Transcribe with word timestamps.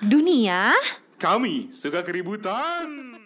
Dunia 0.00 0.72
Kami 1.20 1.68
suka 1.68 2.00
keributan. 2.00 3.20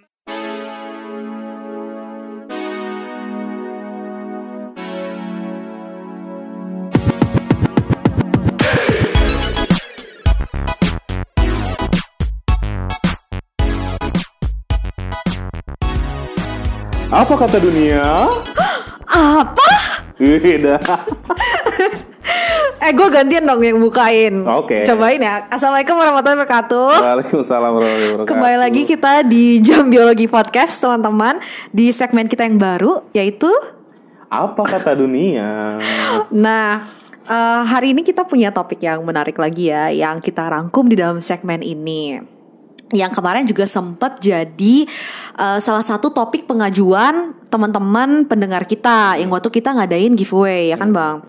Apa 17.14 17.34
kata 17.38 17.62
dunia? 17.62 18.26
apa? 19.06 19.70
Beda. 20.18 20.82
Eh 22.84 22.92
gue 22.92 23.08
gantian 23.08 23.48
dong 23.48 23.64
yang 23.64 23.80
bukain. 23.80 24.44
Oke. 24.44 24.84
Cobain 24.84 25.16
ya. 25.16 25.48
Assalamualaikum 25.48 25.96
warahmatullahi 25.96 26.36
wabarakatuh. 26.36 26.90
Waalaikumsalam 27.00 27.70
warahmatullahi 27.72 28.12
wabarakatuh. 28.12 28.28
Kembali 28.28 28.56
lagi 28.60 28.82
kita 28.84 29.24
di 29.24 29.56
Jam 29.64 29.88
Biologi 29.88 30.28
Podcast 30.28 30.84
teman-teman 30.84 31.40
di 31.72 31.88
segmen 31.96 32.28
kita 32.28 32.44
yang 32.44 32.60
baru 32.60 33.08
yaitu 33.16 33.48
Apa 34.28 34.68
kata 34.68 35.00
dunia? 35.00 35.80
Nah, 36.28 36.84
eh, 37.24 37.62
hari 37.64 37.96
ini 37.96 38.04
kita 38.04 38.28
punya 38.28 38.52
topik 38.52 38.84
yang 38.84 39.00
menarik 39.00 39.40
lagi 39.40 39.72
ya, 39.72 39.88
yang 39.88 40.20
kita 40.20 40.44
rangkum 40.44 40.84
di 40.84 41.00
dalam 41.00 41.24
segmen 41.24 41.64
ini. 41.64 42.20
Yang 42.92 43.16
kemarin 43.16 43.48
juga 43.48 43.64
sempat 43.64 44.20
jadi 44.20 44.84
eh, 45.40 45.58
salah 45.64 45.80
satu 45.80 46.12
topik 46.12 46.44
pengajuan 46.44 47.32
teman-teman 47.48 48.28
pendengar 48.28 48.68
kita 48.68 49.16
yang 49.16 49.32
waktu 49.32 49.48
kita 49.48 49.72
ngadain 49.72 50.12
giveaway 50.12 50.68
ya 50.68 50.76
kan 50.76 50.92
bang. 50.92 51.24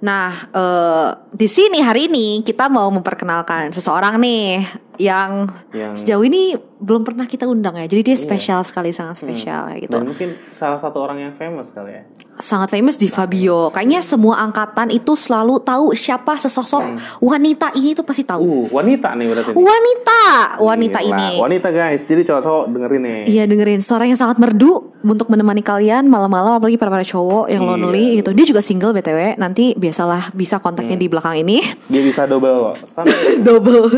Nah, 0.00 0.32
eh, 0.32 1.08
di 1.30 1.44
sini 1.44 1.84
hari 1.84 2.08
ini 2.08 2.40
kita 2.40 2.72
mau 2.72 2.88
memperkenalkan 2.88 3.68
seseorang 3.68 4.16
nih 4.16 4.64
yang, 4.96 5.48
Yang- 5.72 6.04
sejauh 6.04 6.24
ini 6.24 6.56
belum 6.56 7.04
pernah 7.04 7.28
kita 7.28 7.44
undang 7.44 7.76
ya. 7.76 7.84
Jadi 7.84 8.12
dia 8.12 8.16
spesial 8.16 8.64
sekali, 8.64 8.92
sangat 8.92 9.20
spesial 9.20 9.68
ya 9.68 9.76
gitu 9.76 9.92
Dan 9.92 10.08
mungkin 10.08 10.36
salah 10.52 10.80
satu 10.80 11.04
orang 11.04 11.20
yang 11.20 11.32
famous 11.36 11.72
kali 11.72 11.92
ya. 11.92 12.02
sangat 12.40 12.72
famous 12.72 12.96
di 12.96 13.12
Fabio. 13.12 13.68
Kayaknya 13.68 14.00
semua 14.00 14.40
angkatan 14.40 14.88
itu 14.88 15.12
selalu 15.12 15.60
tahu 15.60 15.92
siapa 15.92 16.40
sesosok 16.40 16.96
wanita 17.20 17.76
ini 17.76 17.92
tuh 17.92 18.04
pasti 18.04 18.24
tahu. 18.24 18.40
Uh, 18.40 18.66
wanita 18.72 19.12
nih 19.12 19.28
berarti. 19.28 19.52
nih. 19.52 19.60
Wanita, 19.60 20.22
wanita 20.56 20.98
Gila, 21.04 21.08
ini. 21.12 21.30
Wanita 21.36 21.68
guys, 21.68 22.00
jadi 22.08 22.24
cowok-cowok 22.24 22.64
dengerin 22.72 23.02
nih. 23.04 23.20
Iya 23.28 23.44
dengerin 23.44 23.80
suara 23.84 24.08
yang 24.08 24.16
sangat 24.16 24.40
merdu 24.40 24.89
untuk 25.02 25.26
menemani 25.26 25.60
kalian 25.60 26.04
malam-malam 26.04 26.54
apalagi 26.54 26.76
para 26.76 26.88
para 26.88 27.02
cowok 27.02 27.48
yang 27.48 27.62
Iya. 27.62 27.70
lonely 27.70 28.04
gitu. 28.16 28.30
Dia 28.30 28.44
juga 28.44 28.60
single 28.60 28.92
btw. 28.92 29.34
Nanti 29.34 29.72
biasalah 29.72 30.30
bisa 30.30 30.56
kontaknya 30.56 30.94
Hmm. 30.94 31.02
di 31.02 31.08
belakang 31.08 31.36
ini. 31.38 31.58
Dia 31.86 32.00
bisa 32.00 32.24
double 32.24 32.76
Double. 33.46 33.88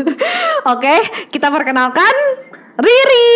Oke, 0.65 0.95
kita 1.27 1.47
perkenalkan 1.47 2.13
Riri. 2.73 3.29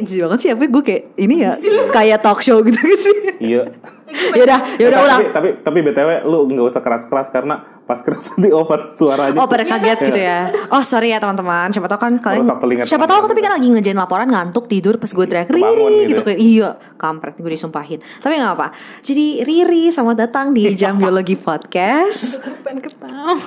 Jijik 0.00 0.22
banget 0.22 0.38
sih 0.38 0.50
apa 0.50 0.62
gue 0.62 0.82
kayak 0.82 1.02
ini 1.16 1.34
ya 1.40 1.52
kayak 1.88 2.20
talk 2.20 2.38
show 2.38 2.60
gitu 2.60 2.76
sih. 2.98 3.18
iya. 3.40 3.72
Yaudah, 4.08 4.60
yaudah 4.76 4.98
Eh, 4.98 5.04
ulang. 5.04 5.20
Tapi, 5.30 5.48
tapi 5.58 5.78
BTW 5.82 6.10
lu 6.24 6.48
nggak 6.48 6.66
usah 6.66 6.80
keras-keras 6.80 7.28
karena 7.28 7.54
pas 7.80 7.96
keras 7.98 8.24
nanti 8.30 8.48
over 8.50 8.92
suaranya. 8.92 9.36
Oh 9.36 9.44
pada 9.44 9.64
kaget 9.64 9.98
gitu 10.02 10.20
ya. 10.20 10.40
Oh 10.68 10.80
sorry 10.80 11.08
ya 11.08 11.18
teman-teman. 11.18 11.68
Siapa 11.68 11.86
tahu 11.86 11.98
kan 11.98 12.12
kalian 12.16 12.44
Siapa 12.44 12.60
tahu 13.04 13.24
teman-teman. 13.24 13.28
tapi 13.28 13.40
kan 13.40 13.52
lagi 13.54 13.66
ngejain 13.68 13.96
laporan 13.96 14.28
Ngantuk 14.28 14.64
tidur 14.66 14.96
pas 14.96 15.08
gue 15.08 15.24
teriak 15.24 15.48
Riri 15.48 15.64
gitu 16.04 16.10
gitu 16.10 16.20
ya. 16.20 16.26
kayak 16.26 16.38
Iya. 16.38 16.68
Kampret 16.96 17.34
gue 17.34 17.48
disumpahin. 17.48 18.00
Tapi 18.18 18.32
gak 18.34 18.52
apa 18.54 18.68
Jadi 19.00 19.40
Riri 19.40 19.88
selamat 19.88 20.16
datang 20.18 20.46
di 20.50 20.68
Jam 20.72 20.96
Biologi 20.96 21.34
Podcast. 21.34 22.36
Pengen 22.64 22.80
ketawa. 22.82 23.40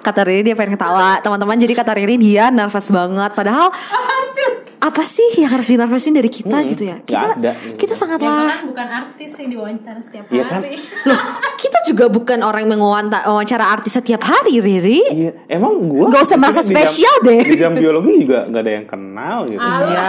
Kata 0.00 0.20
Riri 0.22 0.42
dia 0.44 0.54
pengen 0.54 0.74
ketawa. 0.74 1.18
Teman-teman 1.18 1.54
jadi 1.56 1.72
kata 1.72 1.92
Riri 1.92 2.14
dia 2.14 2.48
nervous 2.48 2.86
banget. 2.88 3.30
Padahal 3.32 3.70
Apa 4.80 5.04
sih 5.04 5.36
yang 5.36 5.50
harus 5.50 5.68
dinervosin 5.68 6.10
dari 6.10 6.26
kita 6.26 6.56
gitu 6.64 6.82
ya 6.84 6.96
Kita, 7.00 7.36
ada. 7.36 7.52
kita 7.76 7.92
sangatlah 7.92 8.48
kan 8.48 8.64
bukan 8.64 8.88
artis 8.88 9.36
yang 9.36 9.52
diwawancara 9.52 10.00
setiap 10.00 10.24
Iya 10.26 10.44
kan? 10.46 10.60
hari 10.60 10.80
Loh 11.08 11.20
kita 11.54 11.78
juga 11.84 12.08
bukan 12.08 12.40
orang 12.40 12.64
yang 12.64 12.80
wawancara 12.80 13.68
artis 13.68 13.92
setiap 13.92 14.20
hari 14.20 14.56
Riri 14.58 15.04
Iya, 15.06 15.32
emang 15.46 15.84
gua 15.84 16.08
Nggak 16.08 16.22
usah 16.24 16.36
merasa 16.36 16.60
sini 16.60 16.72
di 16.72 16.74
jam- 16.74 16.80
spesial 16.80 17.16
deh. 17.22 17.42
Di 17.44 17.58
jam 17.58 17.72
biologi 17.72 18.12
juga 18.18 18.38
nggak 18.46 18.62
ada 18.62 18.72
yang 18.72 18.86
kenal 18.86 19.38
gitu. 19.44 19.60
Iya, 19.60 20.08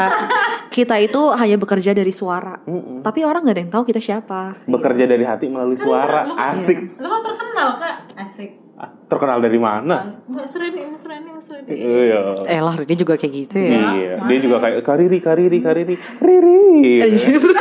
kita 0.69 0.95
itu 0.97 1.21
hanya 1.31 1.57
bekerja 1.57 1.91
dari 1.91 2.11
suara. 2.11 2.55
Tapi 3.01 3.19
orang 3.21 3.43
nggak 3.43 3.55
ada 3.55 3.61
yang 3.61 3.71
tahu 3.71 3.83
kita 3.83 3.99
siapa. 3.99 4.55
Bekerja 4.65 5.03
dari 5.03 5.23
hati 5.23 5.45
melalui 5.45 5.75
suara, 5.75 6.23
Lu 6.23 6.33
kan- 6.33 6.55
asik. 6.55 6.77
lu 6.95 7.07
kan 7.07 7.21
terkenal 7.21 7.69
kak 7.75 7.95
asik 8.17 8.49
Ah, 8.53 8.60
Terkenal 9.05 9.43
dari 9.43 9.59
mana? 9.61 10.23
mbak 10.25 10.47
Surani 10.49 10.81
mbak 10.89 10.99
Surani 10.99 11.27
mbak 11.29 11.43
Surani 11.43 11.67
Iya. 11.69 12.21
Eh 12.47 12.61
lah, 12.63 12.73
dia 12.81 12.97
juga 12.97 13.13
kayak 13.19 13.33
gitu 13.45 13.57
ya. 13.61 13.77
Iya, 13.93 14.13
dia 14.25 14.37
juga 14.41 14.57
kayak 14.63 14.79
kariri, 14.81 15.19
kariri, 15.21 15.59
kariri, 15.61 15.95
riri. 16.17 17.11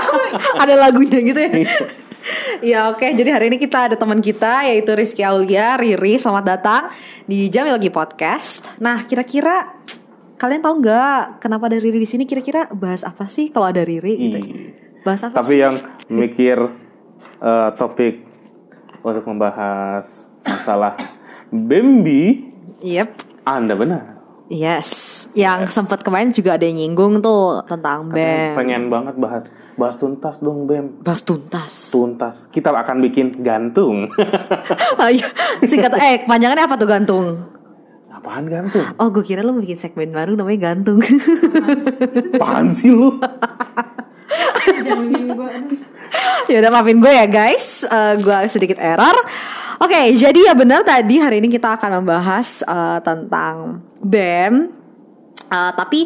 ada 0.62 0.74
lagunya 0.78 1.18
gitu 1.20 1.40
ya. 1.42 1.50
Ya 2.60 2.80
oke, 2.92 3.02
jadi 3.02 3.32
hari 3.32 3.48
ini 3.52 3.58
kita 3.58 3.88
ada 3.90 3.96
teman 3.96 4.20
kita 4.20 4.68
yaitu 4.68 4.92
Rizky 4.92 5.24
Aulia, 5.24 5.74
Riri. 5.80 6.20
Selamat 6.20 6.44
datang 6.56 6.82
di 7.24 7.48
Jamil 7.48 7.74
lagi 7.76 7.88
podcast. 7.88 8.68
Nah, 8.78 9.08
kira-kira 9.08 9.76
kalian 10.36 10.60
tahu 10.64 10.84
nggak 10.84 11.40
kenapa 11.42 11.68
ada 11.72 11.80
Riri 11.80 12.00
di 12.00 12.08
sini? 12.08 12.24
Kira-kira 12.28 12.68
bahas 12.72 13.04
apa 13.04 13.26
sih 13.26 13.48
kalau 13.52 13.68
ada 13.68 13.82
Riri 13.84 14.14
gitu? 14.16 14.38
Iya. 14.38 14.54
Bahas 15.04 15.20
apa 15.24 15.40
Tapi 15.40 15.52
sih? 15.56 15.64
yang 15.64 15.74
mikir 16.12 16.58
eh, 17.40 17.68
topik 17.76 18.24
untuk 19.00 19.24
membahas 19.24 20.29
masalah 20.60 20.92
Bambi, 21.48 22.52
Yep. 22.84 23.08
Anda 23.48 23.74
benar. 23.74 24.02
Yes, 24.50 25.24
yang 25.32 25.64
sempat 25.64 26.02
kemarin 26.02 26.34
juga 26.34 26.58
ada 26.58 26.66
yang 26.66 26.76
nyinggung 26.76 27.22
tuh 27.22 27.62
tentang 27.64 28.10
BEM. 28.10 28.58
Pengen 28.58 28.90
banget 28.90 29.14
bahas 29.16 29.44
bahas 29.78 29.96
tuntas 29.96 30.42
dong 30.42 30.68
Bem. 30.68 31.00
Bahas 31.00 31.22
tuntas. 31.22 31.88
Tuntas. 31.88 32.50
Kita 32.50 32.74
akan 32.74 33.00
bikin 33.00 33.40
gantung. 33.40 34.10
Ayo, 35.00 35.24
singkat 35.64 35.94
eh 35.96 36.26
panjangannya 36.26 36.66
apa 36.66 36.76
tuh 36.76 36.88
gantung? 36.90 37.26
Apaan 38.10 38.50
gantung? 38.50 38.84
Oh, 38.98 39.08
gue 39.08 39.22
kira 39.22 39.40
lo 39.40 39.54
mau 39.54 39.62
bikin 39.62 39.80
segmen 39.80 40.12
baru 40.12 40.36
namanya 40.36 40.74
gantung. 40.74 41.00
Apaan 42.36 42.68
sih 42.68 42.90
lu? 42.90 43.16
ya 46.50 46.58
udah 46.58 46.70
maafin 46.70 46.98
gue 46.98 47.08
ya 47.08 47.24
guys, 47.24 47.86
Eh, 47.86 48.14
gue 48.18 48.38
sedikit 48.50 48.76
error. 48.76 49.14
Oke, 49.80 50.12
jadi 50.12 50.52
ya 50.52 50.54
benar 50.54 50.84
tadi 50.84 51.16
hari 51.16 51.40
ini 51.40 51.48
kita 51.48 51.80
akan 51.80 52.04
membahas 52.04 52.60
eh, 52.60 52.98
tentang 53.00 53.80
BEM. 54.04 54.68
Eh, 55.48 55.72
tapi 55.72 56.04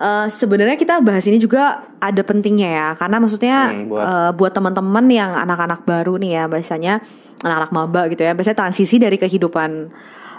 eh, 0.00 0.26
sebenarnya 0.32 0.80
kita 0.80 1.04
bahas 1.04 1.28
ini 1.28 1.36
juga 1.36 1.84
ada 2.00 2.22
pentingnya 2.24 2.70
ya, 2.72 2.88
karena 2.96 3.20
maksudnya 3.20 3.56
Hmm, 3.68 3.86
buat- 3.86 4.32
buat 4.32 4.52
teman-teman 4.52 5.04
yang 5.12 5.30
anak-anak 5.36 5.84
baru 5.84 6.16
nih 6.16 6.40
ya, 6.40 6.44
biasanya 6.48 7.04
anak-anak 7.44 7.70
maba 7.70 8.02
gitu 8.08 8.24
ya, 8.24 8.32
biasanya 8.32 8.58
transisi 8.58 8.96
dari 8.96 9.20
kehidupan 9.20 9.92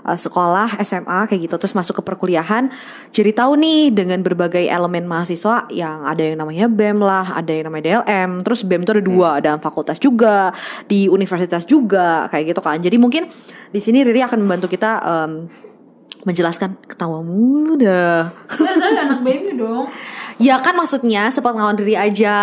eh, 0.06 0.19
sekolah 0.19 0.80
SMA 0.84 1.31
kayak 1.31 1.41
gitu 1.50 1.56
terus 1.58 1.74
masuk 1.74 2.00
ke 2.00 2.03
perkuliahan 2.06 2.69
jadi 3.16 3.31
tahu 3.34 3.58
nih 3.58 3.91
dengan 3.91 4.19
berbagai 4.22 4.68
elemen 4.68 5.08
mahasiswa 5.08 5.68
yang 5.72 6.06
ada 6.06 6.22
yang 6.22 6.38
namanya 6.40 6.66
BEM 6.69 7.00
lah 7.02 7.36
ada 7.36 7.52
yang 7.52 7.72
namanya 7.72 8.03
DLM 8.03 8.44
terus 8.46 8.62
BEM 8.68 8.84
itu 8.84 8.92
ada 8.94 9.03
dua 9.03 9.30
ada 9.40 9.52
fakultas 9.58 9.97
juga 10.00 10.52
di 10.88 11.08
universitas 11.08 11.63
juga 11.63 12.28
kayak 12.28 12.56
gitu 12.56 12.62
kan. 12.62 12.78
Jadi 12.80 12.97
mungkin 13.00 13.30
di 13.74 13.80
sini 13.80 14.03
Riri 14.03 14.22
akan 14.24 14.44
membantu 14.44 14.68
kita 14.72 14.92
em, 15.02 15.31
menjelaskan 16.24 16.80
ketawa 16.88 17.20
mulu 17.20 17.76
dah 17.76 18.32
saya 18.48 19.04
anak 19.08 19.22
baby 19.24 19.60
dong 19.60 19.88
ya 20.48 20.60
kan 20.64 20.76
maksudnya 20.76 21.28
sepengetahuan 21.30 21.76
Riri 21.76 21.96
aja 22.00 22.36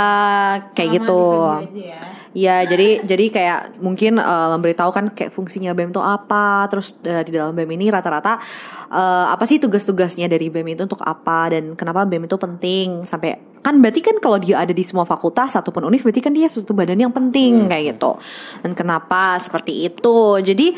kayak 0.73 0.89
Sama 0.89 0.97
gitu 1.01 1.23
dibagi 1.25 1.67
aja 1.67 1.85
ya. 1.97 2.01
Ya, 2.31 2.63
jadi 2.63 3.03
jadi 3.03 3.27
kayak 3.27 3.83
mungkin 3.83 4.15
eh, 4.23 4.49
memberitahukan 4.55 5.19
kayak 5.19 5.35
fungsinya 5.35 5.75
BEM 5.75 5.91
itu 5.91 5.99
apa, 5.99 6.71
terus 6.71 6.95
eh, 7.03 7.27
di 7.27 7.35
dalam 7.35 7.51
BEM 7.59 7.75
ini 7.75 7.91
rata-rata 7.91 8.39
eh, 8.87 9.27
apa 9.35 9.43
sih 9.51 9.59
tugas-tugasnya 9.59 10.31
dari 10.31 10.47
BEM 10.47 10.79
itu 10.79 10.87
untuk 10.87 11.03
apa 11.03 11.50
dan 11.50 11.75
kenapa 11.75 12.06
BEM 12.06 12.31
itu 12.31 12.38
penting 12.38 13.03
sampai 13.03 13.35
kan 13.67 13.83
berarti 13.83 14.00
kan 14.00 14.17
kalau 14.23 14.38
dia 14.38 14.62
ada 14.62 14.71
di 14.71 14.87
semua 14.87 15.03
fakultas 15.03 15.59
ataupun 15.59 15.91
univ 15.91 16.06
berarti 16.06 16.23
kan 16.23 16.31
dia 16.31 16.47
suatu 16.47 16.71
badan 16.71 17.03
yang 17.03 17.11
penting 17.11 17.67
kayak 17.67 17.99
gitu. 17.99 18.15
Dan 18.62 18.79
kenapa 18.79 19.35
seperti 19.43 19.91
itu? 19.91 20.38
Jadi 20.38 20.71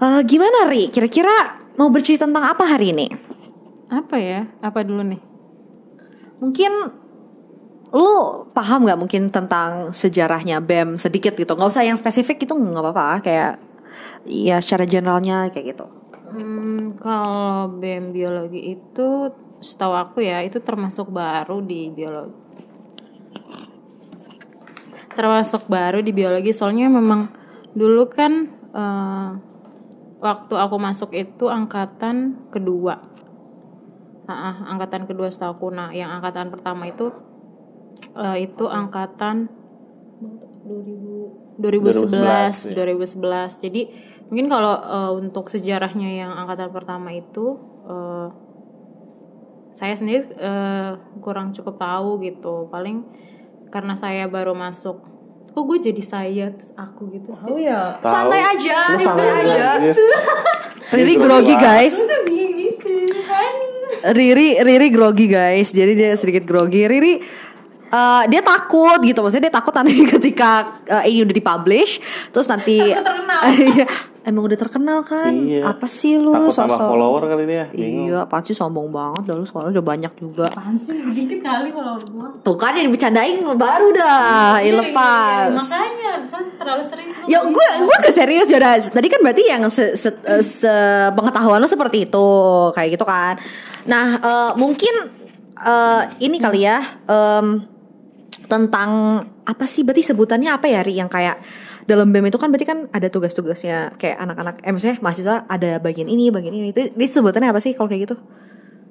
eh, 0.00 0.20
gimana 0.24 0.64
Ri? 0.64 0.88
Kira-kira 0.88 1.59
mau 1.80 1.88
bercerita 1.88 2.28
tentang 2.28 2.44
apa 2.44 2.68
hari 2.68 2.92
ini? 2.92 3.08
apa 3.90 4.16
ya? 4.20 4.46
Apa 4.60 4.84
dulu 4.86 5.02
nih? 5.02 5.20
Mungkin 6.38 6.72
lu 7.90 8.46
paham 8.54 8.86
nggak 8.86 9.00
mungkin 9.00 9.32
tentang 9.34 9.90
sejarahnya 9.90 10.62
BEM 10.62 10.94
sedikit 10.94 11.34
gitu? 11.34 11.58
Nggak 11.58 11.72
usah 11.72 11.82
yang 11.82 11.98
spesifik 11.98 12.46
itu 12.46 12.54
nggak 12.54 12.84
apa-apa. 12.84 13.24
Kayak 13.24 13.52
ya 14.28 14.62
secara 14.62 14.86
generalnya 14.86 15.50
kayak 15.50 15.74
gitu. 15.74 15.86
Hmm, 16.30 16.94
kalau 17.02 17.66
BEM 17.82 18.14
biologi 18.14 18.78
itu 18.78 19.34
setahu 19.58 19.98
aku 19.98 20.22
ya 20.22 20.46
itu 20.46 20.62
termasuk 20.62 21.10
baru 21.10 21.58
di 21.58 21.90
biologi. 21.90 22.38
Termasuk 25.10 25.66
baru 25.66 25.98
di 25.98 26.14
biologi 26.14 26.54
soalnya 26.54 26.86
memang 26.86 27.26
dulu 27.74 28.06
kan 28.06 28.32
eh, 28.70 29.30
waktu 30.20 30.54
aku 30.54 30.76
masuk 30.76 31.10
itu 31.16 31.48
angkatan 31.48 32.46
kedua. 32.52 33.00
Ah, 34.30 34.62
angkatan 34.70 35.10
kedua 35.10 35.26
setahu 35.26 35.74
nah 35.74 35.90
yang 35.90 36.06
angkatan 36.06 36.54
pertama 36.54 36.86
itu 36.86 37.10
eh, 38.14 38.46
itu 38.46 38.62
angkatan 38.70 39.50
2000 40.70 41.58
2011 41.58 42.78
2011 42.78 43.64
jadi 43.66 43.90
mungkin 44.30 44.46
kalau 44.46 44.74
eh, 44.78 45.12
untuk 45.18 45.50
sejarahnya 45.50 46.22
yang 46.22 46.30
angkatan 46.30 46.70
pertama 46.70 47.10
itu 47.10 47.58
eh, 47.90 48.28
saya 49.80 49.96
sendiri 49.96 50.28
eh, 50.36 50.92
kurang 51.24 51.56
cukup 51.56 51.80
tahu 51.80 52.20
gitu. 52.20 52.68
Paling 52.68 53.00
karena 53.72 53.96
saya 53.96 54.28
baru 54.28 54.52
masuk 54.52 55.00
kok 55.50 55.62
gue 55.66 55.78
jadi 55.82 56.02
saya 56.02 56.46
terus 56.54 56.70
aku 56.78 57.10
gitu 57.10 57.28
sih 57.34 57.66
ya. 57.66 57.98
Tahu. 57.98 58.10
Santai 58.10 58.40
aja, 58.42 58.78
santai 58.94 59.28
aja. 59.44 59.66
Riri 60.96 61.14
grogi 61.18 61.54
grogi 61.54 61.54
guys. 61.54 61.94
gitu 61.98 62.94
Riri 64.10 64.48
Riri 64.62 64.88
grogi 64.90 65.26
guys. 65.26 65.70
Jadi 65.74 65.92
dia 65.98 66.10
sedikit 66.14 66.46
grogi. 66.46 66.86
Riri 66.86 67.14
eh, 67.90 68.22
dia 68.30 68.40
takut 68.42 68.98
gitu 69.02 69.18
maksudnya 69.22 69.50
dia 69.50 69.54
takut 69.54 69.74
nanti 69.74 69.94
ketika 70.18 70.80
eh, 70.86 71.10
ini 71.10 71.26
udah 71.26 71.34
dipublish 71.34 71.98
terus 72.30 72.46
nanti 72.46 72.78
terkenal. 72.78 73.42
Iya. 74.20 74.28
emang 74.28 74.42
udah 74.44 74.58
terkenal 74.58 74.98
kan 75.00 75.32
Iya. 75.32 75.64
apa 75.66 75.86
sih 75.86 76.14
lu 76.14 76.28
Takut 76.30 76.52
tambah 76.52 76.70
sosok 76.70 76.86
follower 76.86 77.22
kali 77.26 77.44
dia. 77.44 77.64
Bingung. 77.68 78.06
iya 78.06 78.18
apaan 78.22 78.42
sih 78.42 78.52
sombong 78.52 78.88
banget 78.88 79.22
dah 79.24 79.34
lu 79.34 79.44
soalnya 79.44 79.72
udah 79.74 79.86
banyak 79.86 80.12
juga 80.14 80.46
apaan 80.46 80.76
sih 80.76 81.00
dikit 81.16 81.40
kali 81.40 81.68
kalau 81.70 81.96
gua 82.06 82.26
tuh 82.36 82.54
kan 82.54 82.72
yang 82.72 82.88
bercandain 82.88 83.40
baru 83.50 83.88
dah 83.90 84.60
Iya, 84.60 84.72
lepas 84.76 85.48
iya, 85.48 85.56
makanya 85.56 86.10
saya 86.22 86.42
terlalu 86.52 86.82
serius 86.84 87.14
lu 87.16 87.24
Ya 87.24 87.38
gue 87.40 87.68
gue 87.80 87.96
gak 88.00 88.14
serius 88.14 88.46
ya 88.46 88.56
udah. 88.56 88.74
Tadi 88.76 89.06
kan 89.06 89.20
berarti 89.20 89.42
yang 89.44 89.62
se, 89.66 89.94
se, 89.94 90.10
eh, 90.20 90.42
sepengetahuan 90.42 91.56
lo 91.56 91.66
seperti 91.66 92.04
itu 92.04 92.28
kayak 92.72 92.90
gitu 92.92 93.04
kan. 93.04 93.38
Nah 93.86 94.06
eh, 94.16 94.50
mungkin 94.54 94.94
eh, 95.56 96.02
ini 96.18 96.36
kali 96.36 96.60
ya 96.62 96.78
em, 97.06 97.64
tentang 98.44 98.90
apa 99.42 99.64
sih 99.64 99.80
berarti 99.80 100.02
sebutannya 100.02 100.50
apa 100.50 100.66
ya 100.66 100.82
Ri 100.82 100.94
yang 100.94 101.06
kayak 101.06 101.38
dalam 101.90 102.08
BEM 102.08 102.30
itu 102.30 102.38
kan 102.38 102.48
berarti 102.48 102.66
kan 102.68 102.78
ada 102.88 103.08
tugas-tugasnya 103.10 103.98
kayak 103.98 104.16
anak-anak 104.16 104.54
eh 104.62 104.70
maksudnya 104.70 104.96
mahasiswa 105.02 105.36
ada 105.46 105.82
bagian 105.82 106.06
ini 106.06 106.30
bagian 106.30 106.54
ini 106.54 106.70
itu, 106.70 106.94
itu 106.94 107.10
sebutannya 107.10 107.50
apa 107.50 107.58
sih 107.58 107.74
kalau 107.74 107.90
kayak 107.90 108.06
gitu? 108.06 108.16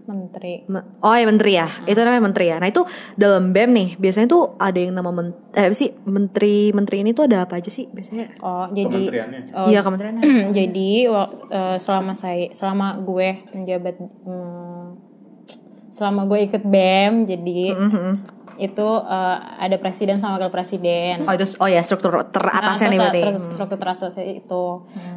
menteri 0.09 0.65
Me- 0.65 0.81
Oh 1.05 1.13
ya 1.13 1.21
menteri 1.21 1.53
ya, 1.53 1.69
itu 1.85 1.93
namanya 2.01 2.23
menteri 2.25 2.49
ya. 2.49 2.57
Nah 2.57 2.65
itu 2.65 2.81
dalam 3.13 3.53
BEM 3.53 3.69
nih 3.69 3.89
biasanya 3.95 4.25
tuh 4.25 4.57
ada 4.57 4.73
yang 4.75 4.97
nama 4.97 5.13
men 5.13 5.37
eh 5.53 5.69
apa 5.69 5.75
sih 5.77 5.93
menteri 6.01 6.73
menteri 6.73 7.05
ini 7.05 7.13
tuh 7.13 7.29
ada 7.29 7.45
apa 7.45 7.61
aja 7.61 7.69
sih 7.69 7.85
biasanya? 7.87 8.25
oh 8.41 8.65
jadi 8.73 8.89
Kementeriannya. 8.89 9.39
oh, 9.53 9.67
Iya 9.69 9.79
kementeriannya. 9.85 10.21
jadi 10.57 10.89
eh, 11.53 11.77
selama 11.77 12.17
saya 12.17 12.49
selama 12.57 12.97
gue 13.05 13.29
menjabat 13.53 13.95
hmm, 14.01 14.85
selama 15.89 16.21
gue 16.25 16.39
ikut 16.47 16.63
bem 16.65 17.29
jadi 17.29 17.61
Mhm. 17.77 18.11
Itu 18.59 18.83
eh, 19.01 19.37
ada 19.57 19.75
presiden 19.75 20.19
sama 20.19 20.35
wakil 20.35 20.47
presiden 20.49 21.23
Oh 21.23 21.31
itu 21.31 21.47
oh 21.55 21.65
ya 21.65 21.79
struktur 21.79 22.11
teratasnya 22.25 22.85
Nah, 22.85 22.91
nih 22.91 22.99
berarti. 22.99 23.21
struktur 23.41 23.77
teratasnya 23.77 24.25
itu 24.25 24.65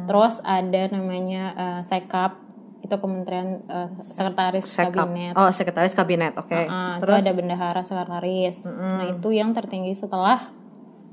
terus 0.03 0.39
ada 0.41 0.81
namanya 0.89 1.43
eh, 1.53 1.81
sekap 1.81 2.39
itu 2.79 2.95
kementerian 2.97 3.63
eh, 3.65 3.89
sekretaris 4.01 4.63
Sekap. 4.63 4.91
kabinet 4.97 5.33
Oh 5.33 5.47
sekretaris 5.47 5.93
kabinet, 5.93 6.33
oke. 6.33 6.51
Ah, 6.51 6.95
itu 6.95 7.01
Terus 7.01 7.15
ada 7.17 7.31
bendahara 7.31 7.81
sekretaris. 7.81 8.57
Nah, 8.69 9.07
itu 9.09 9.29
yang 9.29 9.51
tertinggi 9.51 9.93
setelah 9.93 10.51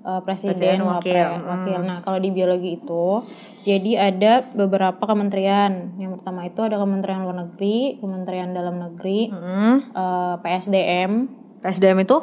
uh, 0.00 0.18
presiden, 0.20 0.56
Presiden, 0.56 0.78
wakil. 0.82 1.14
wakil. 1.14 1.46
wakil. 1.46 1.80
Nah, 1.80 1.98
kalau 2.00 2.18
di 2.18 2.30
biologi 2.30 2.74
itu 2.74 3.22
jadi 3.60 4.10
ada 4.10 4.42
beberapa 4.48 4.98
kementerian. 4.98 5.94
Yang 5.94 6.18
pertama 6.18 6.40
itu 6.44 6.58
ada 6.58 6.74
Kementerian 6.74 7.22
Luar 7.22 7.36
Negeri, 7.38 7.78
Kementerian 7.98 8.50
Dalam 8.50 8.76
Negeri, 8.76 9.30
Hmm. 9.30 9.76
uh, 9.92 10.34
PSDM, 10.42 11.28
SDM 11.60 12.00
itu? 12.00 12.16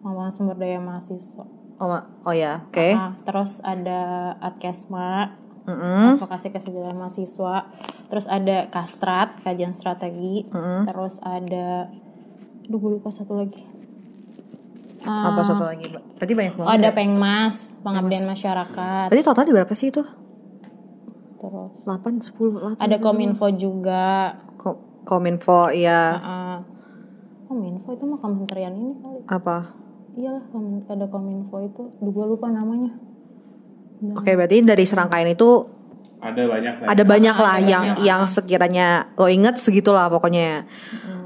Pengembangan 0.00 0.32
Sumber 0.32 0.56
Daya 0.56 0.78
Mahasiswa. 0.78 1.44
Oh, 1.76 1.88
oh 2.22 2.34
ya, 2.34 2.62
oke. 2.62 2.88
Nah, 2.92 3.16
terus 3.24 3.58
ada 3.62 4.00
Adkesma, 4.38 5.32
Mm-mm. 5.64 6.16
advokasi 6.16 6.52
kesejahteraan 6.52 6.94
mahasiswa. 6.94 7.72
Terus 8.06 8.26
ada 8.26 8.68
Kastrat, 8.68 9.40
kajian 9.40 9.72
strategi. 9.72 10.44
Terus 10.84 11.20
ada 11.20 11.88
Aduh, 12.62 12.78
gue 12.78 12.92
lupa 12.96 13.10
satu 13.10 13.34
lagi. 13.34 13.66
Ah, 15.02 15.34
Apa 15.34 15.42
satu 15.42 15.66
lagi? 15.66 15.90
Mbak? 15.90 16.02
Berarti 16.14 16.34
banyak 16.36 16.54
Oh, 16.54 16.58
banget. 16.62 16.74
ada 16.76 16.86
ya? 16.86 16.94
Pengmas, 16.94 17.54
pengabdian 17.82 18.24
masyarakat. 18.24 19.06
Berarti 19.10 19.24
total 19.26 19.42
di 19.42 19.52
berapa 19.52 19.74
sih 19.74 19.90
itu? 19.90 20.02
Terus 21.34 21.72
8, 21.82 22.22
10, 22.22 22.54
8. 22.54 22.78
ada 22.78 22.96
Kominfo 23.00 23.50
juga. 23.50 24.38
Ko- 24.54 25.02
Kominfo, 25.02 25.72
iya. 25.72 26.14
Ah, 26.14 26.56
Kominfo 27.50 27.90
itu 27.90 28.04
mah 28.06 28.22
kementerian 28.22 28.70
ini 28.70 28.94
kali. 29.02 29.18
Apa? 29.26 29.74
Iyalah, 30.14 30.46
ada 30.86 31.06
Kominfo 31.10 31.58
itu. 31.58 31.82
Duh, 31.98 32.10
gue 32.14 32.26
lupa 32.30 32.46
namanya. 32.46 32.94
Oke, 34.14 34.38
berarti 34.38 34.62
dari 34.62 34.86
serangkaian 34.86 35.26
itu 35.26 35.66
Ada 36.22 36.46
banyak 36.46 36.74
lah. 36.78 36.86
ada 36.94 37.02
banyak 37.02 37.36
lah 37.36 37.54
ada 37.58 37.64
yang 37.66 37.84
banyak. 37.96 38.06
yang 38.06 38.20
sekiranya 38.30 38.86
lo 39.18 39.26
inget 39.26 39.58
segitulah 39.58 40.06
pokoknya. 40.06 40.62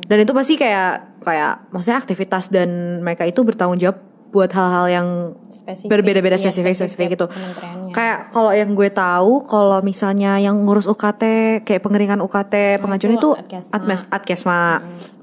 Dan 0.08 0.16
itu 0.24 0.32
pasti 0.32 0.56
kayak 0.56 1.20
kayak 1.20 1.68
maksudnya 1.68 1.98
aktivitas 2.00 2.48
dan 2.48 3.00
mereka 3.04 3.28
itu 3.28 3.44
bertanggung 3.44 3.76
jawab 3.76 4.00
buat 4.34 4.50
hal-hal 4.50 4.86
yang 4.90 5.08
Spesifik. 5.46 5.88
berbeda-beda 5.88 6.34
Iya, 6.34 6.42
spesifik 6.42 6.74
spesifik 6.74 7.06
gitu. 7.14 7.26
Kementeriannya. 7.30 7.94
Kayak 7.94 8.18
kalau 8.34 8.50
yang 8.50 8.74
gue 8.74 8.90
tahu 8.90 9.46
kalau 9.46 9.78
misalnya 9.80 10.36
yang 10.36 10.58
ngurus 10.58 10.90
UKT 10.90 11.22
kayak 11.62 11.78
pengeringan 11.80 12.18
UKT 12.18 12.82
pengajuan 12.82 13.14
itu 13.14 13.22
itu 13.22 13.30
Adkesma. 13.32 13.72
Admes 13.72 14.00
Adkesma. 14.10 14.60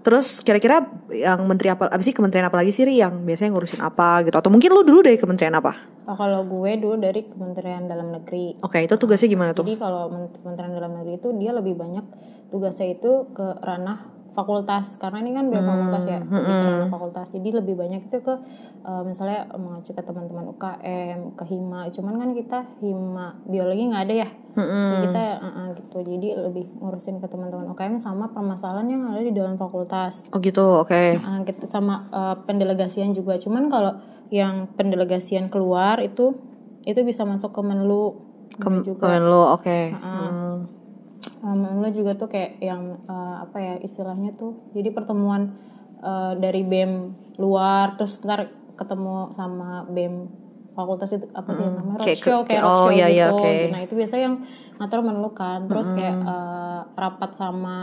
Terus 0.01 0.39
kira-kira 0.39 0.81
yang 1.11 1.43
menteri 1.43 1.69
apa 1.69 1.85
abis 1.85 2.09
sih 2.09 2.15
kementerian 2.15 2.47
apa 2.47 2.57
lagi 2.57 2.71
sih 2.71 2.81
Ri 2.81 2.97
yang 2.97 3.21
biasanya 3.21 3.51
ngurusin 3.51 3.83
apa 3.83 4.23
gitu 4.23 4.33
atau 4.33 4.49
mungkin 4.49 4.71
lu 4.71 4.81
dulu 4.81 5.03
dari 5.03 5.19
kementerian 5.19 5.53
apa? 5.53 5.75
Oh, 6.01 6.15
kalau 6.15 6.41
gue 6.41 6.71
dulu 6.75 6.97
dari 6.97 7.21
Kementerian 7.23 7.85
Dalam 7.85 8.09
Negeri. 8.09 8.57
Oke, 8.59 8.81
itu 8.81 8.97
tugasnya 8.97 9.29
gimana 9.29 9.53
tuh? 9.53 9.61
Jadi 9.61 9.77
kalau 9.77 10.09
Men- 10.09 10.33
Kementerian 10.33 10.73
Dalam 10.73 10.91
Negeri 10.97 11.15
itu 11.15 11.29
dia 11.37 11.53
lebih 11.53 11.77
banyak 11.77 12.03
tugasnya 12.49 12.87
itu 12.91 13.29
ke 13.31 13.45
ranah 13.61 14.09
fakultas 14.31 14.95
karena 14.95 15.19
ini 15.19 15.31
kan 15.35 15.45
biar 15.51 15.63
fakultas 15.67 16.03
ya 16.07 16.19
ke 16.23 16.67
ranah 16.71 16.87
fakultas. 16.87 17.27
Jadi 17.35 17.49
lebih 17.51 17.75
banyak 17.75 18.01
itu 18.07 18.17
ke 18.23 18.33
eh, 18.87 19.03
misalnya 19.03 19.51
mengacu 19.59 19.91
ke 19.91 20.01
teman-teman 20.03 20.45
UKM 20.55 21.19
ke 21.35 21.43
hima. 21.51 21.91
Cuman 21.91 22.13
kan 22.15 22.29
kita 22.31 22.59
hima 22.79 23.35
biologi 23.43 23.91
nggak 23.91 24.03
ada 24.07 24.15
ya? 24.27 24.29
Jadi 24.55 24.97
kita 25.07 25.23
eh, 25.23 25.47
eh, 25.47 25.67
gitu. 25.79 25.97
Jadi 26.03 26.27
lebih 26.35 26.65
ngurusin 26.79 27.19
ke 27.19 27.27
teman-teman 27.27 27.67
UKM 27.75 27.95
sama 27.99 28.31
permasalahan 28.31 28.87
yang 28.87 29.03
ada 29.11 29.23
di 29.23 29.35
dalam 29.35 29.59
fakultas. 29.59 30.31
Oh 30.31 30.39
gitu, 30.39 30.63
oke. 30.83 31.01
Ah, 31.19 31.43
gitu. 31.43 31.67
Sama 31.67 32.07
eh, 32.11 32.35
pendelegasian 32.47 33.11
juga. 33.11 33.35
Cuman 33.35 33.67
kalau 33.67 33.99
yang 34.31 34.71
pendelegasian 34.79 35.51
keluar 35.51 35.99
itu 35.99 36.39
itu 36.87 36.99
bisa 37.03 37.27
masuk 37.27 37.51
ke 37.51 37.61
Menlu. 37.61 38.31
Kem 38.51 38.83
juga. 38.83 39.07
Kemenlu, 39.15 39.41
oke. 39.55 39.79
Hmm. 39.95 40.31
Um, 41.41 41.81
lo 41.81 41.89
juga 41.89 42.13
tuh 42.13 42.29
kayak 42.29 42.61
yang 42.61 43.01
uh, 43.09 43.41
apa 43.41 43.57
ya 43.57 43.73
istilahnya 43.81 44.37
tuh 44.37 44.61
jadi 44.71 44.93
pertemuan 44.93 45.57
uh, 45.99 46.37
dari 46.37 46.61
BEM 46.61 46.93
luar 47.37 47.97
terus 47.97 48.21
ntar 48.21 48.45
ketemu 48.77 49.33
sama 49.33 49.89
BEM 49.89 50.29
fakultas 50.71 51.09
itu 51.11 51.25
apa 51.33 51.49
sih 51.51 51.65
namanya 51.65 51.97
Hmm. 51.97 52.05
Kayak 52.05 52.13
roadshow 52.13 52.39
ke- 52.39 52.47
kayak 52.47 52.61
oh, 52.61 52.69
roadshow 52.69 52.93
iya, 52.93 53.07
gitu 53.09 53.35
oke. 53.35 53.53
nah 53.73 53.79
itu 53.81 53.93
biasanya 53.97 54.23
yang 54.23 54.37
ngatur 54.77 54.99
menelukan 55.01 55.59
terus 55.65 55.87
kayak 55.89 56.15
Hmm. 56.15 56.29
uh, 56.29 56.81
rapat 56.93 57.31
sama 57.33 57.77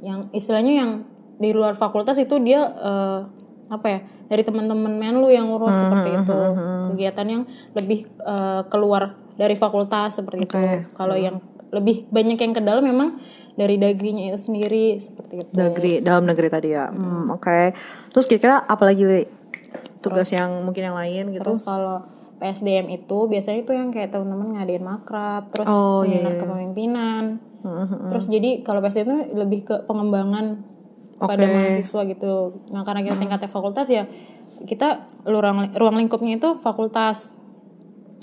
yang 0.00 0.20
istilahnya 0.32 0.72
yang 0.74 0.90
di 1.36 1.52
luar 1.52 1.76
fakultas 1.76 2.16
itu 2.16 2.40
dia 2.40 2.64
uh, 2.64 3.28
apa 3.68 3.86
ya 3.86 3.98
dari 4.26 4.40
teman-teman 4.40 4.96
menlu 4.96 5.28
yang 5.28 5.52
Hmm, 5.52 5.52
ngurus 5.52 5.76
seperti 5.76 6.16
itu 6.16 6.38
kegiatan 6.86 7.26
yang 7.28 7.42
lebih 7.72 8.08
uh, 8.24 8.64
keluar 8.66 9.02
dari 9.36 9.52
fakultas 9.52 10.16
seperti 10.16 10.48
itu 10.48 10.56
kalau 10.96 11.12
yang 11.12 11.44
lebih 11.70 12.06
banyak 12.08 12.38
yang 12.38 12.52
ke 12.52 12.62
dalam 12.62 12.84
memang 12.84 13.18
dari 13.56 13.76
dagrinya 13.76 14.28
itu 14.28 14.38
sendiri 14.38 15.00
seperti 15.00 15.40
itu 15.40 15.50
Negeri, 15.52 16.04
dalam 16.04 16.28
negeri 16.28 16.48
tadi 16.52 16.68
ya. 16.70 16.92
Hmm, 16.92 17.32
oke. 17.32 17.72
Terus 18.12 18.26
kira-kira 18.28 18.60
apa 18.60 18.84
lagi 18.84 19.02
Li? 19.02 19.24
tugas 19.98 20.30
yang 20.30 20.62
mungkin 20.62 20.86
yang 20.86 20.94
lain 20.94 21.34
gitu? 21.34 21.42
terus 21.42 21.66
kalau 21.66 22.06
PSDM 22.38 22.86
itu 22.92 23.26
biasanya 23.26 23.64
itu 23.64 23.72
yang 23.74 23.90
kayak 23.90 24.14
teman-teman 24.14 24.54
ngadain 24.54 24.84
makrab 24.84 25.50
terus 25.50 25.66
Oh, 25.66 26.04
iya, 26.06 26.22
seminar 26.22 26.32
iya. 26.36 26.40
kepemimpinan 26.40 27.24
Hmm, 27.66 28.06
terus 28.06 28.30
jadi 28.30 28.62
kalau 28.62 28.78
PSDM 28.78 29.02
itu 29.02 29.18
lebih 29.34 29.60
ke 29.66 29.74
pengembangan 29.90 30.62
pada 31.18 31.42
Oke. 31.42 31.50
mahasiswa 31.50 32.00
gitu 32.06 32.32
nah 32.70 32.86
karena 32.86 33.02
kita 33.02 33.16
tingkatnya 33.18 33.50
fakultas 33.50 33.90
ya 33.90 34.06
kita 34.62 35.02
ruang 35.26 35.74
ruang 35.74 35.96
lingkupnya 35.98 36.38
itu 36.38 36.62
fakultas 36.62 37.34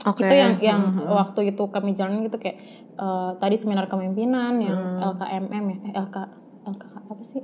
Oke. 0.08 0.24
itu 0.24 0.32
yang 0.32 0.54
yang 0.64 0.82
waktu 1.04 1.52
itu 1.52 1.64
kami 1.68 1.92
jalan 1.92 2.24
gitu 2.24 2.40
kayak 2.40 2.83
eh, 2.96 3.32
tadi 3.38 3.56
seminar 3.56 3.86
kepemimpinan 3.86 4.54
yang 4.58 4.80
Hmm. 4.98 5.10
LKMM 5.12 5.64
ya 5.66 5.78
eh, 5.84 5.94
LK 6.00 6.18
LK 6.66 6.84
apa 7.04 7.24
sih 7.24 7.44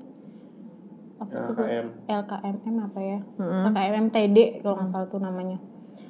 apa 1.17 1.33
sih? 1.33 1.51
LKM. 1.51 1.85
LKMM 2.07 2.75
apa 2.81 2.99
ya 3.01 3.19
Hmm. 3.35 3.63
LKMM 3.67 4.07
TD 4.09 4.37
kalau 4.59 4.75
nggak 4.77 4.87
salah 4.87 5.07
tuh 5.07 5.19
namanya 5.19 5.57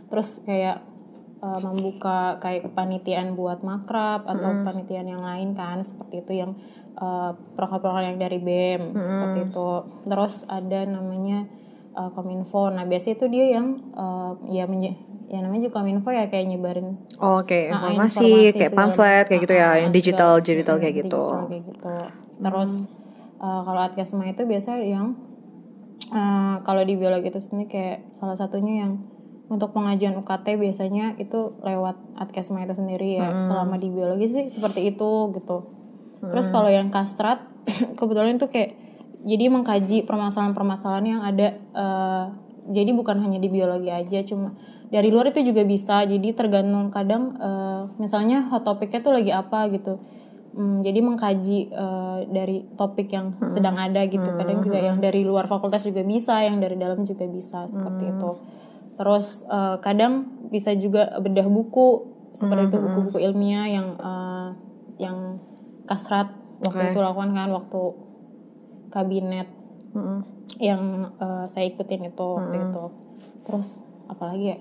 terus 0.08 0.42
kayak 0.42 0.86
eh, 1.40 1.60
membuka 1.62 2.36
kayak 2.38 2.68
kepanitiaan 2.68 3.34
buat 3.34 3.62
makrab 3.62 4.24
atau 4.24 4.50
Hmm. 4.50 4.58
kepanitiaan 4.62 5.08
yang 5.08 5.24
lain 5.24 5.54
kan 5.54 5.80
seperti 5.82 6.20
itu 6.20 6.34
yang 6.38 6.52
uh, 6.96 7.32
proker-proker 7.56 8.04
yang 8.04 8.20
dari 8.20 8.38
BEM 8.38 9.00
seperti 9.00 9.48
itu. 9.48 9.70
Terus 10.04 10.44
ada 10.46 10.84
namanya 10.84 11.48
uh, 11.92 12.10
Kominfo. 12.10 12.70
Nah, 12.70 12.84
biasanya 12.84 13.16
itu 13.16 13.28
dia 13.28 13.46
yang 13.54 13.68
uh, 13.94 14.34
ya 14.46 14.66
menye- 14.66 14.98
ya 15.26 15.40
namanya 15.40 15.62
juga 15.64 15.76
Kominfo 15.78 16.10
ya 16.10 16.26
kayak 16.26 16.46
nyebarin 16.48 16.98
Oh, 17.16 17.40
Oke, 17.40 17.68
Nah, 17.68 17.86
informasi, 17.88 18.26
informasi 18.26 18.56
kayak 18.56 18.74
pamflet 18.74 19.26
kayak 19.26 19.42
gitu 19.44 19.54
ya, 19.54 19.62
Ah, 19.64 19.76
yang 19.78 19.90
ah, 19.90 19.94
digital 19.94 20.32
segala- 20.34 20.48
digital 20.48 20.76
kayak 20.78 20.96
gitu. 20.98 21.22
digital 21.22 21.46
kayak 21.46 21.64
gitu. 21.66 21.94
Terus 22.40 22.72
uh, 23.38 23.62
kalau 23.62 23.82
Atkesma 23.84 24.24
itu 24.26 24.42
biasa 24.44 24.72
yang 24.80 25.14
uh, 26.10 26.56
kalau 26.64 26.82
di 26.82 26.96
biologi 26.96 27.28
itu 27.28 27.40
sendiri 27.40 27.68
kayak 27.68 27.98
salah 28.10 28.34
satunya 28.34 28.84
yang 28.84 28.94
untuk 29.46 29.70
pengajuan 29.70 30.14
UKT 30.16 30.56
biasanya 30.56 31.18
itu 31.18 31.58
lewat 31.60 31.98
Atkesma 32.16 32.64
itu 32.64 32.74
sendiri 32.76 33.18
ya. 33.18 33.38
Selama 33.40 33.76
di 33.76 33.90
biologi 33.90 34.30
sih 34.30 34.46
seperti 34.48 34.88
itu 34.88 35.10
gitu. 35.34 35.58
Terus 36.22 36.48
kalau 36.50 36.70
yang 36.70 36.90
kastrat 36.90 37.44
kebetulan 37.98 38.38
itu 38.38 38.48
kayak 38.48 38.79
jadi 39.24 39.52
mengkaji 39.52 40.08
permasalahan-permasalahan 40.08 41.06
yang 41.06 41.22
ada 41.24 41.48
uh, 41.76 42.26
jadi 42.70 42.94
bukan 42.94 43.20
hanya 43.20 43.42
di 43.42 43.50
biologi 43.52 43.90
aja 43.92 44.20
cuma 44.24 44.56
dari 44.90 45.10
luar 45.14 45.30
itu 45.30 45.46
juga 45.46 45.62
bisa. 45.64 46.02
Jadi 46.04 46.34
tergantung 46.34 46.90
kadang 46.90 47.38
uh, 47.38 47.94
misalnya 48.02 48.50
hot 48.50 48.66
topiknya 48.66 49.00
tuh 49.06 49.14
lagi 49.14 49.32
apa 49.34 49.70
gitu. 49.70 50.02
Hmm, 50.50 50.82
jadi 50.82 51.00
mengkaji 51.06 51.70
uh, 51.70 52.26
dari 52.26 52.66
topik 52.74 53.14
yang 53.14 53.38
sedang 53.46 53.78
ada 53.78 54.02
gitu. 54.10 54.26
Kadang 54.26 54.66
juga 54.66 54.82
yang 54.82 54.98
dari 54.98 55.22
luar 55.22 55.46
fakultas 55.46 55.86
juga 55.86 56.02
bisa 56.02 56.42
yang 56.42 56.58
dari 56.58 56.74
dalam 56.74 57.06
juga 57.06 57.30
bisa 57.30 57.70
seperti 57.70 58.10
itu. 58.10 58.32
Terus 58.98 59.46
uh, 59.46 59.78
kadang 59.80 60.26
bisa 60.50 60.74
juga 60.74 61.22
bedah 61.22 61.46
buku 61.46 62.18
seperti 62.34 62.74
itu 62.74 62.78
buku-buku 62.82 63.18
ilmiah 63.22 63.68
yang 63.70 63.88
uh, 64.02 64.50
yang 64.98 65.38
kasrat 65.86 66.34
waktu 66.62 66.94
itu 66.94 67.00
lakukan 67.02 67.32
kan 67.34 67.50
waktu 67.54 67.82
kabinet 68.90 69.48
Mm-mm. 69.96 70.26
yang 70.62 71.14
uh, 71.18 71.46
saya 71.46 71.70
ikutin 71.70 72.10
itu 72.10 72.28
waktu 72.38 72.58
itu. 72.60 72.86
Terus 73.46 73.82
apalagi 74.10 74.46
ya? 74.58 74.60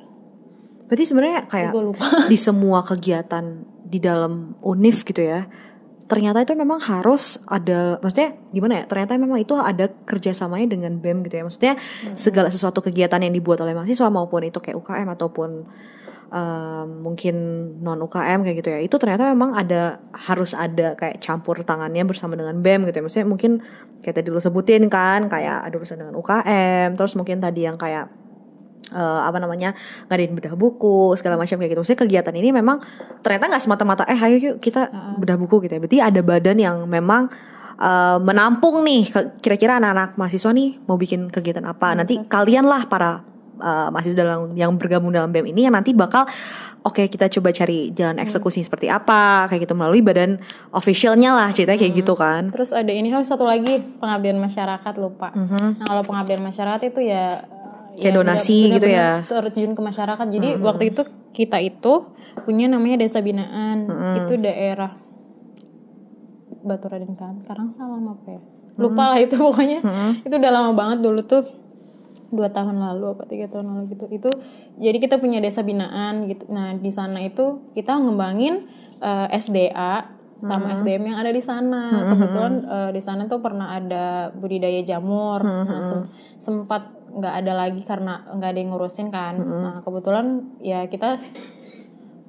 Berarti 0.89 1.05
sebenarnya 1.05 1.41
kayak 1.49 1.73
gue 1.73 1.85
lupa. 1.93 2.05
di 2.33 2.39
semua 2.41 2.81
kegiatan 2.81 3.65
di 3.89 3.99
dalam 4.01 4.57
univ 4.61 5.05
gitu 5.05 5.25
ya 5.25 5.49
ternyata 6.09 6.41
itu 6.41 6.57
memang 6.57 6.81
harus 6.81 7.37
ada 7.45 8.01
maksudnya 8.01 8.33
gimana 8.51 8.83
ya? 8.83 8.85
Ternyata 8.89 9.21
memang 9.21 9.39
itu 9.45 9.53
ada 9.55 9.93
kerjasamanya 10.09 10.73
dengan 10.73 10.97
bem 10.97 11.21
gitu 11.29 11.37
ya. 11.37 11.45
Maksudnya 11.45 11.75
segala 12.17 12.49
sesuatu 12.49 12.81
kegiatan 12.81 13.21
yang 13.21 13.37
dibuat 13.37 13.61
oleh 13.61 13.77
mahasiswa 13.77 14.09
maupun 14.09 14.49
itu 14.49 14.57
kayak 14.59 14.81
UKM 14.81 15.09
ataupun 15.13 15.69
um, 16.29 16.89
mungkin 17.05 17.35
non 17.81 18.01
UKM 18.05 18.45
kayak 18.45 18.57
gitu 18.61 18.69
ya 18.73 18.81
itu 18.81 18.97
ternyata 19.01 19.29
memang 19.33 19.57
ada 19.57 20.01
harus 20.13 20.53
ada 20.53 20.95
kayak 20.95 21.21
campur 21.25 21.61
tangannya 21.65 22.05
bersama 22.05 22.37
dengan 22.37 22.61
bem 22.61 22.85
gitu 22.89 23.01
ya 23.01 23.05
maksudnya 23.05 23.29
mungkin 23.29 23.53
kayak 24.05 24.23
tadi 24.23 24.29
lu 24.29 24.41
sebutin 24.41 24.87
kan 24.93 25.27
kayak 25.27 25.69
ada 25.69 25.75
urusan 25.75 25.99
dengan 26.01 26.15
UKM 26.17 26.95
terus 26.95 27.17
mungkin 27.17 27.41
tadi 27.41 27.65
yang 27.65 27.81
kayak 27.81 28.13
eh, 28.93 29.21
apa 29.25 29.39
namanya 29.41 29.75
ngadain 30.09 30.33
bedah 30.33 30.55
buku 30.57 31.17
segala 31.19 31.37
macam 31.37 31.57
kayak 31.61 31.71
gitu. 31.77 31.81
Maksudnya 31.85 32.01
kegiatan 32.07 32.35
ini 32.37 32.49
memang 32.55 32.81
ternyata 33.21 33.45
nggak 33.53 33.63
semata-mata 33.65 34.03
eh 34.09 34.17
ayo 34.17 34.37
yuk 34.39 34.57
kita 34.63 34.89
bedah 35.21 35.37
buku 35.37 35.69
gitu 35.69 35.77
ya. 35.77 35.81
Berarti 35.81 35.99
ada 36.01 36.21
badan 36.25 36.57
yang 36.57 36.77
memang 36.89 37.29
eh, 37.77 38.19
menampung 38.23 38.81
nih 38.85 39.13
kira-kira 39.45 39.77
anak-anak 39.83 40.17
mahasiswa 40.17 40.51
nih 40.55 40.81
mau 40.89 40.97
bikin 40.97 41.29
kegiatan 41.29 41.65
apa. 41.69 41.93
Nanti 41.97 42.21
kalian 42.25 42.65
lah 42.65 42.89
para 42.89 43.25
eh, 43.59 43.89
mahasiswa 43.91 44.19
dalam 44.19 44.55
yang 44.55 44.75
bergabung 44.79 45.11
dalam 45.11 45.29
BEM 45.29 45.51
ini 45.51 45.67
yang 45.67 45.75
nanti 45.75 45.93
bakal 45.93 46.25
oke 46.83 47.05
kita 47.11 47.29
coba 47.29 47.51
cari 47.51 47.91
jalan 47.93 48.17
eksekusi 48.19 48.63
seperti 48.63 48.89
apa 48.89 49.47
kayak 49.47 49.67
gitu 49.69 49.75
melalui 49.75 50.01
badan 50.01 50.39
officialnya 50.73 51.35
lah 51.35 51.51
ceritanya 51.53 51.79
kayak 51.79 51.95
gitu 51.99 52.15
kan. 52.15 52.49
Terus 52.55 52.73
ada 52.73 52.89
ini 52.89 53.11
satu 53.11 53.45
lagi 53.45 53.83
pengabdian 53.99 54.39
masyarakat 54.39 54.95
lupa. 54.97 55.35
Nah 55.35 55.85
kalau 55.85 56.03
pengabdian 56.07 56.41
masyarakat 56.41 56.81
itu 56.89 57.03
ya 57.05 57.45
Kayak 57.99 58.15
ya 58.15 58.19
donasi 58.23 58.59
benar- 58.63 58.75
gitu 58.79 58.87
ya. 58.89 59.09
Terjun 59.27 59.73
ke 59.75 59.83
masyarakat. 59.83 60.27
Jadi 60.31 60.49
waktu 60.63 60.85
itu 60.95 61.03
kita 61.35 61.59
itu 61.59 61.93
punya 62.47 62.71
namanya 62.71 63.03
desa 63.03 63.19
binaan. 63.19 63.91
Itu 64.23 64.39
daerah 64.39 64.95
Batu 66.63 66.87
Raden 66.87 67.15
kan. 67.19 67.43
Karangsawam 67.43 68.15
apa 68.15 68.39
ya? 68.39 68.41
Lupa 68.79 69.11
lah 69.11 69.19
itu 69.19 69.35
pokoknya. 69.35 69.83
Itu 70.23 70.35
udah 70.39 70.53
lama 70.55 70.73
banget 70.79 70.99
dulu 71.03 71.21
tuh 71.27 71.43
dua 72.29 72.53
tahun 72.53 72.77
lalu 72.77 73.17
apa 73.17 73.25
tiga 73.25 73.47
tahun 73.49 73.67
lalu 73.73 73.97
gitu. 73.97 74.05
Itu 74.13 74.31
jadi 74.77 74.99
kita 75.01 75.17
punya 75.21 75.41
desa 75.41 75.65
binaan 75.65 76.29
gitu. 76.29 76.49
Nah 76.53 76.77
di 76.77 76.93
sana 76.93 77.25
itu 77.25 77.73
kita 77.73 77.97
ngembangin 77.97 78.69
eh, 79.01 79.27
SDA 79.33 80.17
sama 80.39 80.71
SDM 80.79 81.03
yang 81.13 81.19
ada 81.19 81.33
di 81.35 81.43
sana. 81.43 82.07
Kebetulan 82.07 82.55
eh, 82.63 82.91
di 82.95 83.03
sana 83.03 83.27
tuh 83.27 83.41
pernah 83.43 83.75
ada 83.75 84.31
budidaya 84.31 84.81
jamur. 84.87 85.43
Nah, 85.43 85.83
sem- 85.83 86.09
sempat 86.39 86.95
nggak 87.09 87.35
ada 87.43 87.53
lagi 87.57 87.83
karena 87.83 88.23
nggak 88.37 88.51
ada 88.53 88.59
yang 88.61 88.71
ngurusin 88.71 89.09
kan. 89.11 89.35
Nah 89.41 89.75
kebetulan 89.83 90.27
ya 90.61 90.85
kita 90.87 91.17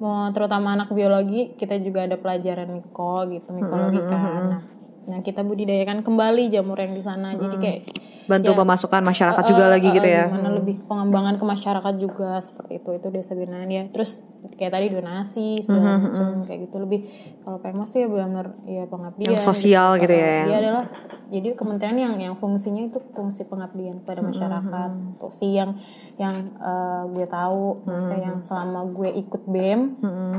mau 0.00 0.32
terutama 0.32 0.72
anak 0.72 0.88
biologi 0.96 1.52
kita 1.60 1.76
juga 1.76 2.08
ada 2.08 2.16
pelajaran 2.16 2.72
miko 2.72 3.28
gitu 3.28 3.52
mikologi 3.52 4.00
kan. 4.08 4.40
nah, 4.48 4.62
nah 5.02 5.18
kita 5.18 5.40
budidayakan 5.40 6.00
kembali 6.00 6.48
jamur 6.48 6.76
yang 6.76 6.92
di 6.92 7.00
sana 7.00 7.32
jadi 7.32 7.56
kayak 7.56 7.80
Bantu 8.22 8.54
Ya. 8.54 8.58
pemasukan 8.62 9.02
masyarakat 9.02 9.42
juga 9.42 9.64
Eh, 9.64 9.70
lagi 9.72 9.88
eh, 9.88 9.94
gitu 9.96 10.06
ya. 10.08 10.24
Gimana 10.24 10.54
lebih 10.54 10.86
pengembangan 10.86 11.34
ke 11.34 11.42
masyarakat 11.42 11.94
juga 11.98 12.38
seperti 12.38 12.78
itu 12.78 12.90
itu 12.94 13.08
desa 13.10 13.34
binaan 13.34 13.66
ya. 13.66 13.90
Terus 13.90 14.22
kayak 14.54 14.70
tadi 14.70 14.86
donasi 14.86 15.58
segala 15.58 15.98
Hmm, 15.98 16.02
macam 16.06 16.46
kayak 16.46 16.60
gitu 16.62 16.78
lebih 16.78 17.10
kalau 17.42 17.58
Pengmas 17.58 17.90
tuh 17.90 17.98
ya 17.98 18.08
benar 18.08 18.54
ya 18.62 18.86
pengabdian. 18.86 19.34
Yang 19.34 19.42
sosial 19.44 19.98
gitu 19.98 20.14
ya, 20.14 20.22
Eh, 20.22 20.30
yang- 20.30 20.46
Dia 20.46 20.58
adalah 20.62 20.84
jadi 21.26 21.48
kementerian 21.52 21.98
yang 21.98 22.14
yang 22.20 22.34
fungsinya 22.38 22.86
itu 22.86 23.02
fungsi 23.10 23.42
pengabdian 23.44 23.98
Hmm, 23.98 24.02
kepada 24.06 24.20
masyarakat. 24.22 24.90
Tuh 25.18 25.32
sih 25.34 25.50
yang 25.50 25.74
yang 26.14 26.30
eh, 26.54 27.02
gue 27.10 27.26
tahu 27.26 27.82
maksudnya 27.82 28.14
Hmm, 28.14 28.26
yang 28.30 28.38
selama 28.40 28.86
gue 28.86 29.10
ikut 29.10 29.42
BEM 29.44 29.80
Mm-mm. 29.98 30.34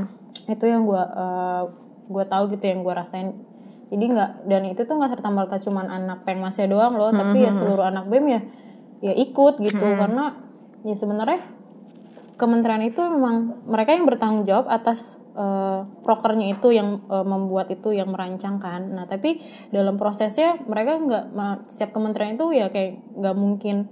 itu 0.48 0.64
yang 0.64 0.88
gue 0.88 0.96
eh, 0.96 1.62
gue 2.08 2.24
tahu 2.24 2.42
gitu 2.48 2.64
yang 2.64 2.80
gue 2.80 2.94
rasain 2.94 3.36
jadi 3.92 4.04
nggak 4.08 4.30
dan 4.48 4.62
itu 4.72 4.88
tuh 4.88 4.96
nggak 4.96 5.20
serta 5.20 5.28
merta 5.28 5.60
cuman 5.60 5.86
anak 5.92 6.24
pengmasnya 6.24 6.64
doang 6.64 6.96
loh 6.96 7.12
tapi 7.12 7.44
ya 7.44 7.52
seluruh 7.52 7.84
anak 7.84 8.08
bem 8.08 8.24
ya 8.24 8.40
ya 9.04 9.12
ikut 9.12 9.60
gitu. 9.60 9.84
Karena 9.84 10.32
ya 10.86 10.96
sebenarnya 10.96 11.44
kementerian 12.40 12.80
itu 12.86 13.02
memang 13.04 13.66
mereka 13.68 13.92
yang 13.92 14.08
bertanggung 14.08 14.48
jawab 14.48 14.66
atas 14.72 15.20
eh, 15.36 15.80
prokernya 16.06 16.56
itu 16.56 16.72
yang 16.72 17.04
eh, 17.10 17.26
membuat 17.26 17.68
itu 17.68 17.92
yang 17.92 18.08
merancangkan. 18.08 18.96
Nah 18.96 19.04
tapi 19.04 19.44
dalam 19.68 20.00
prosesnya 20.00 20.56
mereka 20.64 20.96
nggak 20.96 21.24
setiap 21.68 21.92
kementerian 21.92 22.40
itu 22.40 22.48
ya 22.56 22.72
kayak 22.72 22.96
nggak 23.18 23.36
mungkin 23.36 23.90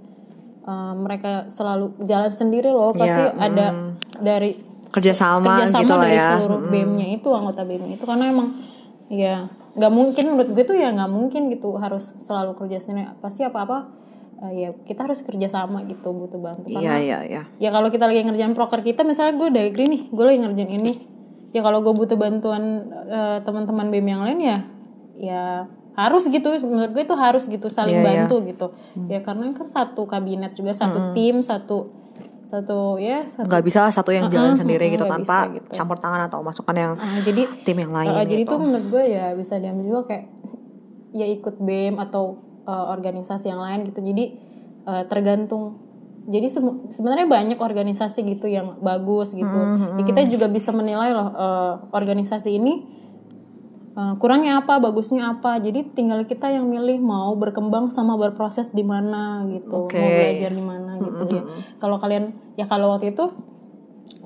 eh, 0.65 0.93
mereka 0.97 1.45
selalu 1.51 1.93
jalan 2.09 2.31
sendiri 2.33 2.73
loh. 2.73 2.95
Pasti 2.97 3.21
Ya, 3.21 3.37
ada 3.37 3.67
dari 4.17 4.73
Kerjasama 4.91 5.63
kerjasama 5.63 5.81
gitu 5.87 5.93
lah 5.95 6.03
dari 6.03 6.19
ya. 6.19 6.27
seluruh 6.35 6.59
BEM-nya 6.67 7.07
itu 7.15 7.29
anggota 7.31 7.63
BEM-nya 7.63 7.95
itu. 7.95 8.03
Karena 8.03 8.25
emang 8.27 8.49
ya 9.07 9.47
nggak 9.71 9.87
mungkin 9.89 10.25
menurut 10.29 10.51
gue 10.51 10.63
tuh 10.63 10.75
ya 10.75 10.91
nggak 10.91 11.07
mungkin 11.07 11.47
gitu 11.47 11.75
harus 11.75 12.15
selalu 12.17 12.55
kerja 12.55 12.77
sendiri 12.77 13.15
pasti 13.17 13.41
apa 13.41 13.59
apa 13.61 13.77
ya 14.49 14.73
kita 14.83 15.05
harus 15.05 15.21
kerjasama 15.21 15.85
gitu 15.85 16.11
butuh 16.11 16.37
bantu 16.37 16.65
Iya 16.65 16.75
karena 16.75 16.97
iya 16.97 17.17
iya. 17.23 17.41
ya 17.55 17.69
kalau 17.69 17.87
kita 17.87 18.03
lagi 18.03 18.21
ngerjain 18.21 18.51
proker 18.51 18.81
kita 18.81 19.01
misalnya 19.01 19.37
gue 19.37 19.49
degree 19.49 19.87
nih 19.87 20.01
gue 20.09 20.23
lagi 20.25 20.39
ngerjain 20.39 20.71
ini 20.73 20.93
ya 21.51 21.61
kalau 21.61 21.79
gue 21.79 21.93
butuh 21.93 22.15
bantuan 22.15 22.63
eh, 23.05 23.37
teman-teman 23.41 23.87
BEM 23.87 24.07
yang 24.07 24.21
lain 24.23 24.39
ya 24.39 24.57
ya 25.15 25.43
harus 25.93 26.25
gitu 26.25 26.47
menurut 26.63 26.89
gue 26.89 27.03
itu 27.03 27.13
harus 27.13 27.45
gitu 27.45 27.67
saling 27.67 27.95
Iya, 27.95 28.01
iya. 28.01 28.07
bantu 28.25 28.35
gitu 28.43 28.67
ya 29.07 29.19
karena 29.21 29.53
kan 29.53 29.67
satu 29.67 30.03
kabinet 30.03 30.51
juga 30.51 30.73
satu 30.73 31.13
tim 31.13 31.39
satu 31.39 31.77
satu 32.51 32.99
ya 32.99 33.23
satu 33.23 33.47
nggak 33.47 33.63
bisa 33.63 33.87
satu 33.87 34.11
yang 34.11 34.27
jalan 34.27 34.51
Mm-mm, 34.51 34.59
sendiri 34.59 34.91
gitu 34.91 35.07
tanpa 35.07 35.47
bisa 35.47 35.55
gitu. 35.55 35.69
campur 35.71 35.95
tangan 35.95 36.27
atau 36.27 36.43
masukan 36.43 36.75
yang 36.75 36.91
Ah, 36.99 37.23
jadi 37.23 37.47
tim 37.63 37.79
yang 37.79 37.95
lain 37.95 38.11
Uh, 38.11 38.27
jadi 38.27 38.43
gitu. 38.43 38.51
tuh 38.51 38.59
menurut 38.59 38.85
gue 38.91 39.03
ya 39.07 39.31
bisa 39.31 39.55
diambil 39.55 39.85
juga 39.87 40.01
kayak 40.11 40.25
ya 41.11 41.25
ikut 41.27 41.55
BEM 41.59 41.95
atau 41.99 42.23
uh, 42.67 42.91
organisasi 42.91 43.51
yang 43.51 43.59
lain 43.59 43.87
gitu. 43.87 43.99
Jadi 43.99 44.25
uh, 44.83 45.03
tergantung. 45.07 45.79
Jadi 46.21 46.47
sebenarnya 46.93 47.25
banyak 47.25 47.57
organisasi 47.57 48.21
gitu 48.37 48.45
yang 48.45 48.77
bagus 48.79 49.33
gitu. 49.33 49.59
Ya, 49.97 50.03
kita 50.05 50.21
juga 50.29 50.45
bisa 50.45 50.69
menilai 50.69 51.11
loh 51.11 51.33
uh, 51.33 51.73
organisasi 51.91 52.61
ini 52.61 52.85
uh, 53.95 54.13
kurangnya 54.17 54.63
apa, 54.63 54.79
bagusnya 54.79 55.37
apa. 55.37 55.59
Jadi 55.59 55.91
tinggal 55.95 56.23
kita 56.23 56.51
yang 56.51 56.67
milih 56.67 56.99
mau 57.01 57.35
berkembang 57.35 57.91
sama 57.91 58.15
berproses 58.15 58.71
di 58.71 58.83
mana 58.85 59.43
gitu, 59.49 59.87
Oke. 59.87 59.99
mau 59.99 60.09
belajar 60.09 60.51
di 60.51 60.63
mana 60.63 60.91
gitu 60.99 61.23
ya. 61.31 61.43
Kalau 61.79 61.97
kalian 61.99 62.35
ya 62.55 62.65
kalau 62.67 62.95
waktu 62.95 63.15
itu 63.15 63.25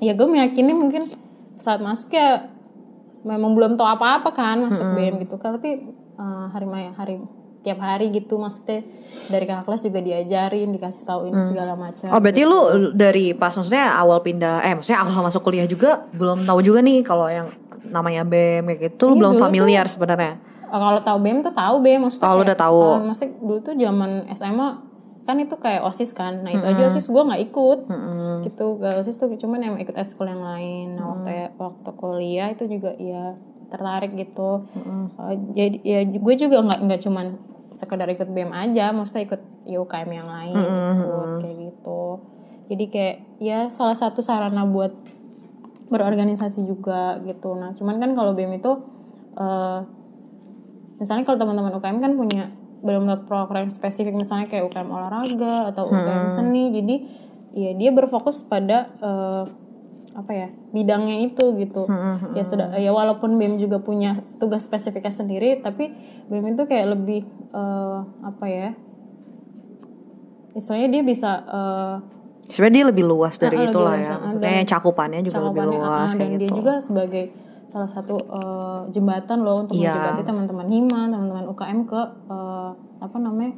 ya 0.02 0.12
gue 0.12 0.28
meyakini 0.28 0.72
mungkin 0.76 1.16
saat 1.56 1.80
masuk 1.80 2.12
ya 2.12 2.52
memang 3.24 3.56
belum 3.56 3.72
tahu 3.80 3.88
apa-apa 3.88 4.30
kan 4.36 4.70
masuk 4.70 4.86
BM 4.94 5.22
gitu 5.24 5.40
kan. 5.40 5.58
Tapi 5.58 5.82
uh, 6.18 6.46
hari 6.52 6.66
hari 6.94 7.14
tiap 7.66 7.82
hari 7.82 8.14
gitu 8.14 8.38
maksudnya. 8.38 8.86
Dari 9.26 9.42
kakak 9.42 9.66
kelas 9.66 9.82
juga 9.82 9.98
diajarin 9.98 10.70
dikasih 10.70 11.02
tahu 11.02 11.20
ini 11.30 11.42
segala 11.42 11.74
macam. 11.74 12.14
Oh 12.14 12.22
berarti 12.22 12.42
lu 12.46 12.90
dari 12.94 13.34
pas 13.34 13.50
maksudnya 13.50 13.90
awal 13.98 14.22
pindah 14.22 14.62
eh 14.62 14.78
maksudnya 14.78 15.02
awal 15.02 15.26
masuk 15.26 15.42
kuliah 15.42 15.66
juga 15.66 16.06
belum 16.14 16.46
tahu 16.46 16.62
juga 16.62 16.78
nih 16.82 17.02
kalau 17.02 17.26
yang 17.26 17.50
namanya 17.88 18.22
BEM 18.22 18.66
kayak 18.66 18.80
gitu 18.84 19.06
Iya, 19.08 19.18
belum 19.18 19.32
familiar 19.36 19.86
sebenarnya. 19.86 20.34
Eh, 20.66 20.78
kalau 20.78 21.00
tahu 21.00 21.18
BEM 21.20 21.38
tuh 21.40 21.52
tahu 21.52 21.74
BEM 21.80 22.00
maksudnya. 22.02 22.24
Oh, 22.24 22.30
kayak, 22.32 22.44
udah 22.44 22.56
tahu. 22.56 22.78
eh, 22.80 23.00
maksudnya 23.04 23.32
dulu 23.38 23.58
tuh 23.60 23.74
zaman 23.76 24.10
SMA 24.32 24.68
kan 25.22 25.36
itu 25.36 25.54
kayak 25.56 25.82
osis 25.82 26.10
kan. 26.12 26.40
Nah 26.40 26.52
itu 26.52 26.62
aja 26.64 26.82
osis 26.86 27.06
gue 27.06 27.18
nggak 27.20 27.42
ikut. 27.44 27.78
Gitu 28.42 28.64
gak 28.76 28.94
osis 29.00 29.16
tuh 29.16 29.26
cuman 29.32 29.58
yang 29.60 29.74
ikut 29.76 29.94
eskul 29.94 30.24
yang 30.24 30.38
lain. 30.38 30.94
Nah 30.94 31.04
waktu 31.16 31.30
waktu 31.56 31.90
kuliah 31.92 32.48
itu 32.48 32.64
juga 32.68 32.94
ya 32.94 33.34
tertarik 33.66 34.14
gitu. 34.14 34.66
Eh, 35.18 35.34
jadi 35.52 35.76
ya 35.82 35.98
gue 36.04 36.34
juga 36.36 36.62
nggak 36.62 36.80
nggak 36.80 37.00
cuman 37.02 37.26
sekedar 37.72 38.06
ikut 38.06 38.26
BEM 38.26 38.50
aja, 38.50 38.88
maksudnya 38.88 39.26
ikut 39.26 39.40
UKM 39.66 40.10
yang 40.10 40.26
lain 40.26 40.54
ikut 40.96 41.28
kayak 41.40 41.56
gitu. 41.64 42.02
Jadi 42.66 42.84
kayak 42.86 43.16
ya 43.36 43.58
salah 43.66 43.94
satu 43.94 44.18
sarana 44.20 44.62
buat 44.64 44.94
berorganisasi 45.86 46.66
juga 46.66 47.18
gitu. 47.22 47.54
Nah, 47.54 47.72
cuman 47.74 48.02
kan 48.02 48.10
kalau 48.18 48.34
BEM 48.34 48.58
itu 48.58 48.72
eh 49.36 49.80
misalnya 50.96 51.28
kalau 51.28 51.38
teman-teman 51.38 51.76
UKM 51.76 51.98
kan 52.00 52.12
punya 52.16 52.44
benar-benar 52.80 53.24
program 53.28 53.68
spesifik 53.68 54.16
misalnya 54.16 54.48
kayak 54.48 54.68
UKM 54.70 54.88
olahraga 54.88 55.70
atau 55.70 55.86
UKM 55.88 56.28
seni. 56.32 56.64
Jadi 56.72 56.96
ya 57.56 57.70
dia 57.76 57.90
berfokus 57.94 58.44
pada 58.44 58.90
eh, 59.00 59.44
apa 60.16 60.32
ya 60.32 60.48
bidangnya 60.72 61.28
itu 61.28 61.52
gitu. 61.60 61.84
Ya 62.32 62.42
sudah 62.42 62.72
ya 62.80 62.90
walaupun 62.90 63.36
BEM 63.36 63.60
juga 63.60 63.78
punya 63.78 64.24
tugas 64.40 64.64
spesifiknya 64.64 65.12
sendiri, 65.12 65.60
tapi 65.60 65.92
BEM 66.32 66.56
itu 66.56 66.64
kayak 66.64 66.86
lebih 66.98 67.22
eh, 67.52 67.98
apa 68.24 68.46
ya? 68.48 68.70
Istilahnya 70.56 70.88
dia 70.88 71.02
bisa 71.04 71.30
eh, 71.44 71.96
Sebenarnya 72.46 72.74
dia 72.74 72.86
lebih 72.86 73.04
luas 73.04 73.34
dari 73.36 73.52
Ah, 73.52 73.60
lebih 73.60 73.74
itulah 73.74 73.92
luas, 73.92 74.02
ya. 74.02 74.14
Maksudnya 74.16 74.50
dan 74.52 74.64
cakupannya 74.64 75.20
juga 75.20 75.36
lebih 75.36 75.46
cakupannya, 75.50 75.74
luas 75.74 75.90
ah, 76.06 76.14
kayak 76.14 76.20
dan 76.20 76.30
dia 76.32 76.46
gitu. 76.46 76.56
juga 76.56 76.74
sebagai 76.78 77.24
salah 77.66 77.90
satu 77.90 78.14
eh, 78.16 78.80
jembatan 78.90 79.38
loh 79.40 79.56
untuk 79.60 79.74
Iya. 79.74 79.90
menjembati 79.90 80.22
teman-teman 80.24 80.66
hima 80.68 81.00
teman-teman 81.06 81.44
UKM 81.46 81.80
ke 81.84 82.00
eh, 82.26 82.70
apa 82.96 83.16
namanya 83.16 83.54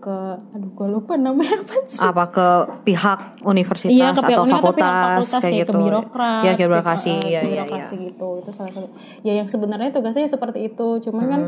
ke 0.00 0.16
aduh 0.56 0.70
gue 0.72 0.88
lupa 0.88 1.12
namanya 1.14 1.60
apa 1.60 1.76
sih 1.84 2.00
apa 2.00 2.24
ke 2.30 2.48
pihak 2.84 3.18
universitas 3.44 3.92
Iya, 3.92 4.16
ke 4.16 4.22
pihak 4.22 4.32
atau 4.32 4.42
uni 4.42 4.52
atau 4.54 4.72
pihak 4.72 4.80
fakultas, 4.80 5.28
kayak 5.28 5.42
kayak 5.44 5.60
gitu. 5.60 5.70
ke 5.70 5.80
birokrat, 5.84 6.40
Ya, 6.40 6.52
ke 6.54 6.64
birokrasi. 6.64 7.10
Iya, 7.10 7.20
ke 7.20 7.28
iya, 7.28 7.40
iya. 7.44 7.62
birokrasi 7.66 7.94
gitu. 8.00 8.28
Itu 8.40 8.50
salah 8.50 8.72
satu. 8.72 8.88
Ya 9.20 9.32
yang 9.34 9.44
sebenarnya 9.44 9.90
tugasnya 9.92 10.24
seperti 10.24 10.58
itu, 10.64 10.88
cuman 11.04 11.24
kan 11.26 11.42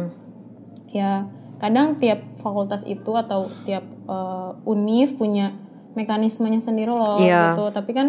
ya 0.86 1.24
kadang 1.56 1.96
tiap 1.96 2.20
fakultas 2.36 2.84
itu 2.84 3.12
atau 3.14 3.48
tiap 3.64 3.86
eh, 3.88 4.50
univ 4.66 5.16
punya 5.16 5.56
mekanismenya 5.94 6.58
sendiri 6.58 6.90
loh 6.90 7.18
Iya. 7.18 7.52
gitu. 7.52 7.68
Tapi 7.68 7.90
kan 7.90 8.08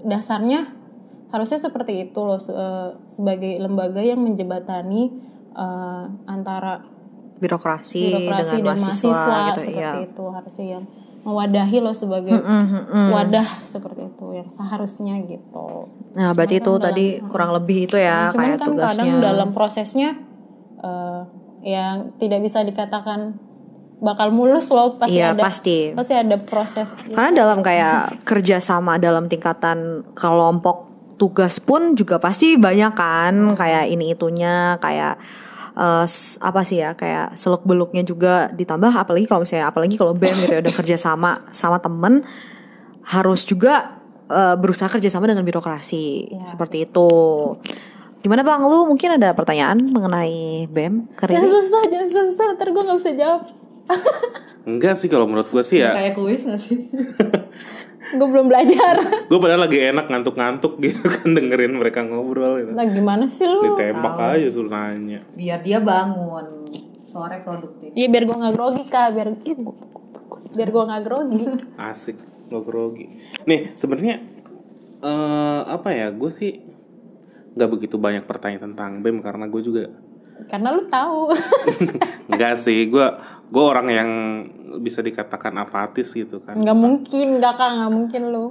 dasarnya 0.00 0.70
harusnya 1.28 1.58
seperti 1.58 2.04
itu 2.04 2.20
loh 2.20 2.38
se- 2.38 2.50
eh, 2.50 2.90
sebagai 3.06 3.58
lembaga 3.58 3.98
yang 3.98 4.18
menjebatani 4.18 5.10
eh, 5.52 6.04
antara 6.24 6.82
birokrasi, 7.36 8.02
birokrasi 8.26 8.54
dengan 8.56 8.64
dan 8.68 8.78
mahasiswa, 8.80 9.10
mahasiswa, 9.10 9.38
gitu 9.44 9.60
seperti 9.60 9.80
ya. 9.80 9.92
itu 10.04 10.24
harusnya 10.28 10.66
yang 10.68 10.84
mewadahi 11.24 11.78
loh 11.78 11.94
sebagai 11.94 12.36
wadah 13.08 13.48
seperti 13.64 14.02
itu 14.04 14.26
yang 14.30 14.46
seharusnya 14.46 15.14
gitu. 15.24 15.88
Nah, 16.12 16.30
berarti 16.30 16.58
itu 16.58 16.68
Cuman 16.68 16.78
kan 16.78 16.86
tadi 16.86 17.06
kurang 17.24 17.50
lebih 17.52 17.78
itu 17.84 17.96
ya 17.96 18.28
Cuman 18.28 18.38
kayak 18.44 18.56
kan 18.56 18.68
tugasnya. 18.68 18.92
kadang 18.92 19.10
dalam 19.20 19.48
prosesnya 19.50 20.10
eh, 20.78 21.20
yang 21.64 21.94
tidak 22.18 22.40
bisa 22.40 22.60
dikatakan 22.60 23.40
bakal 23.96 24.28
mulus 24.28 24.68
loh 24.68 24.96
pasti 24.96 25.16
Iya, 25.16 25.32
ada 25.32 25.42
pasti. 25.42 25.78
pasti 25.92 26.12
ada 26.12 26.36
proses 26.36 26.88
Karena 27.06 27.30
dalam 27.34 27.60
kayak 27.60 28.22
kerjasama 28.22 28.98
dalam 28.98 29.26
tingkatan 29.26 29.78
kelompok 30.12 30.90
tugas 31.14 31.58
pun 31.58 31.94
juga 31.94 32.18
pasti 32.18 32.58
banyak 32.58 32.92
kan 32.92 33.54
kayak 33.54 33.86
ini 33.88 34.12
itunya 34.12 34.76
kayak 34.76 35.14
s- 36.04 36.38
apa 36.38 36.62
sih 36.62 36.78
ya 36.78 36.92
kayak 36.92 37.34
seluk 37.34 37.62
beluknya 37.62 38.02
juga 38.02 38.46
ditambah 38.48 38.90
apalagi 38.90 39.24
kalau 39.24 39.42
misalnya 39.42 39.66
apalagi 39.66 39.94
kalau 39.94 40.12
bem 40.12 40.34
gitu 40.36 40.50
ya 40.50 40.60
udah 40.60 40.74
kerja 40.74 40.96
sama 40.96 41.38
sama 41.50 41.78
temen 41.78 42.26
harus 43.04 43.42
juga 43.42 43.98
eh, 44.26 44.56
berusaha 44.56 44.88
kerjasama 44.88 45.26
dengan 45.26 45.42
birokrasi 45.42 46.04
seperti 46.44 46.84
itu. 46.84 47.10
Gimana 48.18 48.40
bang 48.40 48.64
lu 48.64 48.88
mungkin 48.88 49.14
ada 49.14 49.32
pertanyaan 49.32 49.76
mengenai 49.84 50.64
bem 50.66 51.04
jangan 51.14 51.44
Riri? 51.44 51.52
susah 51.52 51.82
jangan 51.86 52.08
susah 52.08 52.46
ntar 52.54 52.68
gue 52.68 52.82
nggak 52.82 52.98
bisa 52.98 53.12
jawab 53.12 53.42
Enggak 54.64 54.96
sih 54.96 55.12
kalau 55.12 55.28
menurut 55.28 55.46
gue 55.46 55.60
sih 55.60 55.80
ya. 55.80 55.92
Kayak 55.92 56.14
kuis 56.16 56.42
gak 56.42 56.56
sih? 56.56 56.88
gue 58.14 58.28
belum 58.28 58.46
belajar 58.46 59.00
Gue 59.26 59.38
padahal 59.40 59.64
lagi 59.64 59.80
enak 59.80 60.06
ngantuk-ngantuk 60.06 60.76
gitu 60.78 61.02
kan 61.02 61.32
dengerin 61.32 61.72
mereka 61.72 62.04
ngobrol 62.04 62.60
gitu. 62.60 62.70
nah 62.70 62.84
gimana 62.84 63.24
sih 63.24 63.48
lu 63.48 63.64
Ditembak 63.66 64.16
aja 64.20 64.48
suruh 64.48 64.70
nanya. 64.70 65.24
Biar 65.32 65.64
dia 65.64 65.80
bangun 65.80 66.78
Sore 67.04 67.40
produktif 67.40 67.90
Iya 67.92 68.06
biar 68.08 68.24
gue 68.24 68.36
nggak 68.36 68.54
grogi 68.54 68.84
kak 68.86 69.08
biar 69.14 69.28
gua- 69.34 69.78
biar 70.52 70.68
gue 70.68 70.82
nggak 70.84 71.02
grogi 71.02 71.42
Asik, 71.90 72.16
nggak 72.48 72.64
grogi. 72.64 73.06
Nih 73.44 73.72
sebenarnya 73.72 74.20
eh 75.00 75.62
apa 75.64 75.88
ya? 75.90 76.12
Gue 76.12 76.30
sih 76.30 76.60
nggak 77.54 77.70
begitu 77.70 77.96
banyak 77.96 78.26
pertanyaan 78.26 78.72
tentang 78.72 78.98
BEM 79.00 79.22
karena 79.22 79.46
gue 79.46 79.62
juga 79.62 79.84
karena 80.44 80.68
lu 80.70 80.82
tahu 80.86 81.30
Enggak 82.30 82.54
sih, 82.56 82.86
gue 82.86 83.06
gue 83.46 83.64
orang 83.64 83.86
yang 83.86 84.10
bisa 84.76 84.98
dikatakan 84.98 85.54
apatis 85.56 86.10
gitu 86.10 86.40
kan. 86.40 86.54
nggak 86.54 86.74
mungkin 86.74 87.38
nggak 87.38 87.54
kak 87.54 87.70
nggak 87.72 87.92
mungkin 87.92 88.22
lu 88.28 88.44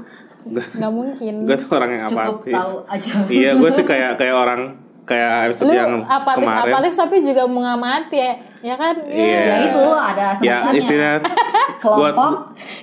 nggak 0.46 0.91
mungkin 0.91 1.34
Gue 1.43 1.56
tuh 1.56 1.72
orang 1.72 1.91
yang 1.93 2.04
Cukup 2.06 2.19
apatis. 2.39 2.54
tahu 2.54 2.74
aja 2.86 3.12
iya, 3.28 3.52
gue 3.54 3.69
sih 3.69 3.84
kayak 3.84 4.15
kayak 4.15 4.32
orang 4.34 4.62
kayak 5.04 5.52
episode 5.52 5.67
lu 5.67 5.74
yang 5.74 5.91
apatis 6.02 6.39
kemarin. 6.41 6.72
apatis 6.72 6.93
tapi 6.96 7.15
juga 7.19 7.43
mengamati 7.43 8.15
ya 8.17 8.32
ya 8.62 8.76
kan 8.78 8.96
Iya. 9.04 9.41
Ya 9.41 9.56
itu 9.67 9.84
ada 9.84 10.24
Ya 10.24 10.36
sebutannya 10.63 10.80
istilah 10.80 11.13
Kelompok 11.84 12.15
gua 12.15 12.32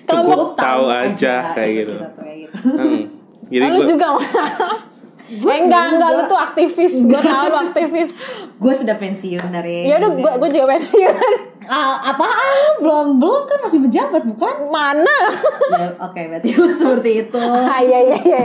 cukup 0.05 0.41
tahu 0.55 0.85
aja 0.87 1.35
kayak 1.57 1.71
gitu. 1.75 1.95
kayak 1.97 2.37
gitu. 2.43 2.55
Hmm. 2.69 3.01
Jadi 3.49 3.65
lu 3.67 3.79
gue 3.79 3.87
juga 3.89 4.07
eh, 5.31 5.59
enggak 5.61 5.85
enggak 5.95 6.11
lu 6.11 6.23
tuh 6.27 6.35
aktivis 6.37 6.95
gue 7.01 7.21
tahu 7.31 7.45
lu 7.47 7.59
aktivis 7.62 8.11
Gue 8.59 8.75
sudah 8.75 8.95
pensiun 8.95 9.49
dari 9.49 9.87
ya 9.87 9.97
udah 9.97 10.11
gue 10.12 10.33
gue 10.37 10.49
juga 10.51 10.66
pensiun 10.75 11.16
Ah, 11.62 12.03
apaan? 12.03 12.83
Belum 12.83 13.21
belum 13.21 13.47
kan 13.47 13.62
masih 13.62 13.79
menjabat 13.79 14.27
bukan? 14.27 14.66
mana 14.66 15.16
ya 15.77 15.93
oke 16.01 16.19
berarti 16.19 16.49
lu 16.51 16.66
seperti 16.73 17.11
itu. 17.23 17.38
ah 17.38 17.79
iya 17.79 17.99
iya 18.03 18.19
iya 18.19 18.43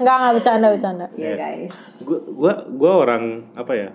enggak 0.00 0.14
enggak 0.16 0.32
bercanda 0.34 0.66
bercanda 0.68 1.06
Ya 1.14 1.36
guys. 1.36 2.02
gue 2.02 2.18
gue 2.34 2.52
gue 2.74 2.92
orang 2.92 3.22
apa 3.54 3.72
ya? 3.72 3.90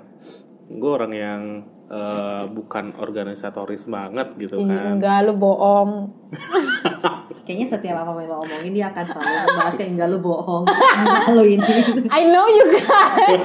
Gue 0.69 0.91
orang 0.91 1.11
yang 1.11 1.41
eh, 1.89 2.43
bukan 2.53 2.93
organisatoris 3.01 3.89
banget 3.89 4.27
gitu 4.37 4.55
Ih, 4.61 4.69
kan. 4.69 4.97
enggak 4.97 5.25
lu 5.25 5.33
bohong 5.35 5.91
Kayaknya 7.49 7.65
setiap 7.65 8.05
apa 8.05 8.13
yang 8.21 8.29
lo 8.29 8.45
omongin 8.45 8.77
dia 8.77 8.93
akan 8.93 9.05
selalu 9.09 9.33
membahas 9.49 9.73
kayak 9.73 9.91
enggak 9.97 10.09
lu 10.13 10.21
bohong. 10.21 10.69
Enggak 10.69 11.33
lu 11.37 11.43
ini. 11.49 11.65
I 12.13 12.29
know 12.29 12.45
you 12.45 12.61
guys 12.77 13.41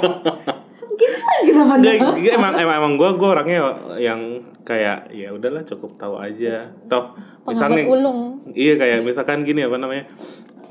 Kenapa 1.48 1.80
Nggak, 1.80 1.94
nggak, 2.20 2.34
emang 2.36 2.52
emang 2.60 2.76
emang 2.84 2.92
gue 3.00 3.10
gue 3.16 3.28
orangnya 3.32 3.60
yang 3.96 4.20
kayak 4.60 5.08
ya 5.08 5.32
udahlah 5.32 5.64
cukup 5.64 5.96
tahu 5.96 6.20
aja. 6.20 6.68
Toh 6.84 7.16
misalnya 7.48 7.84
ulung 7.88 8.44
iya 8.56 8.76
kayak 8.76 9.08
misalkan 9.08 9.40
gini 9.40 9.64
apa 9.64 9.80
namanya? 9.80 10.04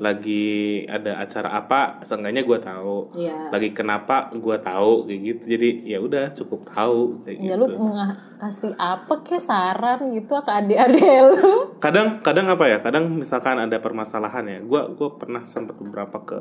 Lagi 0.00 0.84
ada 0.86 1.20
acara 1.20 1.48
apa, 1.58 2.00
seenggaknya 2.06 2.42
gue 2.42 2.58
tahu. 2.58 2.96
Iya. 3.18 3.50
Lagi 3.50 3.70
kenapa 3.74 4.30
gue 4.34 4.56
tahu 4.62 5.08
kayak 5.10 5.20
gitu. 5.22 5.42
Jadi 5.44 5.68
ya 5.84 5.98
udah 6.02 6.24
cukup 6.34 6.60
tahu 6.70 7.22
kayak 7.26 7.36
ya 7.38 7.54
gitu. 7.54 7.60
lu 7.64 7.92
kasih 8.34 8.72
apa 8.76 9.14
kayak 9.24 9.40
saran 9.40 10.12
gitu 10.12 10.36
ke 10.36 10.52
adik-adik 10.52 11.00
lu 11.00 11.64
kadang 11.84 12.20
kadang 12.20 12.44
apa 12.50 12.68
ya 12.68 12.76
kadang 12.82 13.08
misalkan 13.08 13.56
ada 13.56 13.80
permasalahan 13.80 14.44
ya 14.44 14.58
gue 14.60 14.82
gue 15.00 15.08
pernah 15.16 15.48
sempat 15.48 15.80
beberapa 15.80 16.20
ke 16.20 16.38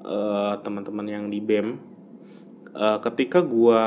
eh, 0.00 0.54
teman-teman 0.64 1.04
yang 1.04 1.24
di 1.28 1.44
bem 1.44 1.76
Eh, 2.72 2.98
ketika 3.04 3.44
gue 3.44 3.82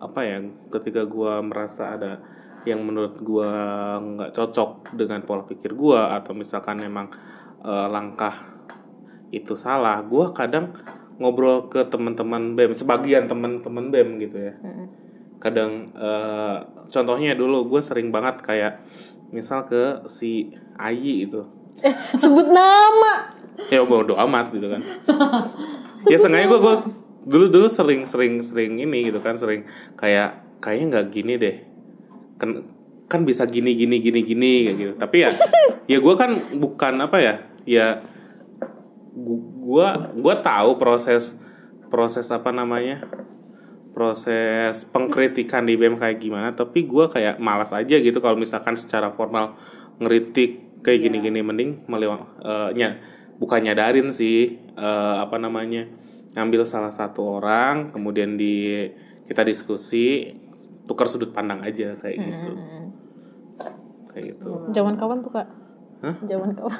apa 0.00 0.20
ya 0.24 0.40
ketika 0.72 1.04
gue 1.04 1.32
merasa 1.44 1.92
ada 1.92 2.16
yang 2.64 2.80
menurut 2.80 3.20
gue 3.20 3.52
nggak 4.00 4.32
cocok 4.32 4.96
dengan 4.96 5.20
pola 5.20 5.44
pikir 5.44 5.76
gue 5.76 6.00
atau 6.00 6.32
misalkan 6.32 6.80
memang 6.80 7.12
eh, 7.64 7.88
langkah 7.88 8.54
itu 9.34 9.58
salah 9.58 9.98
gue 10.04 10.30
kadang 10.30 10.76
ngobrol 11.18 11.66
ke 11.66 11.82
teman-teman 11.90 12.54
bem 12.54 12.70
sebagian 12.74 13.26
teman-teman 13.26 13.90
bem 13.90 14.08
gitu 14.22 14.38
ya. 14.38 14.54
Kadang 15.42 15.90
eh, 15.96 16.56
contohnya 16.92 17.34
dulu 17.34 17.66
gue 17.66 17.80
sering 17.82 18.14
banget 18.14 18.44
kayak 18.44 18.84
misal 19.34 19.66
ke 19.66 20.06
si 20.06 20.54
Ayi 20.78 21.26
itu 21.26 21.42
eh 21.82 21.94
sebut 22.14 22.46
nama. 22.46 23.34
Ya 23.70 23.82
bodo 23.82 24.14
amat 24.14 24.54
gitu 24.54 24.70
kan. 24.70 24.82
Ya 26.04 26.20
sengaja 26.20 26.44
gue 26.52 26.60
gue 26.60 26.76
dulu 27.24 27.46
dulu 27.48 27.66
sering 27.72 28.04
sering 28.04 28.44
sering 28.44 28.76
ini 28.76 29.08
gitu 29.08 29.24
kan 29.24 29.40
sering 29.40 29.64
kayak 29.96 30.44
kayaknya 30.60 30.84
nggak 31.00 31.06
gini 31.16 31.32
deh. 31.40 31.56
Kan 32.36 32.68
kan 33.08 33.24
bisa 33.24 33.48
gini 33.48 33.72
gini 33.72 34.04
gini 34.04 34.20
gini 34.20 34.52
kayak 34.68 34.76
gitu. 34.76 34.92
Tapi 35.00 35.16
ya 35.24 35.30
ya 35.96 35.98
gue 36.04 36.14
kan 36.20 36.36
bukan 36.60 36.94
apa 37.00 37.16
ya 37.24 37.34
ya 37.64 38.00
gu- 39.10 39.44
gua 39.60 40.12
gua 40.12 40.34
tahu 40.38 40.76
proses 40.76 41.34
proses 41.88 42.28
apa 42.28 42.50
namanya? 42.50 43.04
Proses 43.94 44.82
pengkritikan 44.90 45.62
di 45.62 45.78
BEM 45.78 45.94
kayak 45.94 46.18
gimana 46.18 46.50
tapi 46.50 46.82
gue 46.82 47.06
kayak 47.06 47.38
malas 47.38 47.70
aja 47.70 47.94
gitu 47.94 48.18
kalau 48.18 48.34
misalkan 48.34 48.74
secara 48.74 49.14
formal 49.14 49.54
ngeritik 50.02 50.82
kayak 50.82 50.98
Iya. 50.98 51.04
gini-gini. 51.06 51.40
Mending 51.40 51.70
melewat 51.86 52.26
nya 52.74 52.98
bukan 53.38 53.62
nyadarin 53.62 54.10
sih 54.10 54.58
eh, 54.74 55.16
apa 55.22 55.38
namanya 55.38 55.86
ngambil 56.34 56.66
salah 56.66 56.90
satu 56.90 57.38
orang 57.38 57.94
kemudian 57.94 58.34
di 58.34 58.90
kita 59.30 59.46
diskusi 59.46 60.34
tukar 60.84 61.06
sudut 61.06 61.30
pandang 61.30 61.62
aja 61.62 61.94
kayak 61.94 62.18
gitu. 62.18 62.50
Kayak 64.10 64.24
gitu. 64.34 64.50
Zaman 64.74 64.98
kapan 64.98 65.22
tuh 65.22 65.30
kak? 65.30 65.46
Hah? 66.04 66.14
Zaman 66.22 66.50
kapan? 66.52 66.78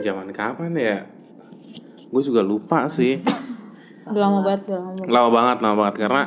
zaman 0.00 0.28
kapan 0.30 0.72
ya 0.74 0.96
gue 2.04 2.22
juga 2.22 2.40
lupa 2.40 2.86
sih 2.86 3.18
udah 4.04 4.20
lama 4.20 4.38
banget, 4.40 4.60
udah 4.66 4.76
lama 4.76 4.90
banget. 4.92 5.08
lama 5.08 5.28
banget 5.30 5.56
lama 5.58 5.76
banget 5.76 5.96
karena 5.98 6.22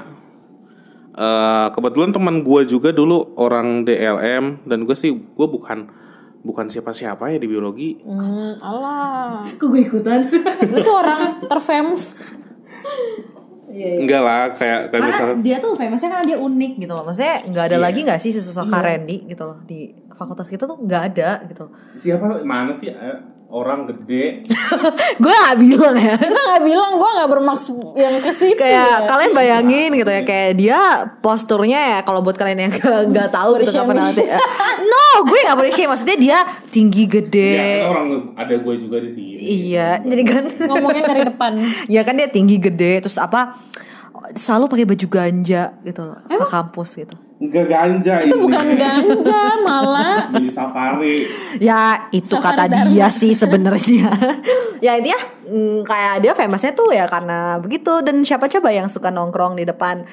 eh 1.14 1.68
kebetulan 1.72 2.10
teman 2.12 2.36
gue 2.40 2.62
juga 2.66 2.90
dulu 2.92 3.18
orang 3.36 3.84
DLM 3.84 4.64
dan 4.64 4.80
gue 4.84 4.94
sih 4.94 5.10
gue 5.10 5.48
bukan 5.48 5.90
bukan 6.40 6.66
siapa-siapa 6.66 7.28
ya 7.28 7.38
di 7.38 7.46
biologi 7.46 7.98
Hmm, 8.00 8.56
alah. 8.58 9.50
Kok 9.54 9.68
gue 9.68 9.82
ikutan? 9.84 10.22
Lu 10.64 10.78
tuh 10.80 10.96
orang 10.96 11.22
terfamous. 11.44 12.24
Iya, 13.68 14.00
enggak 14.00 14.22
lah 14.22 14.42
kayak 14.54 14.80
kayak 14.88 14.92
Karena 14.94 15.08
misalnya 15.12 15.36
dia 15.44 15.58
tuh 15.60 15.72
famousnya 15.76 16.10
karena 16.10 16.26
dia 16.26 16.38
unik 16.40 16.72
gitu 16.80 16.94
loh. 16.94 17.04
Maksudnya 17.04 17.36
nggak 17.46 17.66
ada 17.66 17.78
Iya. 17.78 17.84
lagi 17.84 18.00
nggak 18.02 18.22
sih 18.22 18.32
sesosok 18.32 18.72
Randy 18.72 19.18
gitu 19.28 19.44
loh 19.44 19.60
di 19.62 19.92
fakultas 20.18 20.50
kita 20.50 20.66
tuh 20.66 20.82
nggak 20.82 21.04
ada 21.14 21.30
gitu. 21.46 21.70
loh. 21.70 21.74
siapa 21.96 22.42
mana 22.42 22.74
sih 22.76 22.90
eh, 22.90 23.18
orang 23.48 23.88
gede 23.88 24.44
gue 25.24 25.34
gak 25.34 25.58
bilang 25.60 25.96
ya. 25.96 26.16
Kita 26.20 26.36
nggak 26.36 26.64
bilang, 26.68 26.92
gue 27.00 27.10
nggak 27.16 27.30
bermaksud 27.32 27.96
yang 27.96 28.20
ke 28.20 28.32
situ. 28.36 28.60
kayak 28.60 29.08
ya. 29.08 29.08
kalian 29.08 29.32
bayangin 29.32 29.90
gitu 29.96 30.12
ya 30.12 30.22
kayak 30.28 30.52
dia 30.60 30.80
posturnya 31.24 31.80
ya 31.80 32.00
kalau 32.04 32.20
buat 32.22 32.36
kalian 32.36 32.68
yang 32.68 32.74
nggak 32.76 33.02
nggak 33.16 33.30
tahu 33.32 33.58
gitu 33.64 33.72
kapan 33.72 33.96
nanti 34.12 34.24
no 34.92 35.06
gue 35.26 35.40
nggak 35.48 35.58
boleh 35.58 35.72
shame 35.72 35.90
maksudnya 35.90 36.18
dia 36.20 36.38
tinggi 36.70 37.04
gede 37.08 37.56
ya 37.56 37.88
orang 37.90 38.36
ada 38.36 38.54
gue 38.60 38.74
juga 38.78 38.98
di 39.02 39.10
sini 39.10 39.40
iya 39.40 39.98
jadi 40.04 40.24
kan 40.28 40.44
ngomongnya 40.68 41.04
dari 41.08 41.22
depan. 41.26 41.52
ya 41.88 42.02
kan 42.04 42.14
dia 42.20 42.30
tinggi 42.30 42.60
gede 42.60 43.02
terus 43.08 43.18
apa 43.18 43.58
selalu 44.34 44.66
pakai 44.68 44.86
baju 44.90 45.08
ganja 45.08 45.64
gitu 45.82 46.02
loh 46.04 46.20
ke 46.26 46.46
kampus 46.48 46.90
gitu. 46.98 47.16
Enggak 47.38 47.70
ganja 47.70 48.26
Itu 48.26 48.34
ini. 48.34 48.44
bukan 48.50 48.66
ganja, 48.74 49.42
malah. 49.68 50.26
baju 50.34 50.50
safari. 50.50 51.30
Ya 51.62 52.10
itu 52.10 52.34
Safari 52.34 52.50
kata 52.50 52.64
Dharma. 52.66 52.86
dia 52.90 53.08
sih 53.14 53.32
sebenarnya. 53.32 54.10
Ya 54.78 54.94
intinya 54.94 55.18
mm, 55.50 55.90
kayak 55.90 56.22
dia 56.22 56.38
famousnya 56.38 56.70
tuh 56.78 56.94
ya 56.94 57.10
karena 57.10 57.58
begitu. 57.58 58.06
Dan 58.06 58.22
siapa 58.22 58.46
coba 58.46 58.70
yang 58.70 58.86
suka 58.86 59.10
nongkrong 59.10 59.58
di 59.58 59.66
depan 59.66 60.06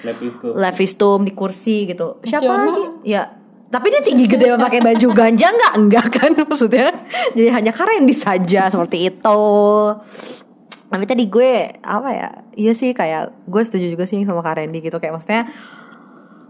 levistum. 0.57 1.20
Di 1.24 1.37
kursi 1.37 1.85
gitu. 1.85 2.16
Siapa 2.24 2.44
Siono. 2.44 2.64
lagi? 2.72 2.85
Ya 3.05 3.29
tapi 3.68 3.90
dia 3.90 4.00
tinggi 4.00 4.24
gede 4.24 4.55
pakai 4.55 4.81
baju 4.81 5.09
ganja 5.12 5.50
nggak? 5.50 5.72
Enggak 5.77 6.07
kan? 6.12 6.31
Maksudnya 6.48 6.96
jadi 7.37 7.53
hanya 7.53 7.72
karen 7.74 8.09
saja 8.09 8.70
seperti 8.70 9.12
itu 9.12 9.40
tapi 10.95 11.11
tadi 11.11 11.27
gue 11.27 11.75
apa 11.83 12.09
ya 12.15 12.29
iya 12.55 12.71
sih 12.71 12.95
kayak 12.95 13.51
gue 13.51 13.63
setuju 13.67 13.91
juga 13.91 14.07
sih 14.07 14.23
sama 14.23 14.47
Kak 14.47 14.63
Randy 14.63 14.79
gitu. 14.79 15.03
Kayak 15.03 15.19
maksudnya 15.19 15.51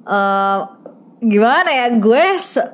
eh 0.05 0.59
gimana 1.25 1.71
ya 1.73 1.87
gue 1.97 2.25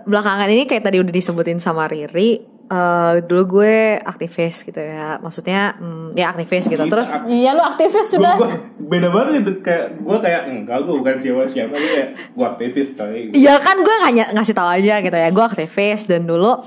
belakangan 0.03 0.51
ini 0.51 0.67
kayak 0.67 0.83
tadi 0.83 0.99
udah 0.99 1.15
disebutin 1.15 1.63
sama 1.63 1.87
Riri 1.87 2.43
eh 2.71 3.15
dulu 3.23 3.63
gue 3.63 4.03
aktivis 4.03 4.67
gitu 4.67 4.83
ya. 4.83 5.23
Maksudnya 5.23 5.79
mm, 5.79 6.19
ya 6.19 6.35
aktivis 6.35 6.67
gitu. 6.67 6.83
Terus 6.91 7.23
Iya 7.31 7.55
lu 7.55 7.63
aktivis 7.63 8.11
sudah. 8.11 8.35
Gua, 8.35 8.51
beda 8.91 9.15
banget 9.15 9.47
itu. 9.47 9.63
Kayak 9.63 10.03
gue 10.03 10.19
kayak 10.19 10.43
enggak 10.51 10.79
gue 10.83 10.95
bukan 10.99 11.17
siapa 11.23 11.43
siapa 11.47 11.75
gue 11.79 11.91
kayak 11.95 12.11
gue 12.35 12.47
aktivis 12.51 12.89
coy. 12.99 13.31
Ya 13.39 13.63
kan 13.63 13.79
gue 13.79 13.97
hanya 14.03 14.35
ngasih 14.35 14.59
tahu 14.59 14.67
aja 14.75 14.99
gitu 15.07 15.15
ya. 15.15 15.31
Gue 15.31 15.47
aktivis 15.47 16.11
dan 16.11 16.27
dulu 16.27 16.67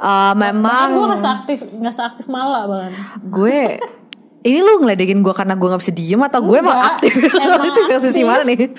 eh, 0.00 0.34
memang 0.36 0.96
gue 0.96 1.06
nggak 1.12 1.20
seaktif 1.20 1.58
nggak 1.68 1.94
seaktif 1.96 2.24
malah 2.28 2.64
bahkan. 2.64 2.92
gue 3.20 3.60
ini 4.40 4.58
lu 4.64 4.80
ngeledekin 4.80 5.20
gue 5.20 5.34
karena 5.36 5.52
gue 5.52 5.68
nggak 5.68 5.82
bisa 5.84 5.92
diem 5.92 6.22
atau 6.24 6.40
gue 6.40 6.56
emang 6.56 6.80
aktif? 6.80 7.12
Emang 7.44 7.60
itu 7.60 7.80
aktif. 7.92 8.24
mana 8.24 8.42
nih? 8.50 8.72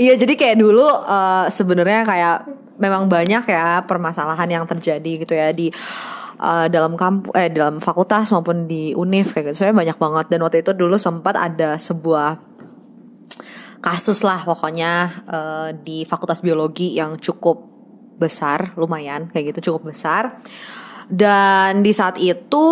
Iya 0.00 0.14
jadi 0.16 0.32
kayak 0.40 0.56
dulu 0.56 0.88
eh, 0.88 1.46
sebenarnya 1.52 2.00
kayak 2.08 2.36
memang 2.80 3.06
banyak 3.06 3.44
ya 3.44 3.84
permasalahan 3.84 4.48
yang 4.48 4.64
terjadi 4.64 5.12
gitu 5.20 5.36
ya 5.36 5.52
di 5.52 5.68
eh, 6.40 6.66
dalam 6.72 6.96
kampus 6.96 7.36
eh 7.36 7.52
dalam 7.52 7.76
fakultas 7.84 8.32
maupun 8.32 8.64
di 8.64 8.96
univ 8.96 9.36
kayak 9.36 9.52
gitu. 9.52 9.68
Soalnya 9.68 9.84
banyak 9.84 9.98
banget. 10.00 10.26
Dan 10.32 10.38
waktu 10.40 10.64
itu 10.64 10.72
dulu 10.72 10.96
sempat 10.96 11.36
ada 11.36 11.76
sebuah 11.76 12.40
kasus 13.84 14.24
lah 14.24 14.48
pokoknya 14.48 14.92
eh, 15.28 15.68
di 15.76 16.08
fakultas 16.08 16.40
biologi 16.40 16.96
yang 16.96 17.20
cukup 17.20 17.60
besar 18.16 18.72
lumayan 18.80 19.28
kayak 19.28 19.52
gitu 19.52 19.68
cukup 19.68 19.92
besar. 19.92 20.40
Dan 21.04 21.84
di 21.84 21.92
saat 21.92 22.16
itu 22.16 22.64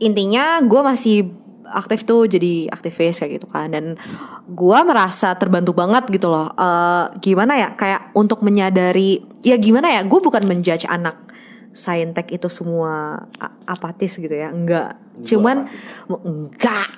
intinya 0.00 0.58
gue 0.60 0.80
masih 0.80 1.16
aktif 1.66 2.02
tuh 2.02 2.26
jadi 2.26 2.66
aktivis 2.66 3.14
kayak 3.16 3.32
gitu 3.36 3.46
kan 3.46 3.70
dan 3.70 3.94
gue 4.44 4.78
merasa 4.82 5.30
terbantu 5.32 5.70
banget 5.70 6.10
gitu 6.10 6.26
loh 6.26 6.50
Eh, 6.52 7.04
gimana 7.20 7.54
ya 7.54 7.68
kayak 7.72 8.10
untuk 8.12 8.42
menyadari 8.42 9.22
ya 9.40 9.54
gimana 9.54 9.86
ya 9.88 10.02
gue 10.02 10.18
bukan 10.18 10.42
menjudge 10.42 10.84
anak 10.84 11.14
saintek 11.70 12.26
itu 12.32 12.50
semua 12.50 13.22
apatis 13.64 14.18
gitu 14.18 14.32
ya 14.32 14.50
enggak 14.50 14.98
Gua 15.14 15.22
cuman 15.22 15.56
enggak 16.10 16.88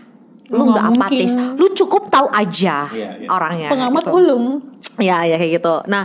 lu 0.48 0.56
Lu 0.58 0.64
nggak 0.68 0.72
nggak 0.72 0.86
apatis 0.96 1.32
mungkin. 1.32 1.58
lu 1.58 1.66
cukup 1.74 2.02
tahu 2.08 2.28
aja 2.28 2.76
Iya, 2.88 3.10
iya. 3.18 3.28
orangnya 3.28 3.68
Pengamat 3.68 4.04
gitu. 4.04 4.12
ulung. 4.14 4.44
Ya, 4.96 5.24
ya 5.24 5.36
kayak 5.36 5.52
gitu. 5.56 5.74
Nah, 5.86 6.04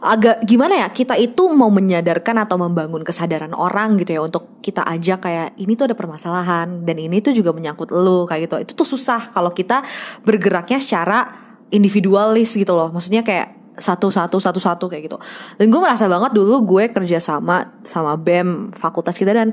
agak 0.00 0.48
gimana 0.48 0.80
ya 0.80 0.88
kita 0.88 1.12
itu 1.20 1.52
mau 1.52 1.68
menyadarkan 1.68 2.40
atau 2.40 2.56
membangun 2.56 3.04
kesadaran 3.04 3.52
orang 3.52 4.00
gitu 4.00 4.16
ya 4.16 4.20
untuk 4.24 4.64
kita 4.64 4.80
aja 4.88 5.20
kayak 5.20 5.60
ini 5.60 5.76
tuh 5.76 5.92
ada 5.92 5.96
permasalahan 5.96 6.88
dan 6.88 6.96
ini 6.96 7.20
tuh 7.20 7.36
juga 7.36 7.52
menyangkut 7.52 7.92
lu 7.92 8.24
kayak 8.24 8.48
gitu. 8.48 8.56
Itu 8.64 8.72
tuh 8.80 8.88
susah 8.96 9.28
kalau 9.28 9.52
kita 9.52 9.84
bergeraknya 10.24 10.80
secara 10.80 11.28
individualis 11.68 12.56
gitu 12.56 12.72
loh. 12.72 12.88
Maksudnya 12.88 13.20
kayak 13.20 13.76
satu-satu 13.76 14.40
satu-satu 14.40 14.88
kayak 14.88 15.02
gitu. 15.12 15.18
Dan 15.60 15.68
gue 15.68 15.80
merasa 15.80 16.08
banget 16.08 16.32
dulu 16.32 16.64
gue 16.64 16.84
kerja 16.88 17.20
sama 17.20 17.80
sama 17.84 18.16
BEM 18.16 18.72
fakultas 18.72 19.20
kita 19.20 19.36
dan 19.36 19.52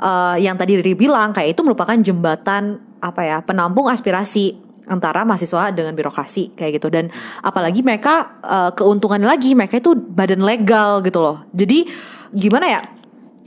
eh, 0.00 0.36
yang 0.40 0.56
tadi 0.56 0.80
Riri 0.80 0.96
bilang 0.96 1.36
kayak 1.36 1.52
itu 1.52 1.60
merupakan 1.60 1.96
jembatan 2.00 2.80
apa 3.04 3.20
ya 3.28 3.36
penampung 3.44 3.92
aspirasi 3.92 4.71
antara 4.86 5.22
mahasiswa 5.22 5.70
dengan 5.70 5.94
birokrasi 5.94 6.56
kayak 6.58 6.82
gitu. 6.82 6.88
Dan 6.88 7.08
apalagi 7.42 7.80
mereka 7.84 8.40
eh, 8.42 8.70
keuntungannya 8.74 9.28
lagi 9.28 9.54
mereka 9.54 9.78
itu 9.78 9.94
badan 9.94 10.42
legal 10.42 11.02
gitu 11.04 11.18
loh. 11.22 11.46
Jadi 11.54 11.86
gimana 12.34 12.66
ya? 12.68 12.82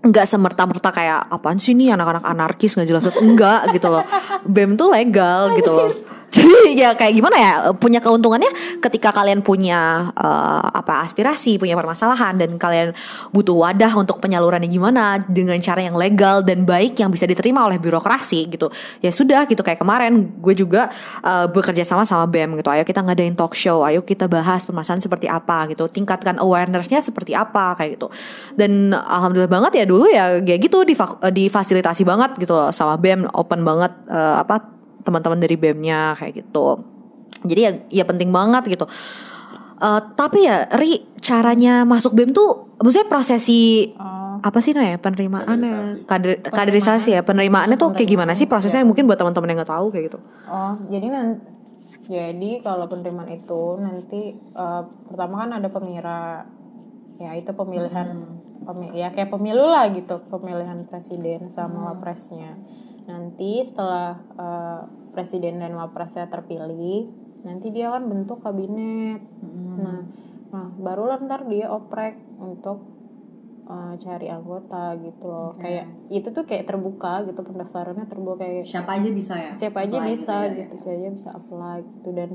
Nggak 0.05 0.29
semerta-merta 0.29 0.93
kayak 0.93 1.33
apaan 1.33 1.57
sih 1.57 1.73
nih 1.73 1.97
anak-anak 1.97 2.21
anarkis 2.29 2.77
nggak 2.77 2.87
jelas 2.87 3.03
enggak 3.17 3.73
gitu 3.73 3.89
loh. 3.89 4.05
Bem 4.53 4.77
tuh 4.77 4.93
legal 4.93 5.57
gitu 5.57 5.71
loh 5.73 5.89
jadi 6.35 6.75
ya 6.75 6.89
kayak 6.99 7.13
gimana 7.15 7.37
ya 7.39 7.53
punya 7.79 8.03
keuntungannya 8.03 8.51
ketika 8.83 9.15
kalian 9.15 9.39
punya 9.39 10.11
eh, 10.11 10.65
apa 10.75 11.07
aspirasi 11.07 11.55
punya 11.55 11.79
permasalahan 11.79 12.35
dan 12.35 12.59
kalian 12.59 12.91
butuh 13.31 13.55
wadah 13.55 13.95
untuk 13.95 14.19
penyalurannya 14.19 14.67
gimana 14.67 15.23
dengan 15.23 15.55
cara 15.63 15.79
yang 15.79 15.95
legal 15.95 16.43
dan 16.43 16.67
baik 16.67 16.99
yang 16.99 17.07
bisa 17.07 17.23
diterima 17.23 17.63
oleh 17.63 17.79
birokrasi 17.79 18.51
gitu. 18.51 18.67
Ya 18.99 19.15
sudah 19.15 19.47
gitu. 19.47 19.63
Kayak 19.63 19.79
kemarin 19.79 20.35
gue 20.43 20.53
juga 20.57 20.91
eh, 21.23 21.47
bekerja 21.47 21.87
sama 21.87 22.03
sama 22.03 22.27
bem 22.27 22.51
gitu. 22.59 22.67
Ayo 22.67 22.83
kita 22.83 22.99
ngadain 22.99 23.33
talk 23.39 23.55
show 23.55 23.87
ayo 23.87 24.03
kita 24.03 24.27
bahas 24.27 24.67
permasalahan 24.67 24.99
seperti 24.99 25.31
apa 25.31 25.71
gitu. 25.71 25.87
Tingkatkan 25.87 26.35
awarenessnya 26.43 26.99
seperti 26.99 27.31
apa 27.31 27.79
kayak 27.79 27.95
gitu. 27.95 28.07
Dan 28.59 28.91
alhamdulillah 28.91 29.51
banget 29.51 29.71
ya 29.79 29.85
dulu 29.87 30.11
ya 30.11 30.43
kayak 30.43 30.59
gitu 30.67 30.83
difa- 30.83 31.21
eh, 31.23 31.31
difasilitasi 31.31 32.03
banget 32.03 32.35
gitu 32.43 32.51
loh 32.51 32.75
sama 32.75 32.99
bem 32.99 33.23
open 33.31 33.63
banget 33.63 33.95
eh, 34.11 34.35
apa 34.43 34.74
teman-teman 35.05 35.37
dari 35.37 35.55
bemnya 35.55 36.17
kayak 36.17 36.41
gitu. 36.41 36.81
Jadi 37.45 37.59
ya 37.61 37.71
ya 37.93 38.03
penting 38.03 38.33
banget 38.33 38.65
gitu. 38.67 38.89
Eh, 39.75 40.01
tapi 40.15 40.47
ya 40.47 40.65
ri 40.73 41.03
caranya 41.21 41.83
masuk 41.83 42.15
bem 42.15 42.31
tuh 42.31 42.73
maksudnya 42.79 43.05
prosesi 43.05 43.91
Oh. 43.95 44.39
apa 44.41 44.59
sih 44.59 44.71
namanya? 44.71 44.97
Penerimaannya 44.97 46.03
kader 46.03 46.41
kaderisasi 46.41 47.13
ya? 47.13 47.21
Penerimaannya 47.21 47.75
tuh 47.75 47.91
kayak 47.91 48.09
gimana 48.09 48.33
sih 48.33 48.47
prosesnya? 48.47 48.81
mungkin 48.81 49.05
buat 49.05 49.15
teman-teman 49.15 49.51
yang 49.51 49.59
nggak 49.61 49.71
tahu 49.71 49.91
kayak 49.91 50.05
gitu. 50.09 50.19
Oh, 50.47 50.73
jadi 50.87 51.07
nanti 51.07 51.53
jadi 52.05 52.61
kalau 52.61 52.85
penerimaan 52.85 53.29
itu 53.29 53.61
nanti 53.77 54.21
eh, 54.35 54.81
pertama 55.05 55.45
kan 55.45 55.59
ada 55.59 55.69
pemira. 55.69 56.47
Ya 57.15 57.31
itu 57.31 57.47
pemilihan 57.51 58.27
pemi- 58.61 58.91
ya 58.91 59.07
kayak 59.11 59.31
pemilu 59.31 59.65
lah 59.65 59.87
gitu. 59.91 60.19
Pemilihan 60.27 60.83
presiden 60.83 61.47
sama 61.47 61.91
wapresnya 61.91 62.59
nanti 63.05 63.61
setelah 63.61 64.17
eh, 64.37 64.81
presiden 65.13 65.61
dan 65.61 65.77
wapresnya 65.77 66.27
terpilih 66.27 67.07
nanti 67.45 67.69
dia 67.69 67.93
kan 67.93 68.09
bentuk 68.09 68.41
kabinet. 68.41 69.21
Nah 69.77 70.01
nah 70.53 70.71
barulah 70.79 71.19
ntar 71.25 71.45
dia 71.45 71.69
oprek 71.69 72.17
untuk 72.41 72.81
eh, 73.69 73.93
cari 74.01 74.27
anggota 74.29 74.97
gitu 74.97 75.25
loh. 75.29 75.53
Kayak 75.61 76.09
itu 76.09 76.27
tuh 76.33 76.43
kayak 76.49 76.65
terbuka 76.65 77.21
gitu 77.29 77.41
pendaftarannya 77.45 78.09
terbuka 78.09 78.41
kayak 78.41 78.65
siapa 78.65 78.97
aja 78.97 79.09
bisa 79.13 79.33
ya? 79.37 79.51
Siapa 79.53 79.85
aja 79.85 79.97
Apply 80.01 80.09
bisa 80.09 80.35
gitu 80.49 80.57
ya, 80.57 80.65
gitu, 80.65 80.75
siapa 80.81 80.97
aja 80.97 81.09
bisa 81.13 81.29
apply 81.33 81.77
gitu. 81.85 82.09
Dan 82.09 82.29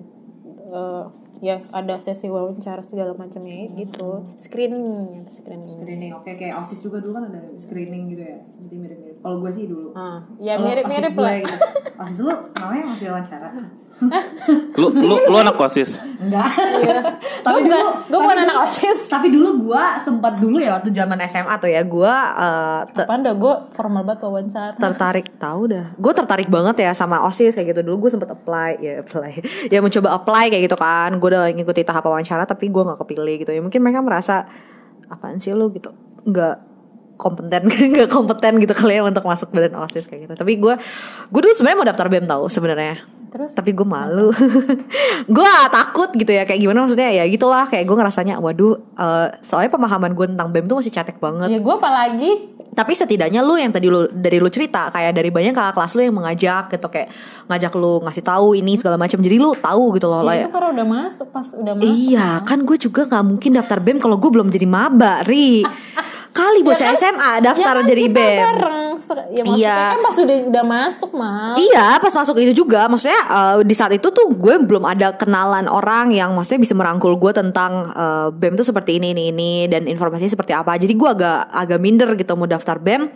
eh, 0.71 1.05
ya 1.41 1.57
ada 1.73 1.97
sesi 1.97 2.29
wawancara 2.29 2.85
segala 2.85 3.17
macamnya 3.17 3.73
gitu 3.73 4.29
screening 4.37 5.25
screening 5.27 5.81
Screening, 5.81 6.13
oke 6.13 6.29
kayak 6.37 6.55
osis 6.61 6.85
juga 6.85 7.01
dulu 7.01 7.17
kan 7.17 7.33
ada 7.33 7.41
screening 7.57 8.13
gitu 8.13 8.23
ya, 8.23 8.39
jadi 8.61 8.77
mirip-mirip. 8.77 9.17
Kalau 9.21 9.37
gue 9.41 9.53
sih 9.53 9.65
dulu. 9.65 9.97
ah 9.97 10.21
ya 10.37 10.61
mirip 10.61 10.85
mirip 10.85 11.17
lah 11.17 11.41
gitu. 11.41 11.57
Osis 12.01 12.19
lu 12.25 12.33
namanya 12.57 12.85
masih 12.93 13.07
wawancara? 13.13 13.49
Lu 14.75 14.89
lu 14.91 15.15
lu 15.21 15.37
anak 15.37 15.55
kosis. 15.55 16.01
Enggak. 16.17 16.49
Iya. 16.81 17.01
tapi 17.41 17.61
dulu, 17.63 17.77
gua 17.77 17.93
tapi 18.09 18.13
bukan 18.15 18.29
dulu- 18.33 18.45
anak 18.45 18.57
OSIS. 18.65 18.99
Tapi 19.07 19.27
dulu 19.29 19.49
gue 19.63 19.85
sempat 19.99 20.35
dulu 20.37 20.57
ya 20.57 20.77
waktu 20.77 20.89
zaman 20.91 21.17
SMA 21.23 21.55
tuh 21.57 21.69
ya, 21.69 21.83
gue 21.83 22.13
uh, 22.13 22.81
te- 22.87 23.05
Apaan 23.05 23.21
dah? 23.21 23.35
Gue 23.35 23.55
formal 23.73 24.03
banget 24.03 24.21
wawancara. 24.23 24.77
tertarik 24.77 25.27
tahu 25.37 25.69
dah. 25.69 25.93
Gue 25.95 26.13
tertarik 26.13 26.49
banget 26.49 26.81
ya 26.81 26.93
sama 26.93 27.25
osis 27.25 27.53
kayak 27.53 27.73
gitu. 27.73 27.81
Dulu 27.83 28.07
gue 28.07 28.11
sempet 28.11 28.29
apply 28.29 28.71
ya 28.79 28.93
apply. 29.01 29.33
Ya 29.69 29.81
mencoba 29.81 30.09
apply 30.15 30.45
kayak 30.49 30.65
gitu 30.65 30.77
kan. 30.77 31.11
Gue 31.17 31.29
udah 31.31 31.49
ngikuti 31.51 31.83
tahap 31.83 32.05
wawancara 32.05 32.45
tapi 32.45 32.69
gue 32.69 32.83
nggak 32.83 32.99
kepilih 32.99 33.35
gitu. 33.41 33.53
Ya 33.53 33.61
mungkin 33.61 33.81
mereka 33.81 34.01
merasa 34.01 34.49
apaan 35.07 35.37
sih 35.37 35.53
lu? 35.53 35.69
gitu. 35.71 35.93
Nggak 36.23 36.70
kompeten 37.21 37.69
nggak 37.93 38.09
kompeten 38.09 38.57
gitu 38.57 38.73
kali 38.73 38.97
ya 38.97 39.05
untuk 39.05 39.29
masuk 39.29 39.53
badan 39.53 39.77
osis 39.85 40.09
kayak 40.09 40.27
gitu. 40.27 40.35
Tapi 40.41 40.57
gue 40.57 40.75
gue 41.29 41.41
dulu 41.45 41.53
sebenarnya 41.53 41.79
mau 41.79 41.87
daftar 41.87 42.07
bem 42.09 42.25
tahu 42.25 42.49
sebenarnya. 42.49 43.21
Terus? 43.31 43.55
Tapi 43.55 43.71
gue 43.71 43.87
malu. 43.87 44.35
Gue 45.37 45.47
takut 45.71 46.11
gitu 46.19 46.35
ya 46.35 46.43
kayak 46.43 46.67
gimana 46.67 46.83
maksudnya? 46.83 47.15
Ya 47.15 47.23
gitulah 47.31 47.71
kayak 47.71 47.87
gue 47.87 47.95
ngerasanya 47.95 48.43
waduh 48.43 48.75
eh, 48.99 49.39
soalnya 49.39 49.71
pemahaman 49.71 50.19
gue 50.19 50.27
tentang 50.35 50.51
bem 50.51 50.67
tuh 50.67 50.83
masih 50.83 50.91
cetek 50.91 51.23
banget. 51.23 51.47
Ya 51.47 51.63
gue 51.63 51.75
apalagi? 51.79 52.31
Tapi 52.75 52.93
setidaknya 52.95 53.47
lu 53.47 53.55
yang 53.55 53.71
tadi 53.71 53.87
lu 53.87 54.11
dari 54.11 54.43
lu 54.43 54.51
cerita 54.51 54.91
kayak 54.91 55.15
dari 55.15 55.31
banyak 55.31 55.55
kakak 55.55 55.79
kelas 55.79 55.95
lu 55.95 56.03
yang 56.11 56.17
mengajak 56.19 56.75
gitu 56.75 56.87
kayak 56.91 57.09
ngajak 57.47 57.73
lu 57.79 58.03
ngasih 58.03 58.25
tahu 58.27 58.59
ini 58.59 58.75
segala 58.75 58.99
macam. 58.99 59.23
Jadi 59.23 59.37
lu 59.39 59.55
tahu 59.55 59.95
gitu 59.95 60.11
loh 60.11 60.23
ya, 60.23 60.27
lah 60.27 60.35
itu 60.35 60.51
karena 60.51 60.69
udah 60.75 60.87
masuk 60.91 61.27
pas 61.31 61.47
udah 61.55 61.73
masuk 61.79 61.87
iya 61.87 62.29
kan? 62.43 62.59
gue 62.67 62.77
juga 62.83 63.07
nggak 63.07 63.25
mungkin 63.27 63.51
daftar 63.55 63.79
bem 63.79 63.99
kalau 64.03 64.19
gue 64.19 64.31
belum 64.31 64.51
jadi 64.51 64.67
maba 64.67 65.23
ri 65.23 65.63
kali 66.31 66.63
bocah 66.63 66.95
SMA 66.95 67.43
daftar 67.43 67.75
ya 67.75 67.83
kan 67.83 67.87
jadi 67.87 68.05
bem. 68.07 68.39
bareng. 68.39 68.89
Ya 69.31 69.43
maksudnya 69.43 69.57
Iya. 69.57 69.81
kan 69.97 70.01
pas 70.05 70.17
udah 70.21 70.37
udah 70.53 70.65
masuk 70.65 71.11
mal 71.17 71.55
Iya 71.57 71.87
pas 71.99 72.13
masuk 72.13 72.37
itu 72.39 72.53
juga. 72.63 72.87
Maksudnya 72.87 73.21
eh, 73.27 73.57
di 73.65 73.75
saat 73.75 73.93
itu 73.97 74.09
tuh 74.13 74.29
gue 74.31 74.61
belum 74.61 74.85
ada 74.85 75.17
kenalan 75.17 75.67
orang 75.67 76.13
Yang 76.13 76.31
maksudnya 76.37 76.61
bisa 76.63 76.75
merangkul 76.77 77.17
gue 77.17 77.33
tentang 77.33 77.91
eh, 77.91 78.29
BEM 78.31 78.55
tuh 78.55 78.67
seperti 78.67 79.01
ini 79.01 79.17
ini 79.17 79.33
ini 79.33 79.53
Dan 79.67 79.89
informasinya 79.89 80.31
seperti 80.31 80.53
apa. 80.53 80.77
Jadi 80.77 80.93
gue 80.95 81.09
agak 81.09 81.49
agak 81.49 81.79
minder 81.81 82.13
gitu 82.15 82.37
mau 82.37 82.47
daftar 82.47 82.77
BEM. 82.77 83.09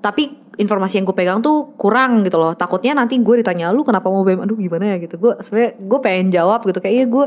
Tapi 0.00 0.22
informasi 0.58 1.00
yang 1.00 1.06
gue 1.08 1.16
pegang 1.16 1.38
tuh 1.40 1.72
kurang 1.78 2.26
gitu 2.26 2.36
loh. 2.36 2.52
Takutnya 2.52 2.92
nanti 2.92 3.16
gue 3.16 3.34
ditanya 3.40 3.70
lu 3.70 3.86
kenapa 3.86 4.10
mau 4.10 4.26
BEM? 4.26 4.44
Aduh 4.44 4.58
gimana 4.58 4.92
ya 4.92 4.96
gitu. 4.98 5.16
Gue 5.16 5.32
sebenarnya 5.40 5.78
gue 5.78 5.98
pengen 6.02 6.26
jawab 6.34 6.66
gitu. 6.66 6.82
Kayak 6.82 6.94
iya 6.96 7.04
gue 7.06 7.24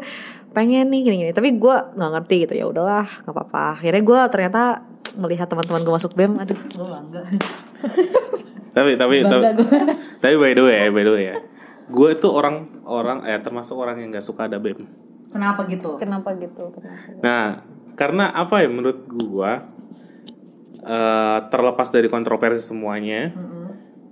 pengen 0.54 0.86
nih 0.94 1.02
gini-gini 1.02 1.32
Tapi 1.34 1.56
gue 1.58 1.76
gak 1.98 2.12
ngerti 2.20 2.36
gitu. 2.46 2.54
Ya 2.54 2.66
udahlah 2.68 3.08
gak 3.26 3.32
apa-apa. 3.34 3.80
Akhirnya 3.80 4.04
gue 4.04 4.20
ternyata 4.30 4.62
melihat 5.18 5.48
teman-teman 5.48 5.82
gue 5.86 5.94
masuk 5.94 6.14
BEM 6.18 6.40
Aduh. 6.42 6.60
Gue 6.74 6.88
bangga. 6.88 7.24
Tapi 8.74 8.98
tapi 8.98 9.16
Bangga 9.22 9.54
tapi, 9.54 9.62
gue 9.62 9.80
tapi 10.18 10.36
by 10.40 10.52
the 10.58 10.64
way 10.66 10.76
ya, 10.76 10.88
by 10.90 11.04
the 11.06 11.12
way 11.14 11.24
ya. 11.30 11.36
Gue 11.94 12.18
itu 12.18 12.28
orang 12.32 12.82
orang 12.88 13.22
eh 13.28 13.38
termasuk 13.44 13.78
orang 13.78 14.02
yang 14.02 14.10
nggak 14.10 14.26
suka 14.26 14.50
ada 14.50 14.58
BEM. 14.58 14.88
Kenapa 15.34 15.66
gitu? 15.66 15.98
kenapa 15.98 16.38
gitu? 16.38 16.70
Kenapa 16.70 17.10
Nah, 17.26 17.46
karena 17.98 18.30
apa 18.30 18.62
ya 18.62 18.70
menurut 18.70 19.10
gua 19.10 19.66
eh 20.84 21.40
terlepas 21.48 21.90
dari 21.90 22.12
kontroversi 22.12 22.70
semuanya, 22.70 23.32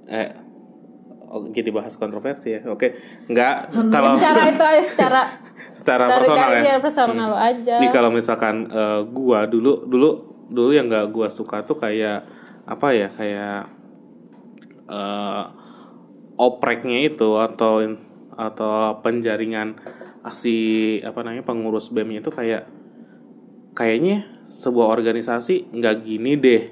eh 0.07 0.29
oh, 1.27 1.51
jadi 1.51 1.67
bahas 1.69 1.99
kontroversi 1.99 2.57
ya, 2.57 2.63
oke, 2.65 2.95
nggak 3.27 3.53
kalau 3.93 4.15
secara 4.15 4.41
itu 4.47 4.63
aja 4.63 4.83
secara 4.83 5.21
secara 5.79 6.03
dari 6.07 6.15
personal 6.23 6.47
dari 6.47 6.63
ya. 6.63 6.77
personal 6.79 7.27
lo 7.27 7.37
aja. 7.37 7.75
Ini 7.77 7.87
kalau 7.91 8.09
misalkan 8.09 8.55
eh, 8.71 9.01
gua 9.11 9.45
dulu 9.51 9.83
dulu 9.83 10.30
dulu 10.51 10.75
yang 10.75 10.91
nggak 10.91 11.07
gua 11.15 11.31
suka 11.31 11.63
tuh 11.63 11.79
kayak 11.79 12.27
apa 12.67 12.87
ya 12.91 13.07
kayak 13.07 13.71
eh 14.91 15.43
opreknya 16.35 17.07
itu 17.07 17.39
atau 17.39 17.79
atau 18.35 18.99
penjaringan 18.99 19.77
si 20.33 20.97
apa 21.01 21.21
namanya 21.23 21.45
pengurus 21.45 21.89
BEM-nya 21.89 22.21
itu 22.21 22.31
kayak 22.33 22.65
kayaknya 23.73 24.27
sebuah 24.51 24.91
organisasi 24.91 25.71
nggak 25.71 25.95
gini 26.03 26.31
deh 26.35 26.63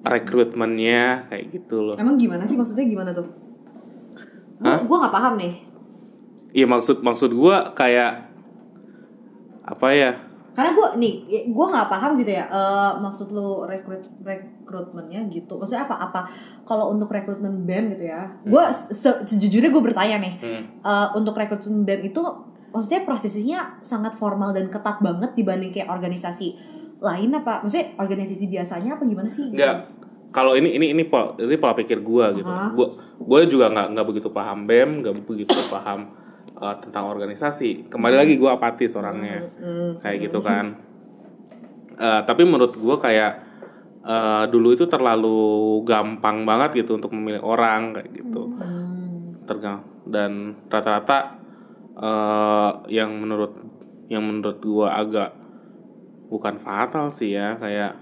rekrutmennya 0.00 1.28
kayak 1.28 1.44
gitu 1.52 1.92
loh. 1.92 1.96
Emang 2.00 2.16
gimana 2.16 2.48
sih 2.48 2.56
maksudnya 2.56 2.88
gimana 2.88 3.12
tuh? 3.12 3.28
Gue 4.60 4.68
Hah? 4.68 4.80
gua 4.84 4.96
nggak 5.04 5.14
paham 5.14 5.34
nih. 5.36 5.54
Iya 6.56 6.66
maksud 6.66 7.04
maksud 7.04 7.30
gua 7.36 7.72
kayak 7.76 8.32
apa 9.64 9.88
ya? 9.92 10.12
Karena 10.50 10.74
gue 10.74 10.86
nih, 10.98 11.12
gue 11.46 11.66
nggak 11.70 11.88
paham 11.88 12.18
gitu 12.18 12.30
ya. 12.30 12.44
eh, 12.46 12.92
maksud 12.98 13.30
lu 13.30 13.62
rekrut 13.64 14.02
rekrutmennya 14.20 15.26
gitu. 15.28 15.54
Maksudnya 15.54 15.86
apa? 15.86 15.96
Apa 16.00 16.20
kalau 16.62 16.90
untuk 16.90 17.08
rekrutmen 17.08 17.64
BEM 17.64 17.94
gitu 17.94 18.04
ya? 18.06 18.30
Gue 18.42 18.64
se- 18.70 19.22
sejujurnya 19.24 19.70
gue 19.70 19.82
bertanya 19.82 20.16
nih. 20.18 20.34
Hmm. 20.38 20.62
eh, 20.80 21.08
untuk 21.14 21.34
rekrutmen 21.34 21.82
BEM 21.82 22.00
itu 22.06 22.22
maksudnya 22.70 23.02
prosesnya 23.02 23.58
sangat 23.80 24.14
formal 24.14 24.50
dan 24.50 24.70
ketat 24.70 24.98
banget 24.98 25.34
dibanding 25.34 25.70
kayak 25.70 25.86
organisasi 25.86 26.54
lain 26.98 27.30
apa? 27.32 27.62
Maksudnya 27.62 27.96
organisasi 27.96 28.44
biasanya 28.46 28.94
apa 28.94 29.02
gimana 29.04 29.26
sih? 29.26 29.48
Enggak. 29.48 29.90
Kalau 30.30 30.54
ini 30.54 30.78
ini 30.78 30.94
ini 30.94 31.02
pola, 31.02 31.34
ini 31.42 31.58
pola 31.58 31.74
pikir 31.74 31.98
gua 32.00 32.30
gitu. 32.30 32.46
Gua 32.70 32.86
gua 33.18 33.38
juga 33.44 33.66
nggak 33.66 33.86
nggak 33.94 34.06
begitu 34.06 34.28
paham 34.30 34.62
BEM, 34.62 35.02
nggak 35.02 35.14
begitu 35.26 35.58
paham 35.66 36.06
uh, 36.60 36.76
tentang 36.78 37.08
organisasi. 37.08 37.88
Kembali 37.88 38.16
lagi 38.20 38.36
gua 38.36 38.60
apatis 38.60 38.92
orangnya. 38.94 39.48
Hmm. 39.56 39.98
Kayak 39.98 40.30
gitu 40.30 40.38
kan. 40.44 40.76
Uh, 41.96 42.20
tapi 42.28 42.44
menurut 42.44 42.76
gua 42.76 43.00
kayak 43.00 43.32
uh, 44.04 44.44
dulu 44.46 44.76
itu 44.76 44.84
terlalu 44.86 45.80
gampang 45.88 46.44
banget 46.44 46.84
gitu 46.84 47.00
untuk 47.00 47.16
memilih 47.16 47.40
orang 47.40 47.96
kayak 47.96 48.12
gitu. 48.12 48.52
Hmm. 48.60 49.40
Tergang 49.48 49.82
dan 50.04 50.56
rata-rata 50.68 51.40
uh, 51.96 52.72
yang 52.92 53.10
menurut 53.16 53.56
yang 54.12 54.22
menurut 54.22 54.60
gua 54.60 55.00
agak 55.00 55.32
bukan 56.30 56.62
fatal 56.62 57.10
sih 57.10 57.34
ya 57.34 57.58
kayak 57.58 57.98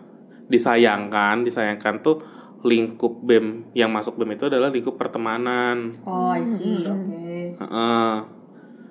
disayangkan 0.53 1.44
disayangkan 1.49 2.05
tuh 2.05 2.21
lingkup 2.64 3.25
bem 3.25 3.73
yang 3.73 3.88
masuk 3.88 4.21
bem 4.21 4.37
itu 4.37 4.53
adalah 4.53 4.68
lingkup 4.68 5.01
pertemanan 5.01 5.97
Oh, 6.05 6.33
I 6.33 6.44
see. 6.44 6.85
Oke. 6.85 7.57
Heeh. 7.57 8.38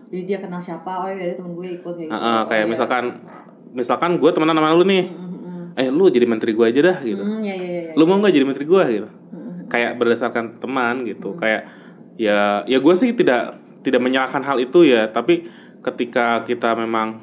Jadi 0.07 0.23
dia 0.23 0.37
kenal 0.39 0.57
siapa? 0.57 1.03
Oh, 1.03 1.09
ya 1.09 1.35
temen 1.35 1.51
gue 1.51 1.67
ikut 1.75 1.93
kayak 1.93 2.07
gitu. 2.07 2.15
Heeh, 2.15 2.39
kayak 2.47 2.63
Oh, 2.63 2.67
ya. 2.67 2.71
misalkan 2.71 3.03
misalkan 3.67 4.11
gue 4.17 4.29
temenan 4.31 4.55
sama 4.55 4.73
lu 4.73 4.83
nih 4.83 5.03
Hmm, 5.05 5.75
eh 5.75 5.87
lu 5.87 6.07
jadi 6.07 6.25
menteri 6.25 6.51
gue 6.51 6.65
aja 6.65 6.81
dah 6.81 6.97
gitu 7.03 7.21
Hmm, 7.21 7.43
ya, 7.43 7.53
ya, 7.53 7.67
ya, 7.67 7.81
ya. 7.83 7.93
lu 7.93 8.03
mau 8.03 8.17
nggak 8.17 8.33
jadi 8.33 8.45
menteri 8.47 8.65
gue 8.65 8.83
gitu 8.89 9.09
Hmm. 9.29 9.67
kayak 9.67 9.91
berdasarkan 9.99 10.57
teman 10.57 11.03
gitu 11.03 11.35
kayak 11.35 11.67
ya 12.15 12.63
ya 12.63 12.77
gue 12.79 12.95
sih 12.95 13.13
tidak 13.13 13.53
tidak 13.83 14.01
menyalahkan 14.01 14.41
hal 14.41 14.57
itu 14.57 14.81
ya 14.81 15.05
tapi 15.07 15.45
ketika 15.83 16.41
kita 16.41 16.73
memang 16.73 17.21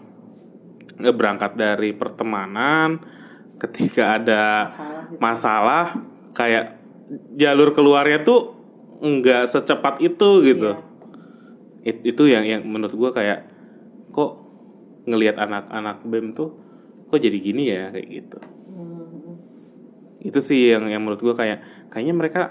berangkat 0.94 1.58
dari 1.58 1.90
pertemanan 1.90 3.02
ketika 3.58 4.20
ada 4.20 4.44
Masalah 4.68 5.02
gitu. 5.08 5.18
masalah 5.18 5.84
kayak 6.30 6.64
jalur 7.34 7.72
keluarnya 7.72 8.22
tuh 8.22 8.54
nggak 9.00 9.44
secepat 9.44 9.98
itu 9.98 10.30
gitu 10.44 10.70
Iya. 10.70 10.93
It- 11.84 12.02
itu 12.02 12.22
yang 12.26 12.44
yang 12.48 12.62
menurut 12.64 12.96
gue 12.96 13.10
kayak 13.12 13.46
kok 14.10 14.40
ngelihat 15.04 15.36
anak-anak 15.36 16.00
bem 16.08 16.32
tuh 16.32 16.56
kok 17.12 17.20
jadi 17.20 17.36
gini 17.36 17.68
ya 17.68 17.92
kayak 17.92 18.08
gitu. 18.08 18.38
Hmm. 18.72 19.36
itu 20.24 20.40
sih 20.40 20.72
yang 20.72 20.88
yang 20.88 21.04
menurut 21.04 21.20
gue 21.20 21.34
kayak 21.36 21.90
kayaknya 21.92 22.14
mereka 22.16 22.42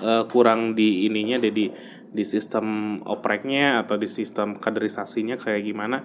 eh, 0.00 0.24
kurang 0.32 0.72
di 0.72 1.04
ininya 1.04 1.36
deh 1.36 1.52
di 1.52 1.68
di 2.08 2.24
sistem 2.24 2.98
opreknya 3.04 3.84
atau 3.84 4.00
di 4.00 4.08
sistem 4.08 4.56
kaderisasinya 4.56 5.36
kayak 5.36 5.62
gimana. 5.64 5.98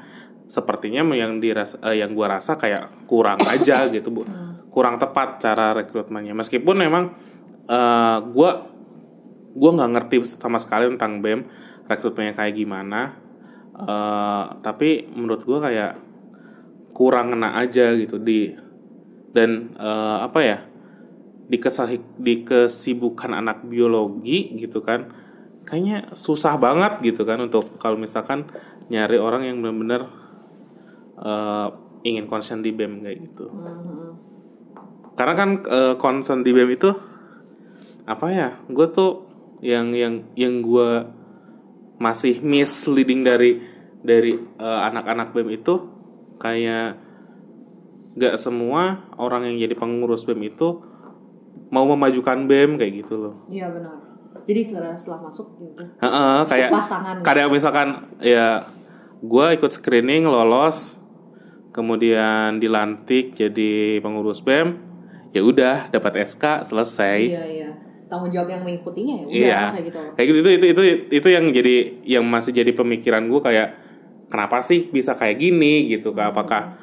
Sepertinya 0.51 1.01
yang 1.15 1.39
diras 1.39 1.79
eh, 1.79 2.03
yang 2.03 2.11
gua 2.11 2.39
rasa 2.39 2.59
kayak 2.59 3.07
kurang 3.07 3.39
aja 3.47 3.87
gitu 3.95 4.11
bu. 4.11 4.21
Kurang 4.69 4.99
tepat 4.99 5.39
cara 5.39 5.71
rekrutmennya. 5.77 6.35
Meskipun 6.35 6.75
memang 6.75 7.03
eh, 7.67 8.17
gua 8.35 8.67
gua 9.55 9.71
nggak 9.79 9.91
ngerti 9.95 10.15
sama 10.27 10.59
sekali 10.59 10.91
tentang 10.91 11.23
bem 11.23 11.47
rekrutmennya 11.89 12.33
kayak 12.37 12.55
gimana 12.55 13.17
eh, 13.75 14.43
tapi 14.63 15.07
menurut 15.13 15.41
gua 15.43 15.59
kayak 15.67 15.93
kurang 16.93 17.33
kena 17.33 17.57
aja 17.57 17.91
gitu 17.97 18.21
di 18.21 18.53
dan 19.33 19.73
eh, 19.75 20.17
apa 20.21 20.39
ya 20.43 20.57
di 21.43 21.57
kesah- 21.59 22.15
di 22.17 22.45
kesibukan 22.47 23.35
anak 23.35 23.67
biologi 23.67 24.55
gitu 24.57 24.79
kan 24.79 25.11
kayaknya 25.67 26.11
susah 26.15 26.55
banget 26.59 27.03
gitu 27.03 27.23
kan 27.23 27.39
untuk 27.39 27.63
kalau 27.79 27.95
misalkan 27.95 28.47
nyari 28.91 29.15
orang 29.19 29.47
yang 29.47 29.57
benar-benar 29.63 30.11
eh, 31.19 31.67
ingin 32.03 32.27
konsen 32.27 32.59
di 32.59 32.75
BEM 32.75 32.99
kayak 32.99 33.17
gitu. 33.31 33.47
Karena 35.15 35.33
kan 35.33 35.49
eh, 35.63 35.95
konsen 35.95 36.43
di 36.43 36.51
BEM 36.51 36.69
itu 36.75 36.89
apa 38.03 38.27
ya? 38.27 38.49
Gue 38.67 38.87
tuh 38.91 39.23
yang 39.63 39.95
yang 39.95 40.27
yang 40.35 40.59
gue 40.59 41.07
masih 41.97 42.41
misleading 42.41 43.21
dari 43.21 43.61
dari 44.03 44.35
eh, 44.35 44.79
anak-anak 44.89 45.31
BEM 45.31 45.49
itu 45.53 45.73
kayak 46.37 46.99
nggak 48.13 48.35
semua 48.37 49.09
orang 49.17 49.49
yang 49.49 49.65
jadi 49.65 49.73
pengurus 49.73 50.23
BEM 50.23 50.41
itu 50.45 50.81
mau 51.69 51.85
memajukan 51.87 52.45
BEM 52.45 52.77
kayak 52.77 52.93
gitu 53.01 53.15
loh. 53.17 53.35
Iya 53.49 53.73
benar. 53.73 53.97
Jadi 54.43 54.61
setelah 54.61 54.93
setelah 54.93 55.29
masuk 55.29 55.55
ya 55.57 55.67
udah. 55.71 55.87
Heeh, 56.03 56.37
kayak 56.45 56.69
Lepas 56.69 56.89
tangan. 56.89 57.15
kadang 57.23 57.49
misalkan 57.49 57.87
ya 58.19 58.47
gue 59.23 59.45
ikut 59.55 59.71
screening 59.71 60.27
lolos 60.27 60.99
kemudian 61.71 62.59
dilantik 62.59 63.33
jadi 63.33 63.97
pengurus 63.97 64.43
BEM 64.43 64.77
ya 65.33 65.41
udah 65.41 65.89
dapat 65.89 66.27
SK 66.27 66.67
selesai 66.67 67.17
Iya 67.23 67.43
iya. 67.49 67.69
Tanggung 68.13 68.29
jawab 68.29 68.53
yang 68.53 68.61
mengikutinya 68.61 69.15
ya 69.17 69.25
udah 69.25 69.33
Iya. 69.33 69.61
kayak 69.73 69.85
gitu. 69.89 69.99
kayak 70.13 70.27
gitu 70.29 70.37
itu 70.37 70.49
itu 70.53 70.65
itu 70.69 70.81
itu 71.09 71.27
yang 71.33 71.45
jadi 71.49 71.75
yang 72.05 72.25
masih 72.29 72.53
jadi 72.53 72.69
pemikiran 72.71 73.25
gue 73.25 73.41
kayak 73.41 73.67
kenapa 74.29 74.61
sih 74.61 74.85
bisa 74.87 75.17
kayak 75.17 75.41
gini 75.41 75.89
gitu 75.89 76.13
Kak? 76.13 76.29
apakah 76.29 76.77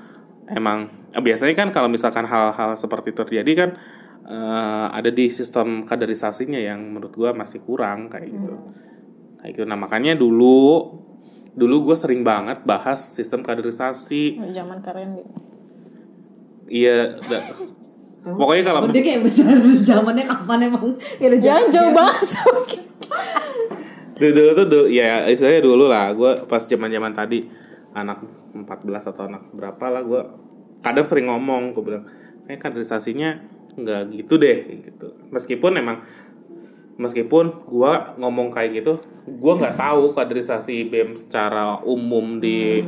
emang 0.51 0.90
eh, 1.11 1.23
biasanya 1.23 1.55
kan 1.55 1.71
kalau 1.71 1.87
misalkan 1.87 2.27
hal-hal 2.27 2.75
seperti 2.75 3.14
itu 3.14 3.23
terjadi 3.23 3.53
kan 3.55 3.71
eh, 4.27 4.87
ada 4.90 5.09
di 5.09 5.31
sistem 5.31 5.87
kaderisasinya 5.87 6.59
yang 6.59 6.83
menurut 6.83 7.14
gue 7.14 7.31
masih 7.31 7.62
kurang 7.62 8.11
kayak 8.11 8.27
gitu 8.27 8.55
kayak 9.38 9.51
gitu 9.55 9.64
nah 9.64 9.79
makanya 9.79 10.19
dulu 10.19 10.99
dulu 11.51 11.90
gue 11.90 11.97
sering 11.99 12.23
banget 12.23 12.62
bahas 12.62 12.99
sistem 12.99 13.43
kaderisasi 13.43 14.38
zaman 14.51 14.83
keren 14.83 15.14
gitu 15.14 15.31
iya 16.66 17.19
da- 18.20 18.37
pokoknya 18.37 18.62
kalau 18.68 18.80
dia 18.92 19.02
kayak 19.02 19.20
besar 19.24 19.56
zamannya 19.88 20.24
kapan 20.28 20.59
emang? 20.68 20.94
Ya 21.16 21.26
udah 21.33 21.40
jangan 21.40 21.66
jauh 21.72 21.92
banget 21.96 22.28
dulu, 24.20 24.33
dulu 24.37 24.50
tuh 24.52 24.66
dulu, 24.68 24.87
ya 24.92 25.24
istilahnya 25.26 25.62
dulu 25.64 25.85
lah. 25.88 26.12
Gue 26.12 26.33
pas 26.44 26.61
zaman 26.61 26.92
zaman 26.92 27.12
tadi 27.16 27.48
anak 27.96 28.20
14 28.52 29.11
atau 29.11 29.22
anak 29.26 29.42
berapa 29.50 29.85
lah 29.90 30.02
gue 30.04 30.22
kadang 30.85 31.06
sering 31.09 31.26
ngomong 31.33 31.72
gue 31.74 31.83
bilang 31.83 32.04
kayak 32.46 32.61
kaderisasinya 32.61 33.40
nggak 33.80 34.02
gitu 34.14 34.37
deh 34.37 34.59
gitu. 34.85 35.16
Meskipun 35.33 35.80
emang 35.80 36.04
meskipun 37.00 37.64
gue 37.64 37.92
ngomong 38.20 38.52
kayak 38.52 38.85
gitu 38.85 39.00
gue 39.24 39.52
nggak 39.56 39.80
tahu 39.80 40.12
kaderisasi 40.12 40.85
bem 40.92 41.16
secara 41.16 41.80
umum 41.80 42.37
di 42.37 42.85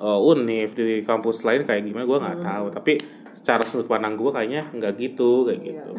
uh, 0.00 0.16
univ 0.16 0.72
di 0.72 1.04
kampus 1.04 1.44
lain 1.44 1.68
kayak 1.68 1.84
gimana 1.84 2.08
gue 2.08 2.18
nggak 2.24 2.40
tahu. 2.40 2.66
Tapi 2.72 2.92
secara 3.34 3.66
sudut 3.66 3.90
pandang 3.90 4.14
gue 4.14 4.30
kayaknya 4.30 4.70
nggak 4.70 4.92
gitu 4.96 5.50
kayak 5.50 5.60
gitu. 5.60 5.92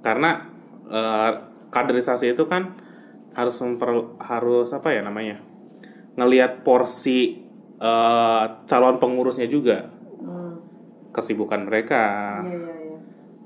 Karena 0.00 0.46
eh, 0.86 1.30
kaderisasi 1.68 2.32
itu 2.32 2.46
kan 2.46 2.78
harus 3.36 3.58
memper, 3.60 4.16
harus 4.22 4.72
apa 4.72 4.96
ya 4.96 5.04
namanya 5.04 5.42
ngelihat 6.16 6.62
porsi 6.62 7.42
eh, 7.76 8.44
calon 8.64 8.96
pengurusnya 9.02 9.50
juga. 9.50 9.92
Kesibukan 11.12 11.66
mereka. 11.66 12.04
Iya 12.44 12.56
iya 12.56 12.74
iya. 12.80 12.98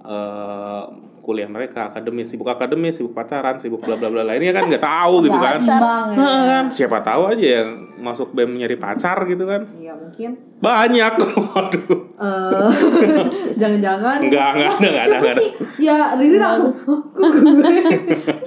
eh, 0.04 0.84
kuliah 1.20 1.46
mereka 1.46 1.92
akademis 1.92 2.32
sibuk 2.32 2.48
akademis 2.48 2.96
sibuk 2.96 3.12
pacaran 3.12 3.60
sibuk 3.60 3.84
bla 3.84 3.96
bla 3.96 4.10
bla. 4.10 4.26
Lainnya 4.26 4.52
kan 4.56 4.66
nggak 4.68 4.82
tahu 4.82 5.14
gitu 5.24 5.38
kan. 5.38 5.60
ya. 5.62 5.78
Nah, 5.78 6.44
kan? 6.48 6.64
Siapa 6.72 6.98
tahu 7.04 7.30
aja 7.30 7.46
yang 7.62 7.68
masuk 8.00 8.32
bem 8.34 8.50
nyari 8.56 8.76
pacar 8.80 9.22
gitu 9.28 9.44
kan. 9.46 9.68
Iya 9.76 9.94
mungkin. 9.96 10.30
banyak. 10.60 11.12
Waduh 11.54 11.99
jangan-jangan 13.60 14.18
Enggak, 14.20 14.48
enggak 14.52 14.68
ada, 14.68 14.76
enggak 14.76 14.92
ada, 15.00 15.16
enggak 15.16 15.32
ada. 15.32 15.40
sih? 15.40 15.50
Ya 15.78 15.96
Riri 16.12 16.36
langsung 16.36 16.72
"Hah, 16.76 17.00
kok 17.00 17.32
gue?" 17.56 17.72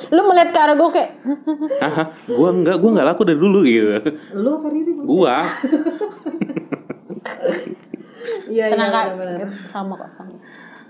lu 0.10 0.22
melihat 0.24 0.50
ke 0.50 0.60
arah 0.60 0.76
gue 0.76 0.90
kayak 0.92 1.10
gua 2.30 2.50
enggak 2.52 2.76
gua 2.78 2.90
enggak 2.92 3.08
laku 3.08 3.22
dari 3.24 3.40
dulu 3.40 3.60
gitu 3.62 3.98
Lu 4.36 4.50
apa 4.56 4.68
Riri? 4.70 4.92
gua 4.96 5.36
Iya 8.46 8.64
iya 8.70 8.72
tenang 8.72 8.90
kak 8.90 9.06
benar-benar. 9.16 9.50
sama 9.64 9.94
kok 9.96 10.12
sama 10.12 10.36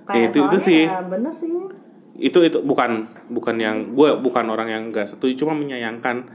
Kayak 0.03 0.29
Itu- 0.29 0.43
itu 0.43 0.57
sih. 0.59 0.83
ya 0.83 0.99
bener 1.01 1.31
sih. 1.31 1.51
itu 2.13 2.37
itu 2.39 2.61
bukan 2.61 3.03
bukan 3.27 3.55
yang 3.57 3.77
gue 3.89 4.09
bukan 4.15 4.45
orang 4.45 4.69
yang 4.69 4.83
nggak 4.87 5.07
setuju 5.07 5.33
cuma 5.39 5.55
menyayangkan 5.55 6.29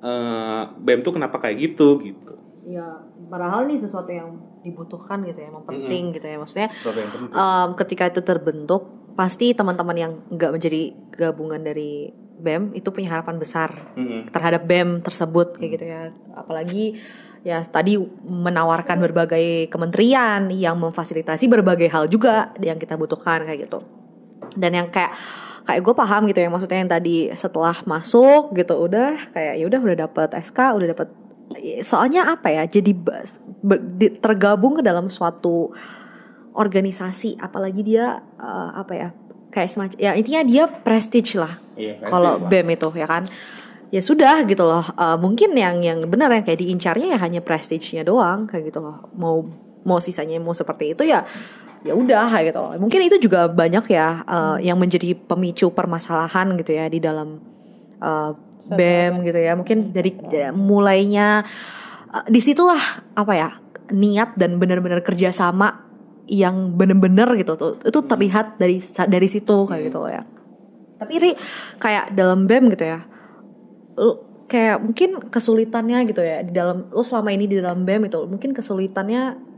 eh 0.00 0.62
bem 0.76 0.98
tuh 0.98 1.12
kenapa 1.12 1.38
kayak 1.38 1.62
gitu 1.62 2.02
gitu 2.02 2.41
Ya 2.62 3.02
padahal 3.26 3.66
nih 3.66 3.78
sesuatu 3.82 4.10
yang 4.14 4.38
dibutuhkan 4.62 5.26
gitu 5.26 5.42
ya, 5.42 5.50
emang 5.50 5.66
penting 5.66 6.14
gitu 6.14 6.26
ya. 6.26 6.38
Maksudnya 6.38 6.68
yang 6.70 7.10
em, 7.34 7.68
ketika 7.74 8.06
itu 8.10 8.22
terbentuk 8.22 8.86
pasti 9.12 9.52
teman-teman 9.52 9.96
yang 9.98 10.12
nggak 10.32 10.50
menjadi 10.54 10.82
gabungan 11.12 11.60
dari 11.60 12.14
BEM 12.42 12.74
itu 12.74 12.88
punya 12.90 13.14
harapan 13.14 13.38
besar 13.38 13.70
Mm-mm. 13.94 14.32
terhadap 14.34 14.66
BEM 14.66 15.02
tersebut 15.04 15.58
kayak 15.58 15.70
gitu 15.78 15.84
ya. 15.90 16.10
Apalagi 16.34 16.98
ya 17.42 17.62
tadi 17.66 17.98
menawarkan 18.22 19.02
berbagai 19.02 19.66
kementerian 19.66 20.46
yang 20.50 20.78
memfasilitasi 20.78 21.50
berbagai 21.50 21.90
hal 21.90 22.06
juga 22.06 22.54
yang 22.62 22.78
kita 22.78 22.94
butuhkan 22.94 23.46
kayak 23.46 23.66
gitu. 23.70 23.82
Dan 24.54 24.74
yang 24.74 24.88
kayak 24.90 25.14
kayak 25.62 25.80
gue 25.82 25.94
paham 25.94 26.26
gitu 26.26 26.42
ya 26.42 26.50
maksudnya 26.50 26.78
yang 26.82 26.90
tadi 26.90 27.30
setelah 27.38 27.74
masuk 27.86 28.50
gitu 28.58 28.74
udah 28.82 29.14
kayak 29.30 29.62
ya 29.62 29.64
udah 29.70 29.78
udah 29.78 29.96
dapat 30.10 30.28
SK 30.42 30.58
udah 30.74 30.88
dapat 30.90 31.08
soalnya 31.82 32.34
apa 32.34 32.48
ya 32.50 32.62
jadi 32.66 32.92
tergabung 34.18 34.78
ke 34.78 34.82
dalam 34.82 35.06
suatu 35.06 35.70
organisasi 36.52 37.40
apalagi 37.40 37.80
dia 37.82 38.20
eh, 38.36 38.70
apa 38.76 38.92
ya 38.92 39.08
kayak 39.52 39.68
semacam 39.68 39.98
ya 40.00 40.10
intinya 40.16 40.42
dia 40.42 40.64
prestige 40.66 41.36
lah. 41.36 41.52
Iya, 41.76 42.00
kalau. 42.08 42.40
BEM 42.48 42.72
itu 42.72 42.88
ya 42.96 43.06
kan? 43.06 43.22
Ya 43.92 44.00
sudah 44.00 44.40
gitu 44.48 44.64
loh 44.64 44.80
Eh, 44.96 45.16
mungkin 45.20 45.52
yang 45.52 45.84
yang 45.84 46.00
benar 46.08 46.32
yang 46.32 46.44
kayak 46.48 46.64
diincarnya 46.64 47.12
ya 47.12 47.18
hanya 47.20 47.44
prestige-nya 47.44 48.08
doang 48.08 48.48
kayak 48.48 48.72
gitu 48.72 48.80
loh. 48.80 49.12
Mau 49.12 49.44
mau 49.84 50.00
sisanya 50.00 50.40
mau 50.40 50.56
seperti 50.56 50.96
itu 50.96 51.04
ya 51.04 51.28
ya 51.84 51.92
udah 51.92 52.32
kayak 52.32 52.56
gitu 52.56 52.58
loh. 52.64 52.72
Mungkin 52.80 53.00
itu 53.04 53.16
juga 53.28 53.52
banyak 53.52 53.84
ya 53.92 54.24
eh, 54.24 54.56
yang 54.72 54.80
menjadi 54.80 55.12
pemicu 55.12 55.68
permasalahan 55.68 56.56
gitu 56.56 56.72
ya 56.72 56.88
di 56.88 56.98
dalam 57.04 57.36
eh, 58.00 58.32
BEM 58.70 59.26
gitu 59.26 59.38
ya. 59.38 59.52
Mungkin 59.58 59.90
dari 59.90 60.14
ya, 60.30 60.50
mulainya 60.54 61.42
eh, 62.12 62.26
di 62.30 62.38
situlah 62.38 62.80
apa 63.18 63.32
ya 63.34 63.50
niat 63.92 64.38
dan 64.38 64.56
benar-benar 64.62 65.02
kerjasama 65.02 65.90
yang 66.30 66.78
bener-bener 66.78 67.28
gitu 67.40 67.58
tuh. 67.58 67.80
Itu 67.82 68.06
terlihat 68.06 68.60
dari 68.62 68.78
dari 69.08 69.28
situ 69.28 69.66
kayak 69.66 69.82
gitu 69.90 69.98
loh 70.02 70.10
ya. 70.10 70.22
Tapi 71.02 71.14
Ri 71.18 71.32
kayak 71.82 72.14
dalam 72.14 72.46
BEM 72.46 72.70
gitu 72.70 72.86
ya 72.86 73.02
kayak 74.52 74.84
mungkin 74.84 75.10
kesulitannya 75.32 75.98
gitu 76.12 76.20
ya 76.20 76.44
di 76.44 76.52
dalam 76.52 76.92
lu 76.92 77.00
selama 77.00 77.32
ini 77.32 77.48
di 77.48 77.56
dalam 77.56 77.88
BEM 77.88 78.12
itu 78.12 78.20
mungkin 78.28 78.52
kesulitannya 78.52 79.51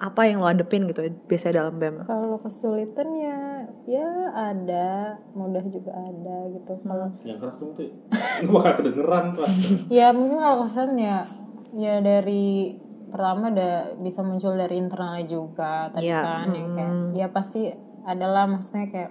apa 0.00 0.24
yang 0.24 0.40
lo 0.40 0.48
hadepin 0.48 0.88
gitu 0.88 1.04
ya 1.04 1.12
biasanya 1.28 1.54
dalam 1.60 1.74
BEM 1.76 1.96
kalau 2.08 2.40
kesulitan 2.40 3.08
ya 3.12 3.38
ya 3.84 4.08
ada 4.32 4.88
mudah 5.32 5.60
juga 5.62 5.92
ada 5.92 6.36
gitu. 6.50 6.72
Kalau 6.80 7.12
yang 7.20 7.36
keras 7.36 7.56
dong 7.60 7.72
tuh 7.76 7.92
bakal 8.48 8.72
kedengeran 8.80 9.24
tuh 9.30 9.44
ya 9.92 10.08
mungkin 10.10 10.40
kalau 10.40 10.64
kesulitan 10.64 10.96
ya 10.96 11.18
ya 11.70 11.94
dari 12.00 12.74
pertama 13.10 13.50
ada 13.50 13.92
bisa 13.96 14.22
muncul 14.22 14.54
dari 14.54 14.78
internalnya 14.78 15.26
juga 15.26 15.90
tadi 15.90 16.08
Iya. 16.08 16.20
kan 16.22 16.48
yang 16.50 16.68
kayak 16.72 16.92
ya 17.12 17.26
pasti 17.28 17.68
adalah 18.02 18.46
maksudnya 18.46 18.88
kayak 18.88 19.10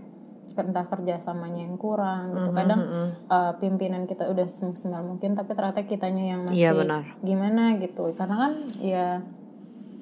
entah 0.59 0.83
kerjasamanya 0.83 1.63
yang 1.63 1.79
kurang 1.79 2.35
gitu. 2.35 2.51
Kadang 2.51 2.81
uh, 3.31 3.55
pimpinan 3.55 4.03
kita 4.03 4.27
udah 4.27 4.43
semaksimal 4.43 5.05
mungkin 5.05 5.31
tapi 5.31 5.55
ternyata 5.55 5.87
kitanya 5.87 6.35
yang 6.35 6.41
masih 6.43 6.59
Iya, 6.59 6.71
benar. 6.75 7.03
gimana 7.21 7.79
gitu. 7.79 8.11
Karena 8.11 8.35
kan 8.35 8.53
ya 8.75 9.23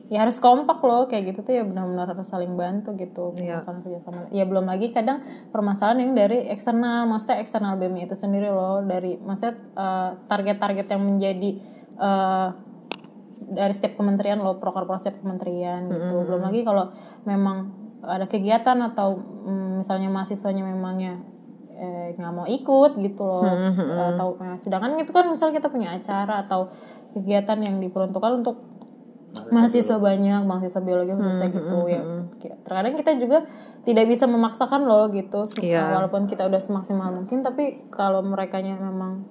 ya 0.08 0.24
harus 0.24 0.40
kompak 0.40 0.80
loh 0.80 1.04
kayak 1.12 1.36
gitu 1.36 1.44
tuh 1.44 1.54
ya 1.60 1.64
benar-benar 1.68 2.08
harus 2.16 2.28
saling 2.32 2.56
bantu 2.56 2.96
gitu 2.96 3.36
Iya. 3.36 3.60
permasalahan 3.60 3.84
kerjasama 3.84 4.20
ya 4.32 4.44
belum 4.48 4.66
lagi 4.68 4.88
kadang 4.96 5.20
permasalahan 5.52 6.00
yang 6.08 6.12
dari 6.16 6.48
eksternal 6.48 7.04
maksudnya 7.12 7.44
eksternal 7.44 7.76
BEM 7.76 8.08
itu 8.08 8.16
sendiri 8.16 8.48
loh 8.48 8.80
dari 8.88 9.20
maksudnya 9.20 9.60
uh, 9.76 10.10
target-target 10.32 10.88
yang 10.88 11.02
menjadi 11.04 11.50
uh, 12.00 12.50
dari 13.48 13.74
setiap 13.76 13.96
kementerian 13.96 14.40
loh 14.40 14.60
proker-proker 14.60 15.00
setiap 15.00 15.24
kementerian 15.24 15.88
gitu. 15.88 16.16
Belum 16.28 16.42
lagi 16.44 16.68
kalau 16.68 16.92
memang 17.24 17.72
ada 18.04 18.26
kegiatan 18.28 18.76
atau 18.84 19.20
mm, 19.20 19.84
misalnya 19.84 20.10
mahasiswanya 20.12 20.68
memangnya 20.68 21.22
eh, 21.78 22.12
nggak 22.18 22.34
mau 22.34 22.44
ikut 22.50 22.98
gitu 22.98 23.24
loh. 23.24 23.44
Atau 24.14 24.28
nah, 24.42 24.58
sedangkan 24.60 25.00
itu 25.00 25.12
kan 25.14 25.30
misal 25.30 25.56
kita 25.56 25.70
punya 25.72 25.96
acara 25.96 26.44
atau 26.44 26.74
kegiatan 27.16 27.56
yang 27.62 27.80
diperuntukkan 27.80 28.32
untuk 28.44 28.56
mahasiswa 29.48 29.98
banyak 29.98 30.42
mahasiswa 30.44 30.80
biologi 30.80 31.14
khususnya 31.14 31.50
gitu 31.50 31.78
ya. 31.86 32.02
Kayak 32.38 32.58
terkadang 32.62 32.94
kita 32.96 33.12
juga 33.16 33.38
tidak 33.82 34.06
bisa 34.06 34.26
memaksakan 34.26 34.84
loh 34.84 35.08
gitu 35.10 35.42
Iya. 35.60 35.88
walaupun 35.90 36.26
kita 36.26 36.44
udah 36.44 36.60
semaksimal 36.60 37.14
mungkin 37.14 37.40
tapi 37.40 37.88
kalau 37.88 38.20
mereka 38.20 38.60
memang 38.60 39.24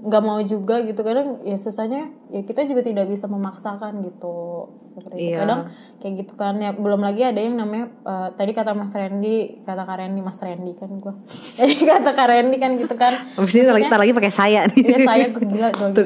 nggak 0.00 0.22
mau 0.24 0.40
juga 0.40 0.80
gitu 0.80 1.04
kadang 1.04 1.44
ya 1.44 1.60
susahnya 1.60 2.08
ya 2.32 2.40
kita 2.40 2.64
juga 2.64 2.80
tidak 2.80 3.04
bisa 3.06 3.28
memaksakan 3.28 4.00
gitu. 4.00 4.64
Seperti 4.90 5.16
itu. 5.16 5.28
Iya. 5.28 5.38
kadang 5.38 5.60
kayak 6.00 6.14
gitu 6.18 6.32
kan 6.34 6.56
ya 6.56 6.72
belum 6.72 6.98
lagi 6.98 7.20
ada 7.20 7.36
yang 7.36 7.54
namanya 7.54 7.92
eh, 8.02 8.28
tadi 8.32 8.50
kata 8.50 8.72
Mas 8.72 8.90
Randy 8.90 9.60
kata 9.60 9.84
Kak 9.84 9.96
Randy 10.00 10.20
Mas 10.20 10.40
Randy 10.40 10.72
kan 10.72 10.88
gua. 10.96 11.14
Jadi 11.60 11.74
kata 11.84 12.10
Kak 12.10 12.26
Randy 12.26 12.56
kan 12.56 12.70
gitu 12.74 12.94
kan. 12.96 13.12
Habis 13.36 13.52
ini 13.54 13.68
lagi, 13.68 13.86
ntar 13.86 14.00
lagi 14.00 14.16
pakai 14.16 14.32
saya 14.32 14.64
nih. 14.66 14.82
ya 14.82 14.98
saya 15.04 15.26
gila 15.30 15.68
gua 15.76 15.88
gitu. 15.92 16.02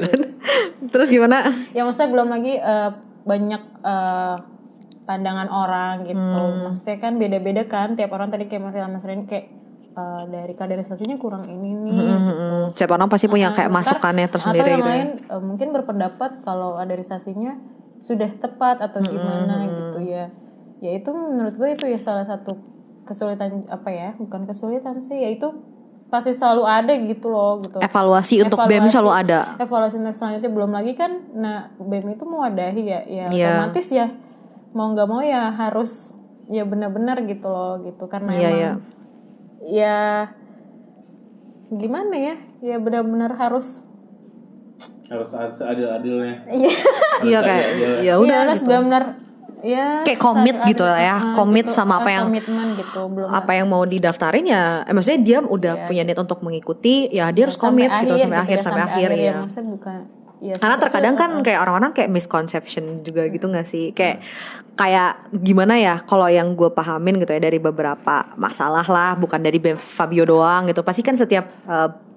Terus 0.85 1.07
gimana? 1.07 1.49
ya 1.71 1.81
maksudnya 1.81 2.11
belum 2.11 2.27
lagi 2.29 2.53
eh, 2.59 2.89
banyak 3.25 3.61
eh, 3.81 4.35
pandangan 5.03 5.49
orang 5.49 5.93
gitu. 6.03 6.17
Hmm. 6.17 6.63
maksudnya 6.63 6.97
kan 6.97 7.13
beda-beda 7.15 7.63
kan 7.65 7.93
tiap 7.93 8.09
orang 8.11 8.29
tadi 8.29 8.45
kayak 8.45 8.61
Mas 8.63 8.77
Mas 8.91 9.03
Randy 9.03 9.25
kayak 9.25 9.45
eh, 9.91 10.23
dari 10.27 10.53
kaderisasinya 10.53 11.17
kurang 11.17 11.45
ini 11.45 11.69
nih 11.75 11.93
Hmm, 11.95 12.73
Setiap 12.73 12.91
orang 12.91 13.07
pasti 13.07 13.25
punya 13.25 13.51
kayak 13.51 13.69
Ntar- 13.69 13.77
masukannya 13.93 14.27
tersendiri 14.27 14.61
atau 14.61 14.71
yang 14.71 14.79
gitu 14.79 14.87
ya. 14.87 14.95
lain 14.95 15.09
eh, 15.25 15.41
mungkin 15.41 15.67
berpendapat 15.71 16.31
kalau 16.41 16.75
adarisasinya 16.75 17.53
sudah 17.97 18.27
tepat 18.35 18.81
atau 18.81 18.99
gimana 19.01 19.55
gitu 19.65 19.99
ya. 20.01 20.29
Ya 20.77 20.91
itu 20.91 21.09
menurut 21.09 21.55
gue 21.55 21.69
itu 21.71 21.85
ya 21.87 21.97
salah 21.97 22.23
satu 22.23 22.59
kesulitan 23.03 23.69
apa 23.69 23.87
ya 23.87 24.09
bukan 24.13 24.43
kesulitan 24.43 24.97
sih 24.97 25.15
ya 25.15 25.29
itu 25.29 25.47
pasti 26.05 26.31
selalu 26.31 26.63
ada 26.63 26.93
gitu 26.93 27.27
loh 27.27 27.59
gitu 27.59 27.77
Evaluasi 27.77 28.39
untuk 28.39 28.61
BEM 28.61 28.71
Evaluasi. 28.79 28.93
selalu 28.93 29.11
ada. 29.11 29.39
evaluasi 29.57 29.95
untuk 29.97 30.13
selanjutnya 30.13 30.47
belum 30.49 30.71
lagi 30.71 30.93
kan 30.93 31.11
nah 31.31 31.57
BEM 31.75 32.05
itu 32.11 32.23
mewadahi 32.23 32.81
ya 32.83 32.99
ya 33.03 33.25
Iya. 33.27 33.49
otomatis 33.65 33.87
ya 33.89 34.07
mau 34.71 34.91
nggak 34.91 35.07
mau 35.07 35.19
ya 35.19 35.49
harus 35.51 36.13
ya 36.45 36.61
benar-benar 36.61 37.23
gitu 37.23 37.47
loh 37.47 37.81
gitu 37.81 38.05
karena 38.05 38.31
Iya, 38.31 38.39
emang 38.39 38.53
iya. 38.53 38.71
ya 39.65 39.97
gimana 41.71 42.13
ya 42.13 42.35
ya 42.61 42.77
benar-benar 42.77 43.33
harus 43.33 43.83
harus 45.07 45.31
adil-adilnya 45.59 46.45
iya 46.51 46.71
Iya 47.23 47.39
kayak 47.39 47.67
ya 48.03 48.13
udah 48.15 48.25
Iya, 48.27 48.35
harus 48.43 48.59
gitu. 48.59 48.67
benar-benar 48.67 49.03
ya 49.65 50.05
Kayak 50.05 50.21
komit 50.21 50.55
gitu 50.63 50.85
lah 50.85 50.99
ya, 50.99 51.15
ah, 51.15 51.33
komit 51.33 51.65
gitu. 51.65 51.73
sama 51.73 51.97
apa 51.97 52.05
Ah, 52.05 52.13
yang- 52.15 52.27
komitmen 52.29 52.67
gitu 52.77 53.01
belum 53.09 53.27
apa 53.27 53.51
yang 53.51 53.65
mau 53.65 53.81
didaftarin 53.83 54.45
ya 54.45 54.63
eh, 54.81 54.93
maksudnya 54.93 55.19
dia 55.19 55.37
udah 55.41 55.73
punya 55.83 56.05
niat 56.05 56.19
untuk 56.19 56.39
mengikuti 56.39 57.09
ya 57.09 57.33
dia 57.33 57.43
harus 57.43 57.57
Iya. 57.57 57.63
komit 57.65 57.89
gitu 57.99 58.13
sampai 58.15 58.39
akhir 58.39 58.55
ya, 58.55 58.61
sampai 58.61 58.83
akhir 58.83 59.09
ya 59.09 59.17
ya 59.17 59.33
maksudnya 59.41 59.69
bukan 59.71 59.99
ya 60.37 60.55
karena 60.55 60.75
terkadang 60.77 61.15
kan 61.15 61.29
ah, 61.31 61.41
kayak 61.41 61.59
orang-orang 61.59 61.91
kayak 61.91 62.11
misconception 62.11 62.83
juga 63.01 63.25
gitu 63.25 63.47
nggak 63.47 63.65
sih? 63.65 63.89
Kayak 63.89 64.21
kayak 64.75 65.11
gimana 65.33 65.73
ya 65.75 66.03
kalau 66.03 66.27
yang 66.27 66.53
gue 66.53 66.69
pahamin 66.69 67.17
gitu 67.17 67.31
ya 67.31 67.39
dari 67.39 67.57
beberapa 67.57 68.27
masalah 68.35 68.83
lah 68.83 69.15
bukan 69.15 69.39
dari 69.39 69.57
Fabio 69.73 70.21
doang 70.23 70.67
gitu. 70.67 70.83
Pasti 70.83 71.01
kan 71.01 71.15
setiap 71.15 71.47
b- 71.47 72.14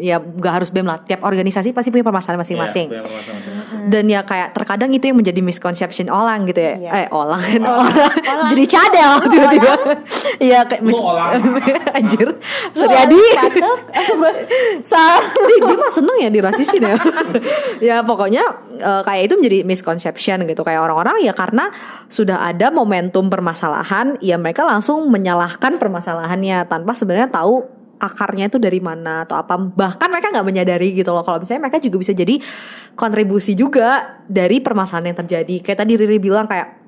ya 0.00 0.16
nggak 0.18 0.52
harus 0.62 0.68
BEM 0.72 0.88
lah. 0.88 0.98
Tiap 1.04 1.20
organisasi 1.22 1.76
pasti 1.76 1.92
punya 1.92 2.02
permasalahan 2.02 2.40
masing-masing. 2.40 2.88
Iya, 2.88 3.04
masing-masing. 3.04 3.58
dan 3.80 4.04
ya 4.12 4.20
kayak 4.26 4.52
terkadang 4.52 4.90
itu 4.92 5.08
yang 5.08 5.16
menjadi 5.16 5.40
misconception 5.40 6.12
orang 6.12 6.44
gitu 6.48 6.60
ya. 6.60 6.74
Iya. 6.76 6.90
eh 6.90 7.06
orang 7.10 7.40
orang 7.64 7.92
jadi 8.52 8.64
cadel 8.66 9.12
tiba-tiba. 9.28 9.72
Iya 10.40 10.64
kayak 10.64 10.82
mis 10.84 10.96
Lu 10.96 11.04
orang. 11.04 11.40
anjir. 11.98 12.28
Suryadi 12.72 13.20
Sa- 14.84 15.20
dia, 15.20 15.76
mah 15.76 15.92
seneng 15.92 16.16
ya 16.20 16.28
dirasisin 16.32 16.80
ya. 16.80 16.96
Ya 17.80 17.96
pokoknya 18.00 18.40
eh, 18.80 19.02
kayak 19.04 19.22
itu 19.28 19.34
menjadi 19.36 19.58
misconception 19.68 20.48
gitu. 20.48 20.64
Kayak 20.64 20.88
orang-orang 20.88 21.20
ya 21.20 21.36
karena 21.36 21.68
sudah 22.08 22.40
ada 22.48 22.72
momentum 22.72 23.28
permasalahan 23.28 24.16
ya 24.24 24.40
mereka 24.40 24.64
langsung 24.64 25.08
menyalahkan 25.12 25.76
permasalahannya 25.76 26.64
tanpa 26.68 26.96
sebenarnya 26.96 27.28
tahu 27.28 27.79
akarnya 28.00 28.48
itu 28.48 28.56
dari 28.56 28.80
mana 28.80 29.28
atau 29.28 29.36
apa. 29.36 29.60
Bahkan 29.60 30.08
mereka 30.08 30.32
nggak 30.32 30.46
menyadari 30.46 30.96
gitu 30.96 31.12
loh 31.12 31.22
kalau 31.22 31.38
misalnya 31.38 31.68
mereka 31.68 31.78
juga 31.78 32.00
bisa 32.00 32.16
jadi 32.16 32.40
kontribusi 32.96 33.52
juga 33.52 34.18
dari 34.24 34.58
permasalahan 34.64 35.12
yang 35.12 35.18
terjadi. 35.22 35.56
Kayak 35.60 35.78
tadi 35.84 35.92
Riri 36.00 36.18
bilang 36.18 36.48
kayak 36.48 36.80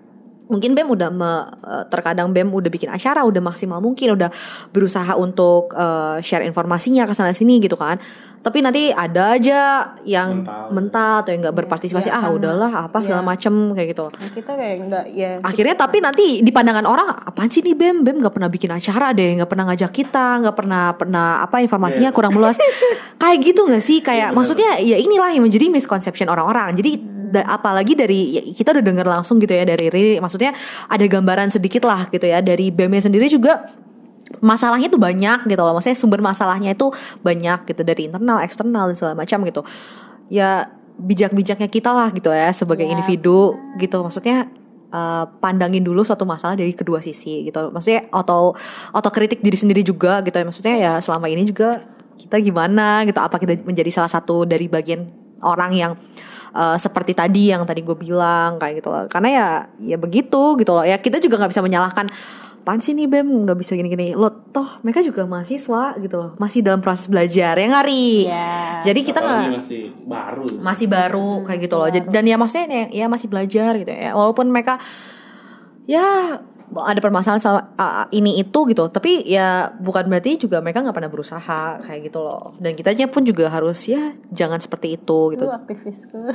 mungkin 0.52 0.76
BEM 0.76 0.88
udah 0.92 1.08
me- 1.08 1.48
eh, 1.64 1.84
terkadang 1.88 2.28
BEM 2.34 2.52
udah 2.52 2.68
bikin 2.68 2.92
acara 2.92 3.24
udah 3.24 3.40
maksimal 3.40 3.80
mungkin 3.80 4.12
udah 4.12 4.28
berusaha 4.68 5.16
untuk 5.16 5.72
eh, 5.72 6.20
share 6.20 6.44
informasinya 6.44 7.08
ke 7.08 7.14
sana 7.16 7.32
sini 7.32 7.56
gitu 7.62 7.80
kan 7.80 7.96
tapi 8.42 8.58
nanti 8.58 8.90
ada 8.90 9.32
aja 9.32 9.60
yang 10.02 10.42
Mental. 10.42 10.66
mental, 10.68 11.12
atau 11.16 11.30
yang 11.30 11.40
nggak 11.40 11.56
berpartisipasi 11.56 12.06
Iya, 12.06 12.12
ah 12.12 12.22
karena- 12.22 12.36
udahlah 12.36 12.70
apa 12.84 12.98
segala 13.00 13.22
iya. 13.22 13.28
macem 13.28 13.54
kayak 13.70 13.88
gitu 13.88 14.00
loh 14.02 14.12
Nah, 14.12 14.30
kita 14.30 14.50
kayak 14.52 14.74
enggak 14.82 15.04
ya 15.08 15.30
akhirnya 15.40 15.74
tapi 15.74 15.96
nanti 15.98 16.26
di 16.38 16.50
pandangan 16.50 16.82
orang 16.82 17.06
apaan 17.22 17.46
sih 17.46 17.60
nih 17.60 17.72
BEM 17.72 18.02
BEM 18.02 18.16
nggak 18.18 18.34
pernah 18.34 18.48
bikin 18.48 18.68
acara 18.68 19.10
deh 19.10 19.30
nggak 19.36 19.46
pernah 19.46 19.64
ngajak 19.64 19.90
kita 19.90 20.26
nggak 20.42 20.54
pernah 20.54 20.82
pernah 20.92 21.26
apa 21.40 21.56
informasinya 21.60 22.10
Iya. 22.10 22.14
kurang 22.14 22.32
meluas 22.32 22.58
kayak 23.22 23.38
gitu 23.42 23.62
nggak 23.62 23.78
sih 23.80 23.98
kayak 23.98 24.10
Iya, 24.12 24.26
benar. 24.26 24.36
maksudnya 24.36 24.70
ya 24.76 24.96
inilah 24.96 25.30
yang 25.30 25.42
menjadi 25.42 25.66
misconception 25.68 26.26
orang-orang 26.26 26.74
jadi 26.74 26.92
da- 27.32 27.48
apalagi 27.48 27.94
dari 27.94 28.18
ya, 28.32 28.42
kita 28.44 28.74
udah 28.74 28.84
dengar 28.84 29.06
langsung 29.08 29.38
gitu 29.38 29.50
ya 29.50 29.62
dari 29.62 29.86
Riri 29.86 30.18
maksudnya 30.18 30.50
ada 30.86 31.00
gambaran 31.00 31.48
sedikit 31.48 31.82
lah 31.82 32.04
gitu 32.08 32.24
ya 32.24 32.40
dari 32.40 32.68
BEM 32.68 32.90
-nya 32.90 33.02
sendiri 33.02 33.24
juga 33.26 33.70
masalahnya 34.40 34.88
tuh 34.88 35.00
banyak 35.02 35.44
gitu 35.44 35.62
loh. 35.62 35.74
Maksudnya 35.76 35.98
sumber 35.98 36.20
masalahnya 36.24 36.72
itu 36.72 36.88
banyak 37.20 37.68
gitu 37.68 37.82
dari 37.82 38.08
internal 38.08 38.40
eksternal 38.40 38.88
dan 38.88 38.96
segala 38.96 39.14
macam 39.18 39.38
gitu. 39.44 39.62
Ya 40.32 40.70
bijak-bijaknya 40.96 41.68
kita 41.68 41.90
lah 41.90 42.08
gitu 42.14 42.30
ya 42.30 42.52
sebagai 42.54 42.86
Ya, 42.86 42.92
individu 42.94 43.58
gitu. 43.76 44.00
Maksudnya 44.00 44.48
eh, 44.92 45.24
pandangin 45.42 45.82
dulu 45.82 46.06
suatu 46.06 46.24
masalah 46.24 46.54
dari 46.54 46.72
kedua 46.72 47.02
sisi 47.04 47.48
gitu. 47.48 47.72
Maksudnya 47.74 48.08
atau 48.14 48.54
otokritik 48.94 49.42
diri 49.44 49.58
sendiri 49.58 49.82
juga 49.84 50.22
gitu 50.24 50.36
ya. 50.36 50.44
Maksudnya 50.46 50.74
ya 50.78 50.92
selama 51.02 51.26
ini 51.28 51.44
juga 51.48 51.82
kita 52.16 52.38
gimana 52.40 53.02
gitu. 53.08 53.18
Apa 53.18 53.36
kita 53.42 53.60
menjadi 53.66 53.90
salah 53.90 54.10
satu 54.10 54.46
dari 54.46 54.70
bagian 54.70 55.08
orang 55.42 55.72
yang 55.74 55.92
eh, 56.54 56.76
seperti 56.78 57.12
tadi 57.16 57.50
yang 57.50 57.66
tadi 57.66 57.82
gue 57.82 57.96
bilang 57.98 58.56
kayak 58.62 58.84
gitu 58.84 58.88
loh. 58.88 59.04
Karena 59.10 59.28
ya 59.28 59.48
ya 59.82 59.96
begitu 59.98 60.56
gitu 60.60 60.72
loh. 60.72 60.84
Ya 60.86 60.96
kita 61.02 61.18
juga 61.18 61.40
nggak 61.42 61.50
bisa 61.50 61.64
menyalahkan 61.64 62.06
apaan 62.62 62.78
sih 62.78 62.94
nih 62.94 63.10
Bem? 63.10 63.26
Nggak 63.26 63.58
bisa 63.58 63.74
gini-gini. 63.74 64.14
Lo 64.14 64.30
toh 64.30 64.78
mereka 64.86 65.02
juga 65.02 65.26
mahasiswa 65.26 65.98
gitu 65.98 66.14
loh. 66.14 66.30
Masih 66.38 66.62
dalam 66.62 66.78
proses 66.78 67.10
belajar 67.10 67.58
ya 67.58 67.66
ngari 67.66 68.30
ya 68.30 68.62
jadi 68.82 69.00
kita 69.02 69.18
nggak 69.22 69.42
masih 69.62 69.82
baru. 70.06 70.44
Masih 70.62 70.86
baru 70.90 71.30
kayak 71.46 71.60
gitu 71.66 71.74
loh. 71.78 71.88
Dan 71.90 72.24
ya 72.26 72.36
maksudnya 72.38 72.66
ya, 72.70 72.84
ya 73.04 73.06
masih 73.10 73.26
belajar 73.30 73.74
gitu 73.78 73.90
ya. 73.90 74.14
Walaupun 74.14 74.46
mereka 74.50 74.78
ya 75.90 76.38
ada 76.72 77.00
permasalahan 77.04 77.42
sama 77.42 77.60
uh, 77.76 78.06
ini 78.10 78.42
itu 78.42 78.58
gitu. 78.70 78.88
Tapi 78.90 79.26
ya 79.26 79.70
bukan 79.76 80.08
berarti 80.10 80.38
juga 80.40 80.58
mereka 80.62 80.82
nggak 80.82 80.96
pernah 80.96 81.10
berusaha 81.10 81.78
kayak 81.82 82.00
gitu 82.10 82.22
loh. 82.22 82.54
Dan 82.58 82.78
kitanya 82.78 83.06
pun 83.10 83.22
juga 83.22 83.50
harus 83.50 83.86
ya 83.86 84.14
jangan 84.30 84.58
seperti 84.58 84.98
itu 84.98 85.18
gitu. 85.34 85.44
Itu 85.46 85.50
aktivisku 85.50 86.20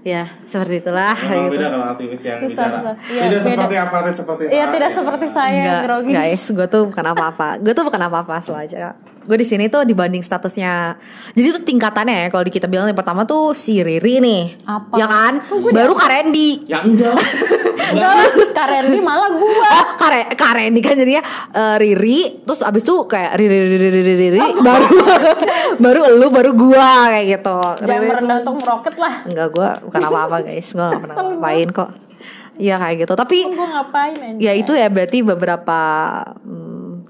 ya 0.00 0.24
seperti 0.48 0.80
itulah 0.80 1.12
gitu. 1.12 1.52
beda 1.52 1.66
kalau 1.68 1.86
aktivis 1.92 2.22
yang 2.24 2.38
Susah, 2.40 2.66
bicara. 2.66 2.78
susah. 2.80 2.94
Iya, 3.04 3.20
tidak 3.20 3.36
beda. 3.36 3.44
seperti 3.44 3.76
apa 3.76 3.96
seperti 4.10 4.42
Iya 4.42 4.50
saya. 4.50 4.72
tidak 4.72 4.90
seperti 4.90 5.26
saya 5.28 5.60
Enggak, 5.60 5.80
grogi 5.84 6.10
guys, 6.10 6.42
gue 6.48 6.66
tuh 6.66 6.82
bukan 6.88 7.04
apa-apa. 7.06 7.48
Gue 7.60 7.72
tuh 7.72 7.84
bukan 7.84 8.00
apa-apa 8.00 8.32
aja. 8.56 8.96
Gue 9.30 9.38
di 9.38 9.46
sini 9.46 9.70
tuh 9.70 9.86
dibanding 9.86 10.26
statusnya. 10.26 10.98
Jadi 11.38 11.46
tuh 11.54 11.62
tingkatannya 11.62 12.26
ya 12.26 12.28
kalau 12.34 12.42
di 12.42 12.50
kita 12.50 12.66
bilang 12.66 12.90
yang 12.90 12.98
pertama 12.98 13.22
tuh 13.22 13.54
si 13.54 13.78
Riri 13.78 14.18
nih. 14.18 14.58
Apa? 14.66 14.98
Ya 14.98 15.06
kan? 15.06 15.38
Baru 15.70 15.94
Kak 15.94 16.10
Randy. 16.10 16.66
Ya 16.66 16.82
enggak. 16.82 17.14
Kak 18.54 18.66
Randy 18.66 18.98
malah 19.02 19.30
gua 19.34 19.50
Oh, 19.80 19.86
Kare 19.98 20.34
Karen 20.34 20.74
kan 20.82 20.94
jadinya 20.98 21.22
eh, 21.54 21.76
Riri, 21.78 22.42
terus 22.42 22.62
abis 22.62 22.82
itu 22.86 23.06
kayak 23.06 23.38
Riri 23.38 23.56
Riri 23.66 23.76
Riri 23.78 24.00
Riri, 24.02 24.26
Riri 24.34 24.40
baru 24.62 24.86
baru 25.84 26.00
elu 26.14 26.26
baru 26.30 26.50
gua 26.54 27.10
kayak 27.14 27.26
gitu. 27.38 27.58
jangan 27.86 28.02
merendah 28.06 28.36
untuk 28.42 28.56
meroket 28.62 28.94
lah 28.98 29.14
Enggak 29.26 29.48
gua 29.54 29.68
bukan 29.82 30.00
apa-apa 30.06 30.36
guys, 30.46 30.68
gua 30.74 30.90
gak 30.94 31.02
pernah 31.06 31.16
ngapain 31.34 31.68
kok. 31.70 31.90
Iya 32.60 32.76
kayak 32.76 32.96
gitu. 33.08 33.12
Tapi 33.16 33.38
gua 33.56 33.68
ngapain 33.80 34.14
aja 34.20 34.36
ya 34.36 34.52
itu 34.52 34.72
ya 34.76 34.88
berarti 34.92 35.18
beberapa 35.24 35.80
hmm, 36.44 36.59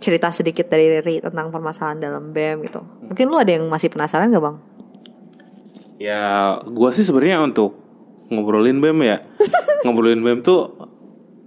cerita 0.01 0.33
sedikit 0.33 0.67
dari 0.67 0.99
Riri 0.99 1.21
tentang 1.21 1.53
permasalahan 1.53 2.01
dalam 2.01 2.33
BEM 2.33 2.65
gitu. 2.65 2.81
Mungkin 3.05 3.27
lu 3.29 3.37
ada 3.37 3.53
yang 3.53 3.69
masih 3.69 3.93
penasaran 3.93 4.33
gak 4.33 4.41
bang? 4.43 4.57
Ya, 6.01 6.57
gua 6.65 6.89
sih 6.97 7.05
sebenarnya 7.05 7.45
untuk 7.45 7.77
ngobrolin 8.33 8.81
BEM 8.81 8.99
ya. 9.05 9.21
ngobrolin 9.85 10.25
BEM 10.25 10.41
tuh 10.41 10.73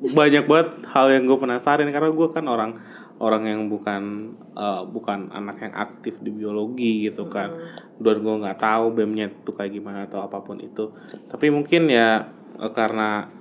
banyak 0.04 0.45
banget 0.45 0.70
hal 0.91 1.08
yang 1.16 1.24
gue 1.24 1.38
penasaran 1.39 1.88
karena 1.88 2.12
gue 2.12 2.28
kan 2.36 2.43
orang 2.51 2.76
orang 3.24 3.47
yang 3.47 3.62
bukan 3.72 4.36
eh, 4.51 4.84
bukan 4.84 5.32
anak 5.32 5.64
yang 5.64 5.74
aktif 5.74 6.20
di 6.20 6.30
biologi 6.30 7.08
gitu 7.08 7.32
kan. 7.32 7.56
Dan 7.97 8.20
gue 8.20 8.36
nggak 8.43 8.60
tahu 8.60 8.91
BEM-nya 8.93 9.32
tuh 9.47 9.56
kayak 9.56 9.72
gimana 9.74 10.06
atau 10.06 10.22
apa 10.28 10.43
pun 10.43 10.60
itu. 10.60 10.91
Tapi 11.32 11.47
mungkin 11.47 11.88
ya 11.88 12.28
eh, 12.60 12.72
karena 12.76 13.32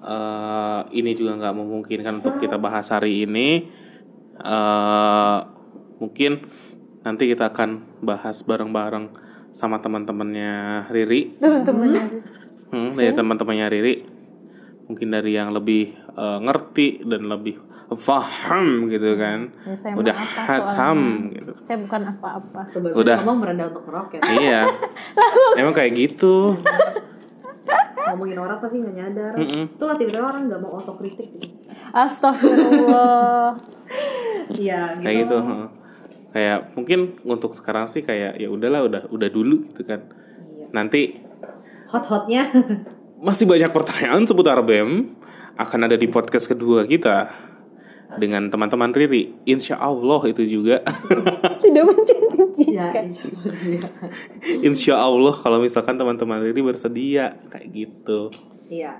eh, 0.00 0.80
ini 0.96 1.12
juga 1.12 1.36
nggak 1.36 1.54
memungkinkan 1.54 2.24
untuk 2.24 2.40
kita 2.40 2.56
bahas 2.56 2.88
hari 2.88 3.28
ini. 3.28 3.78
Eh 4.40 5.38
mungkin 5.96 6.32
nanti 7.00 7.26
kita 7.26 7.48
akan 7.48 8.00
bahas 8.00 8.40
bareng-bareng 8.40 9.08
sama 9.50 9.78
teman-temannya 9.78 10.86
Riri. 10.88 11.36
teman-teman 11.36 11.90
Hmm, 12.70 12.94
dari 12.94 13.10
teman-temannya 13.10 13.66
Riri. 13.68 13.94
mungkin 14.86 15.08
dari 15.08 15.32
yang 15.32 15.50
lebih 15.50 15.90
eh, 15.94 16.38
ngerti 16.40 17.02
dan 17.04 17.26
lebih 17.26 17.58
paham 17.90 18.86
gitu 18.86 19.14
kan 19.14 19.50
Ya, 19.64 19.74
saya 19.74 19.94
udah 19.94 20.14
hatam 20.14 20.98
soalnya? 21.26 21.34
gitu 21.34 21.52
Saya 21.58 21.76
bukan 21.82 22.00
apa-apa. 22.08 22.60
Udah. 22.94 23.16
ngomong 23.18 23.38
merendah 23.42 23.66
untuk 23.68 23.82
meroket. 23.84 24.22
iya 24.30 24.62
emang 25.58 25.74
kayak 25.74 25.92
gitu 25.92 26.54
Ngomongin 28.10 28.38
orang 28.38 28.58
tapi 28.58 28.74
nggak 28.78 28.94
nyadar. 28.94 29.32
Mm-mm. 29.36 29.64
Tuh 29.74 29.86
lah 29.86 29.96
tiba-tiba 29.96 30.26
orang 30.26 30.42
nggak 30.46 30.60
mau 30.60 30.72
otokritik 30.74 31.28
gitu. 31.36 31.56
Astagfirullah. 31.90 33.54
Iya 34.50 34.98
gitu. 34.98 35.02
kayak 35.02 35.16
gitu 35.22 35.36
heeh. 35.38 35.66
kayak 36.30 36.58
mungkin 36.74 37.00
untuk 37.22 37.54
sekarang 37.54 37.86
sih 37.86 38.02
kayak 38.02 38.34
ya 38.34 38.46
udahlah 38.46 38.82
udah 38.82 39.02
udah 39.08 39.28
dulu 39.28 39.66
gitu 39.70 39.82
kan 39.84 40.06
Iya. 40.06 40.66
nanti 40.70 41.00
Hot-hotnya. 41.86 42.50
masih 43.18 43.46
banyak 43.46 43.70
pertanyaan 43.70 44.22
seputar 44.24 44.58
BEM 44.62 45.14
akan 45.54 45.80
ada 45.84 45.94
di 45.94 46.06
podcast 46.06 46.46
kedua 46.46 46.86
kita 46.86 47.30
dengan 48.16 48.48
teman-teman 48.48 48.90
Riri. 48.90 49.30
Insya 49.44 49.76
Allah 49.76 50.18
itu 50.26 50.42
juga. 50.42 50.82
Tidak 51.62 51.84
mencintai. 51.84 52.72
ya, 52.72 52.88
iya. 52.96 53.82
Insya 54.64 54.98
Allah 54.98 55.36
kalau 55.36 55.60
misalkan 55.60 55.94
teman-teman 55.94 56.40
Riri 56.40 56.64
bersedia 56.64 57.38
kayak 57.46 57.68
gitu. 57.70 58.32
Iya. 58.66 58.98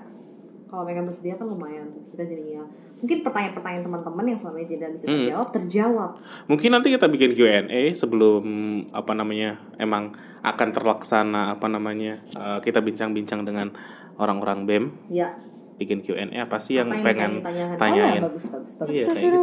Kalau 0.69 0.87
mereka 0.87 1.03
bersedia 1.03 1.35
kan 1.35 1.49
lumayan 1.49 1.91
tuh 1.91 1.99
kita 2.07 2.23
jadinya 2.23 2.63
mungkin 3.01 3.25
pertanyaan-pertanyaan 3.25 3.83
teman-teman 3.83 4.25
yang 4.29 4.37
selama 4.37 4.57
ini 4.61 4.69
tidak 4.69 4.89
bisa 4.93 5.03
Hmm. 5.03 5.15
terjawab 5.17 5.47
terjawab. 5.51 6.11
Mungkin 6.45 6.69
nanti 6.69 6.87
kita 6.93 7.07
bikin 7.09 7.33
Q&A 7.33 7.81
sebelum 7.91 8.43
apa 8.93 9.11
namanya 9.11 9.57
emang 9.75 10.13
akan 10.39 10.69
terlaksana 10.69 11.51
apa 11.51 11.65
namanya 11.65 12.21
eh, 12.29 12.59
kita 12.61 12.77
bincang-bincang 12.79 13.41
dengan 13.41 13.73
orang-orang 14.15 14.63
BEM 14.63 14.85
Ya. 15.09 15.33
Bikin 15.81 15.99
Q&A 15.99 16.21
apa 16.37 16.57
sih 16.57 16.77
yang 16.77 16.87
apa 16.87 17.01
pengen 17.01 17.41
tanyain. 17.75 18.21
Oh 18.21 18.29
ya 18.29 18.29
bagus 18.29 18.45
bagus 18.47 18.71
bagus. 18.77 18.93
Iya 18.93 19.05
kayak 19.07 19.23
gitu. 19.25 19.41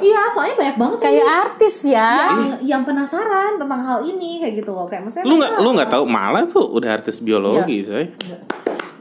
Iya, 0.00 0.20
soalnya 0.30 0.54
banyak 0.54 0.76
banget 0.78 0.98
Kayak 1.00 1.26
artis 1.26 1.76
ya. 1.84 2.10
yang 2.22 2.40
yang 2.62 2.82
penasaran 2.84 3.52
tentang 3.56 3.80
hal 3.80 3.98
ini 4.00 4.38
kayak 4.38 4.54
gitu 4.56 4.70
loh. 4.70 4.86
Kayak 4.86 5.02
maksudnya 5.04 5.26
Lu 5.26 5.34
nggak 5.36 5.52
lu 5.58 5.68
nggak 5.74 5.90
tahu 5.90 6.04
malah 6.06 6.46
tuh 6.46 6.64
udah 6.64 6.90
artis 6.92 7.18
biologi, 7.18 7.82
coy. 7.82 8.06
Iya, 8.06 8.38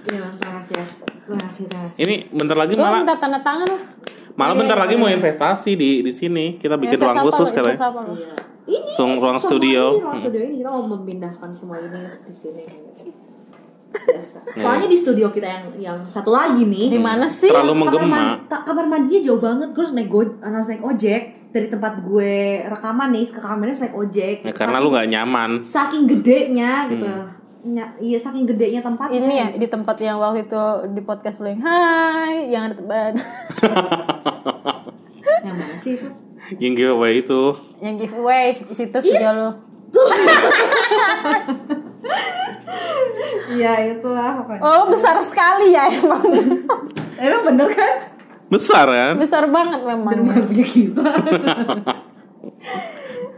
terima 0.04 0.30
kasih 0.58 0.74
ya. 0.74 0.86
Terima 1.22 1.40
kasih, 1.40 1.64
terima 1.68 1.84
kasih. 1.86 2.00
Ini 2.00 2.16
bentar 2.32 2.58
lagi 2.58 2.74
Gue 2.74 2.82
malah 2.82 3.00
minta 3.00 3.16
tanda 3.16 3.40
tangan 3.40 3.68
lah. 3.68 3.82
malah 4.34 4.50
Iya, 4.50 4.60
bentar 4.60 4.78
lagi 4.80 4.96
iya. 4.96 5.02
mau 5.02 5.10
investasi 5.12 5.72
di 5.74 5.90
di 6.02 6.12
sini. 6.12 6.46
Kita 6.58 6.74
bikin 6.74 6.98
Invest 6.98 7.06
ruang 7.06 7.18
khusus 7.24 7.50
kali. 7.52 7.70
Lo? 7.70 7.78
Iya. 8.12 8.34
Ini 8.66 8.86
Sung- 8.88 9.18
ruang 9.18 9.38
studio. 9.38 9.84
Ini 9.92 10.04
ruang 10.04 10.18
studio 10.18 10.40
ini 10.42 10.56
kita 10.58 10.70
mau 10.70 10.86
memindahkan 10.88 11.50
semua 11.52 11.78
ini 11.78 12.02
di 12.24 12.34
sini. 12.34 12.64
Biasa. 13.90 14.38
Soalnya 14.54 14.88
di 14.88 14.98
studio 14.98 15.28
kita 15.30 15.48
yang 15.48 15.64
yang 15.80 15.98
satu 16.04 16.30
lagi 16.30 16.62
nih. 16.62 16.94
Di 16.94 17.02
mana 17.02 17.26
sih? 17.26 17.50
Terlalu 17.50 17.74
kamar, 17.74 17.82
menggema. 17.90 18.20
ta- 18.46 18.62
kamar 18.62 18.86
mandinya 18.86 19.20
jauh 19.20 19.42
banget. 19.42 19.74
Gue 19.74 19.82
harus 19.82 19.94
naik 19.94 20.08
go, 20.08 20.22
harus 20.40 20.68
naik 20.70 20.84
ojek 20.84 21.22
dari 21.50 21.66
tempat 21.66 22.06
gue 22.06 22.34
rekaman 22.64 23.10
nih 23.10 23.26
ke 23.26 23.40
kamar 23.40 23.66
harus 23.66 23.82
naik 23.82 23.96
ojek. 23.98 24.38
Ya, 24.46 24.54
karena 24.54 24.78
lu 24.78 24.94
nggak 24.94 25.10
nyaman. 25.10 25.52
saking 25.66 26.06
gedenya 26.06 26.86
gitu. 26.88 27.06
Hmm. 27.06 27.34
Ya, 27.60 27.92
iya 28.00 28.16
saking 28.16 28.48
gedenya 28.48 28.80
tempatnya. 28.80 29.20
Ini 29.20 29.34
ya 29.34 29.48
di 29.52 29.68
tempat 29.68 30.00
yang 30.00 30.16
waktu 30.16 30.48
itu 30.48 30.64
di 30.94 31.02
podcast 31.02 31.44
lo 31.44 31.50
yang 31.50 31.60
Hai 31.60 32.48
yang 32.48 32.72
ada 32.72 32.76
teban 32.78 33.14
Yang 35.44 35.56
mana 35.56 35.76
sih 35.76 35.92
itu? 35.98 36.08
Yang 36.58 36.74
giveaway 36.76 37.14
itu. 37.20 37.42
yang 37.80 37.96
giveaway 37.96 38.46
di 38.60 38.74
situ 38.74 38.98
studio 39.00 39.32
lo. 39.32 39.50
Iya 43.50 43.98
itulah 43.98 44.40
pokoknya. 44.40 44.62
Oh 44.62 44.86
besar 44.88 45.18
sekali 45.26 45.74
ya 45.74 45.90
emang 45.90 46.22
Emang 47.18 47.42
bener 47.50 47.68
kan? 47.74 47.94
Besar 48.50 48.86
kan? 48.90 49.14
besar 49.18 49.46
banget 49.50 49.82
memang. 49.86 50.26
Dan 50.26 50.46
punya 50.46 50.66
kita. 50.66 51.06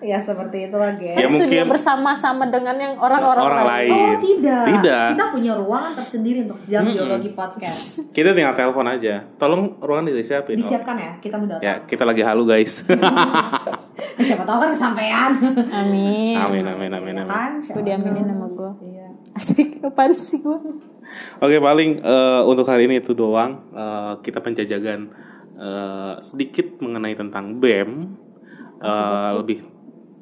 Ya 0.01 0.17
seperti 0.17 0.65
itulah 0.65 0.93
guys. 0.93 1.13
Ya, 1.15 1.25
studio 1.25 1.45
mungkin- 1.61 1.69
bersama-sama 1.69 2.43
dengan 2.45 2.75
yang 2.75 2.93
orang-orang 2.97 3.43
Orang 3.43 3.63
lain. 3.63 3.91
Oh 3.91 4.13
tidak. 4.17 4.63
Tidak. 4.67 5.07
Kita 5.13 5.25
punya 5.29 5.51
ruangan 5.55 5.93
tersendiri 5.95 6.43
untuk 6.43 6.59
jam 6.65 6.81
biologi 6.83 7.29
podcast. 7.31 8.09
Kita 8.09 8.33
tinggal 8.33 8.51
telepon 8.51 8.85
aja. 8.87 9.23
Tolong 9.35 9.77
ruangan 9.77 10.09
disiapin. 10.11 10.53
Oh. 10.53 10.59
Disiapkan 10.59 10.95
ya, 10.95 11.11
kita 11.17 11.35
mendatang. 11.37 11.63
Ya, 11.63 11.75
kita 11.81 12.03
lagi 12.03 12.21
halu 12.21 12.43
guys. 12.43 12.81
Eh, 12.83 14.25
Siapa 14.27 14.41
tahu 14.41 14.57
kan 14.59 14.69
kesampaian. 14.71 15.31
Amin. 15.71 16.35
amin 16.35 16.65
amin 16.67 16.91
amin 16.91 17.13
Ya 17.13 17.21
amin. 17.21 17.29
kan? 17.29 17.51
Siapa 17.61 17.77
Gue 17.77 17.83
diaminin 17.85 18.25
sama 18.25 18.47
gue. 18.47 18.71
Iya. 18.89 19.07
Asik 19.31 19.79
apaan 19.79 20.11
sih 20.13 20.41
gue? 20.41 20.57
Oke 21.37 21.57
paling 21.57 21.99
eh, 21.99 22.41
untuk 22.43 22.65
hari 22.65 22.85
ini 22.85 22.99
itu 22.99 23.11
doang 23.11 23.61
Eh, 23.69 24.13
kita 24.21 24.39
penjajakan 24.39 25.13
eh, 25.53 26.13
sedikit 26.19 26.79
mengenai 26.79 27.13
tentang 27.13 27.55
BEM 27.55 27.91
Eh, 28.81 29.31
lebih 29.37 29.61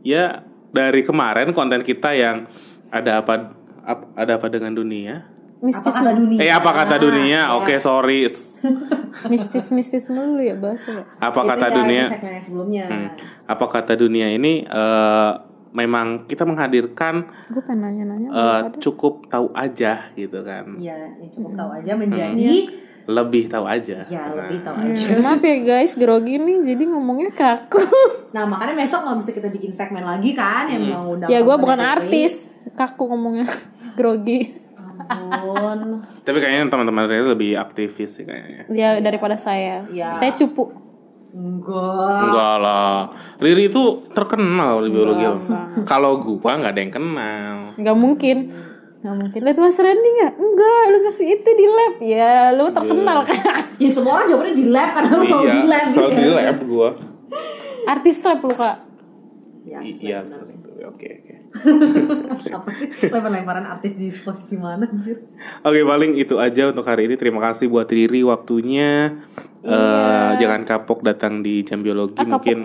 ya 0.02 0.42
dari 0.70 1.02
kemarin 1.02 1.50
konten 1.50 1.82
kita 1.82 2.12
yang 2.12 2.46
ada 2.88 3.20
apa 3.20 3.54
ap- 3.82 4.10
ada 4.14 4.36
apa 4.36 4.48
dengan 4.48 4.72
dunia 4.72 5.26
Mistis 5.60 5.92
Apa 5.92 6.08
kata 6.08 6.16
dunia? 6.16 6.40
eh 6.40 6.48
apa 6.50 6.72
kata 6.74 6.96
dunia 6.98 7.40
Ya. 7.42 7.52
oke 7.54 7.76
sorry 7.78 8.32
mistis 9.28 9.72
mistis 9.72 10.08
mulu 10.08 10.40
ya 10.40 10.56
bahasa. 10.56 11.04
apa 11.18 11.36
Itu 11.38 11.50
kata 11.50 11.66
ya, 11.66 11.76
dunia 11.76 12.02
itu 12.02 12.14
segmen 12.14 12.32
yang 12.32 12.44
sebelumnya. 12.44 12.86
Hmm. 12.86 13.10
apa 13.46 13.66
kata 13.68 13.94
dunia 13.96 14.28
ini 14.30 14.64
eh, 14.64 15.32
memang 15.70 16.26
kita 16.26 16.44
menghadirkan 16.44 17.28
Gue 17.48 17.62
pengen 17.62 17.84
nanya-nanya. 17.84 18.28
eh, 18.30 18.62
cukup 18.80 19.28
tahu 19.28 19.52
aja 19.52 20.08
gitu 20.14 20.40
kan 20.42 20.76
Iya, 20.76 20.96
ya 21.14 21.28
cukup 21.30 21.52
tahu 21.54 21.70
aja 21.74 21.92
menjadi 21.94 22.50
lebih 23.10 23.50
tahu 23.50 23.66
aja 23.66 24.00
ya 24.00 24.22
Nah, 24.22 24.46
lebih 24.46 24.62
tahu 24.62 24.76
Ya, 24.80 24.94
aja. 24.94 25.08
maaf 25.18 25.42
ya 25.42 25.58
guys, 25.60 25.92
grogi 25.94 26.38
nih 26.38 26.58
jadi 26.62 26.84
ngomongnya 26.86 27.32
kaku. 27.32 27.82
Nah 28.36 28.46
makanya 28.46 28.78
besok 28.78 29.02
nggak 29.02 29.18
bisa 29.20 29.32
kita 29.34 29.50
bikin 29.50 29.72
segmen 29.72 30.06
lagi 30.06 30.32
kan 30.32 30.70
yang 30.70 30.86
mau 30.88 31.02
undang 31.10 31.26
ya 31.26 31.40
gue 31.40 31.50
temen 31.50 31.64
bukan 31.66 31.80
artis, 31.82 32.46
kaku 32.72 33.10
ngomongnya 33.10 33.50
grogi. 33.98 34.54
Ampun. 35.02 36.06
tapi 36.22 36.38
kayaknya 36.38 36.70
teman-teman 36.70 37.08
Riri 37.08 37.26
lebih 37.28 37.52
aktivis 37.56 38.14
sih 38.14 38.24
kayaknya 38.24 38.70
Ya 38.70 38.90
daripada 39.00 39.34
saya. 39.36 39.90
Ya. 39.90 40.14
Saya 40.14 40.36
cupu. 40.36 40.70
Enggak. 41.30 42.22
Enggak 42.22 42.56
lah. 42.60 43.10
Riri 43.38 43.68
itu 43.68 43.82
terkenal 44.12 44.82
di 44.82 44.90
biologi. 44.90 45.26
Kalau 45.84 46.18
gua 46.20 46.58
nggak 46.58 46.74
ada 46.74 46.82
yang 46.82 46.94
kenal. 46.94 47.56
Gak 47.76 47.98
mungkin. 47.98 48.38
Gak 49.00 49.16
mungkin. 49.16 49.40
Lihat 49.48 49.58
Mas 49.58 49.80
Randy 49.80 50.10
gak? 50.20 50.34
Enggak, 50.36 50.82
lu 50.92 50.98
kasih 51.08 51.28
itu 51.40 51.50
di 51.56 51.66
lab. 51.72 51.96
Ya, 52.04 52.52
lu 52.52 52.66
terkenal 52.70 53.20
kan. 53.24 53.64
Ya 53.80 53.88
semua 53.88 54.20
orang 54.20 54.28
jawabannya 54.28 54.56
di 54.60 54.66
lab 54.68 54.90
karena 54.92 55.12
lu 55.16 55.24
selalu 55.24 55.48
di 55.56 55.62
lab 55.64 55.86
selalu 55.88 56.10
gitu. 56.12 56.20
di 56.20 56.28
lab 56.36 56.60
gua. 56.68 56.90
Artis 57.88 58.18
lab 58.28 58.40
lu 58.44 58.52
kak. 58.52 58.78
Ya, 59.64 59.80
Iya, 59.80 60.18
oke 60.84 61.08
oke. 61.08 61.34
apa 62.60 62.70
sih 62.78 62.88
lempar-lemparan 63.10 63.66
artis 63.66 63.96
di 63.96 64.12
posisi 64.12 64.60
mana 64.60 64.84
anjir? 64.86 65.24
Oke, 65.64 65.80
paling 65.82 66.20
itu 66.20 66.36
aja 66.38 66.70
untuk 66.70 66.84
hari 66.84 67.08
ini. 67.08 67.16
Terima 67.16 67.40
kasih 67.40 67.72
buat 67.72 67.88
Riri 67.88 68.22
waktunya. 68.22 69.16
Eh, 69.60 70.32
jangan 70.40 70.68
kapok 70.68 71.04
datang 71.04 71.40
di 71.40 71.64
jam 71.64 71.80
biologi 71.80 72.20
Ah, 72.20 72.28
kapok, 72.28 72.44
mungkin. 72.44 72.60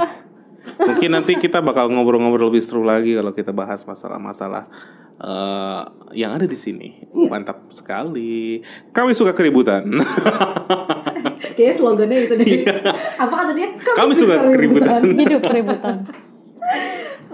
Mungkin 0.65 1.11
nanti 1.11 1.37
kita 1.37 1.61
bakal 1.61 1.89
ngobrol-ngobrol 1.89 2.49
lebih 2.49 2.61
seru 2.61 2.83
lagi 2.83 3.13
kalau 3.13 3.31
kita 3.31 3.51
bahas 3.51 3.83
masalah-masalah 3.83 4.65
eh, 5.17 5.83
yang 6.15 6.33
ada 6.33 6.45
di 6.45 6.57
sini. 6.57 7.05
Mantap 7.13 7.69
sekali. 7.69 8.65
Kami 8.91 9.13
suka 9.13 9.31
keributan. 9.31 9.85
Kayaknya 11.55 11.75
slogannya 11.75 12.19
itu 12.21 12.35
deh. 12.35 12.47
Apa 13.15 13.35
kata 13.37 13.53
dia? 13.53 13.69
Kami 13.77 14.13
suka 14.13 14.35
keributan. 14.51 15.01
Hidup 15.13 15.43
keributan. 15.43 15.97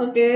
Oke. 0.01 0.31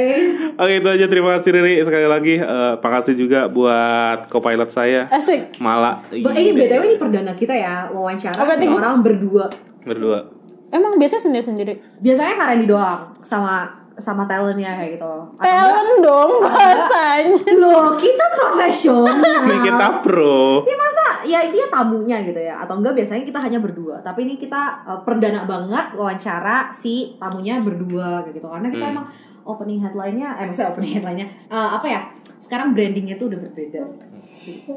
Oke 0.55 0.73
itu 0.77 0.89
aja 0.89 1.07
terima 1.09 1.35
kasih 1.35 1.51
Riri 1.51 1.81
sekali 1.81 2.05
lagi. 2.05 2.35
Eh, 2.37 2.73
makasih 2.77 3.15
juga 3.17 3.49
buat 3.49 4.29
co-pilot 4.29 4.69
saya 4.69 5.09
Asik. 5.09 5.57
Mala. 5.57 6.05
Ba- 6.05 6.37
Ini 6.37 6.53
BTW 6.53 6.83
ini 6.85 6.97
perdana 6.97 7.33
kita 7.33 7.53
ya 7.53 7.89
wawancara 7.89 8.37
Oh, 8.37 8.47
seorang 8.53 9.01
berdua. 9.01 9.49
berdua. 9.83 10.44
Emang 10.75 10.99
biasa 10.99 11.17
sendiri-sendiri? 11.17 12.03
Biasanya 12.03 12.35
Kak 12.35 12.47
Randy 12.51 12.67
doang 12.67 13.15
sama 13.23 13.71
sama 13.95 14.27
talentnya 14.27 14.75
kayak 14.75 14.99
gitu 14.99 15.07
loh. 15.07 15.31
Atau 15.33 15.47
enggak- 15.47 15.71
Talent 15.71 16.01
dong 16.03 16.31
bahasanya. 16.43 17.39
Loh, 17.55 17.95
kita 17.95 18.27
profesional. 18.35 19.15
Nih 19.47 19.59
kita 19.63 19.87
pro. 20.03 20.67
Ya 20.67 20.75
masa 20.75 21.05
ya 21.25 21.39
itu 21.41 21.57
ya 21.57 21.69
tamunya 21.69 22.19
gitu 22.21 22.37
ya 22.37 22.59
atau 22.59 22.77
enggak 22.77 22.93
biasanya 22.93 23.23
kita 23.23 23.41
hanya 23.41 23.57
berdua 23.57 23.97
tapi 23.99 24.29
ini 24.29 24.37
kita 24.37 24.85
uh, 24.85 25.01
perdana 25.01 25.47
banget 25.47 25.97
wawancara 25.97 26.69
si 26.69 27.17
tamunya 27.17 27.57
berdua 27.61 28.21
kayak 28.21 28.35
gitu 28.35 28.47
karena 28.47 28.69
kita 28.69 28.85
Hmm. 28.85 28.93
emang 28.93 29.07
opening 29.43 29.81
headline-nya 29.81 30.37
eh 30.37 30.45
maksudnya 30.45 30.69
opening 30.69 30.93
headline-nya 30.93 31.27
uh, 31.49 31.81
apa 31.81 31.87
ya 31.87 32.01
sekarang 32.45 32.77
brandingnya 32.77 33.17
tuh 33.17 33.33
udah 33.33 33.41
berbeda 33.41 33.81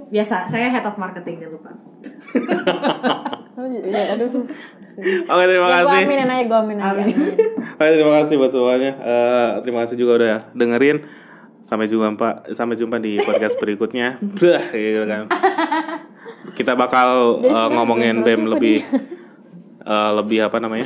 biasa 0.08 0.48
saya 0.48 0.72
head 0.72 0.88
of 0.88 0.96
marketing 0.96 1.44
jangan 1.44 1.54
lupa 1.60 1.72
Oh, 3.58 3.66
ya, 3.66 4.14
aduh. 4.14 4.30
Oke 4.30 5.44
terima 5.50 5.66
Ya, 5.66 5.82
gue 5.82 5.90
kasih. 5.90 6.06
aminin 6.06 6.30
aja, 6.30 6.44
gue 6.46 6.60
amin 6.62 6.78
aja. 6.78 6.94
Amin. 6.94 7.10
Oke 7.74 7.90
terima 7.90 8.14
kasih 8.22 8.36
buat 8.38 8.54
semuanya. 8.54 8.92
Eh, 9.02 9.50
terima 9.66 9.80
kasih 9.82 9.98
juga 9.98 10.12
udah 10.22 10.38
dengerin. 10.54 10.98
Sampai 11.66 11.90
jumpa 11.90 12.14
Pak. 12.22 12.54
Sampai 12.54 12.78
jumpa 12.78 13.02
di 13.02 13.18
podcast 13.18 13.58
berikutnya. 13.66 14.22
Bah, 14.22 14.62
gitu 14.70 15.10
kan. 15.10 15.26
kita 16.54 16.78
bakal 16.78 17.42
Jadi 17.42 17.50
uh, 17.50 17.70
ngomongin 17.74 18.22
BEM 18.22 18.46
lebih 18.46 18.86
uh, 19.82 20.12
lebih 20.22 20.46
apa 20.46 20.62
namanya? 20.62 20.86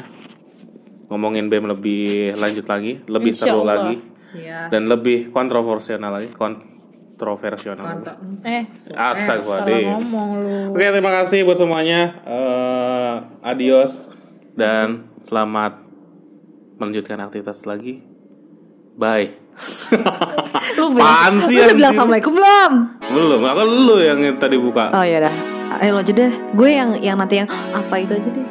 Ngomongin 1.12 1.52
BEM 1.52 1.76
lebih 1.76 2.40
lanjut 2.40 2.64
lagi, 2.64 3.04
lebih 3.04 3.36
Insya 3.36 3.52
seru 3.52 3.68
Allah. 3.68 3.92
lagi 3.92 3.96
Iya. 4.32 4.68
dan 4.68 4.88
lebih 4.88 5.30
kontroversial 5.30 6.00
lagi, 6.00 6.32
kontroversial. 6.32 7.76
Eh, 8.42 8.64
salah 8.74 9.12
Astagfirullahaladzim. 9.12 9.86
ngomong 9.92 10.30
lu. 10.40 10.56
Oke, 10.72 10.86
terima 10.88 11.12
kasih 11.14 11.44
buat 11.44 11.56
semuanya. 11.56 12.02
Eh, 12.24 13.14
adios 13.44 14.08
dan 14.54 15.04
selamat 15.22 15.84
melanjutkan 16.76 17.20
aktivitas 17.20 17.64
lagi. 17.64 18.02
Bye. 18.94 19.36
Lu 20.80 20.96
bilang, 20.96 21.36
lu 21.38 21.52
udah 21.52 21.76
bilang 21.76 21.92
assalamualaikum 21.92 22.32
belum? 22.32 22.72
Belum, 23.12 23.42
aku 23.44 23.62
lu 23.62 24.00
yang 24.00 24.18
tadi 24.40 24.56
buka. 24.56 24.90
Oh 24.90 25.04
ya 25.04 25.20
dah. 25.20 25.34
Ayo 25.78 25.92
lo 25.94 26.00
aja 26.00 26.10
deh. 26.10 26.32
Gue 26.52 26.72
yang 26.72 26.96
yang 26.98 27.16
nanti 27.16 27.36
yang 27.38 27.48
apa 27.72 27.96
itu 28.00 28.16
aja 28.16 28.30
deh. 28.32 28.48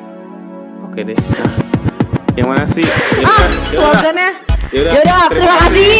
Oke 0.84 1.00
deh. 1.02 1.16
Yang 2.36 2.46
mana 2.46 2.64
sih? 2.64 2.84
Ya 2.84 3.24
Ah, 3.24 3.40
ya 3.40 3.80
udah. 3.80 3.92
slogannya. 3.96 4.30
Yaudah, 4.70 4.92
Yaudah, 4.94 5.22
terima 5.34 5.34
terima 5.34 5.56
kasih. 5.66 5.92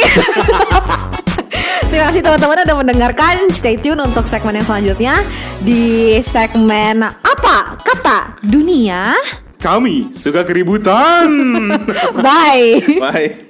terima 1.90 2.04
kasih 2.06 2.20
teman-teman 2.22 2.58
udah 2.62 2.76
mendengarkan. 2.78 3.34
Stay 3.50 3.74
tune 3.74 3.98
untuk 3.98 4.22
segmen 4.30 4.62
yang 4.62 4.66
selanjutnya 4.66 5.14
di 5.58 6.16
segmen 6.22 7.02
apa? 7.02 7.74
Kata 7.82 8.38
dunia. 8.46 9.10
Kami 9.60 10.14
suka 10.14 10.46
keributan. 10.46 11.28
Bye. 12.24 12.80
Bye. 13.02 13.49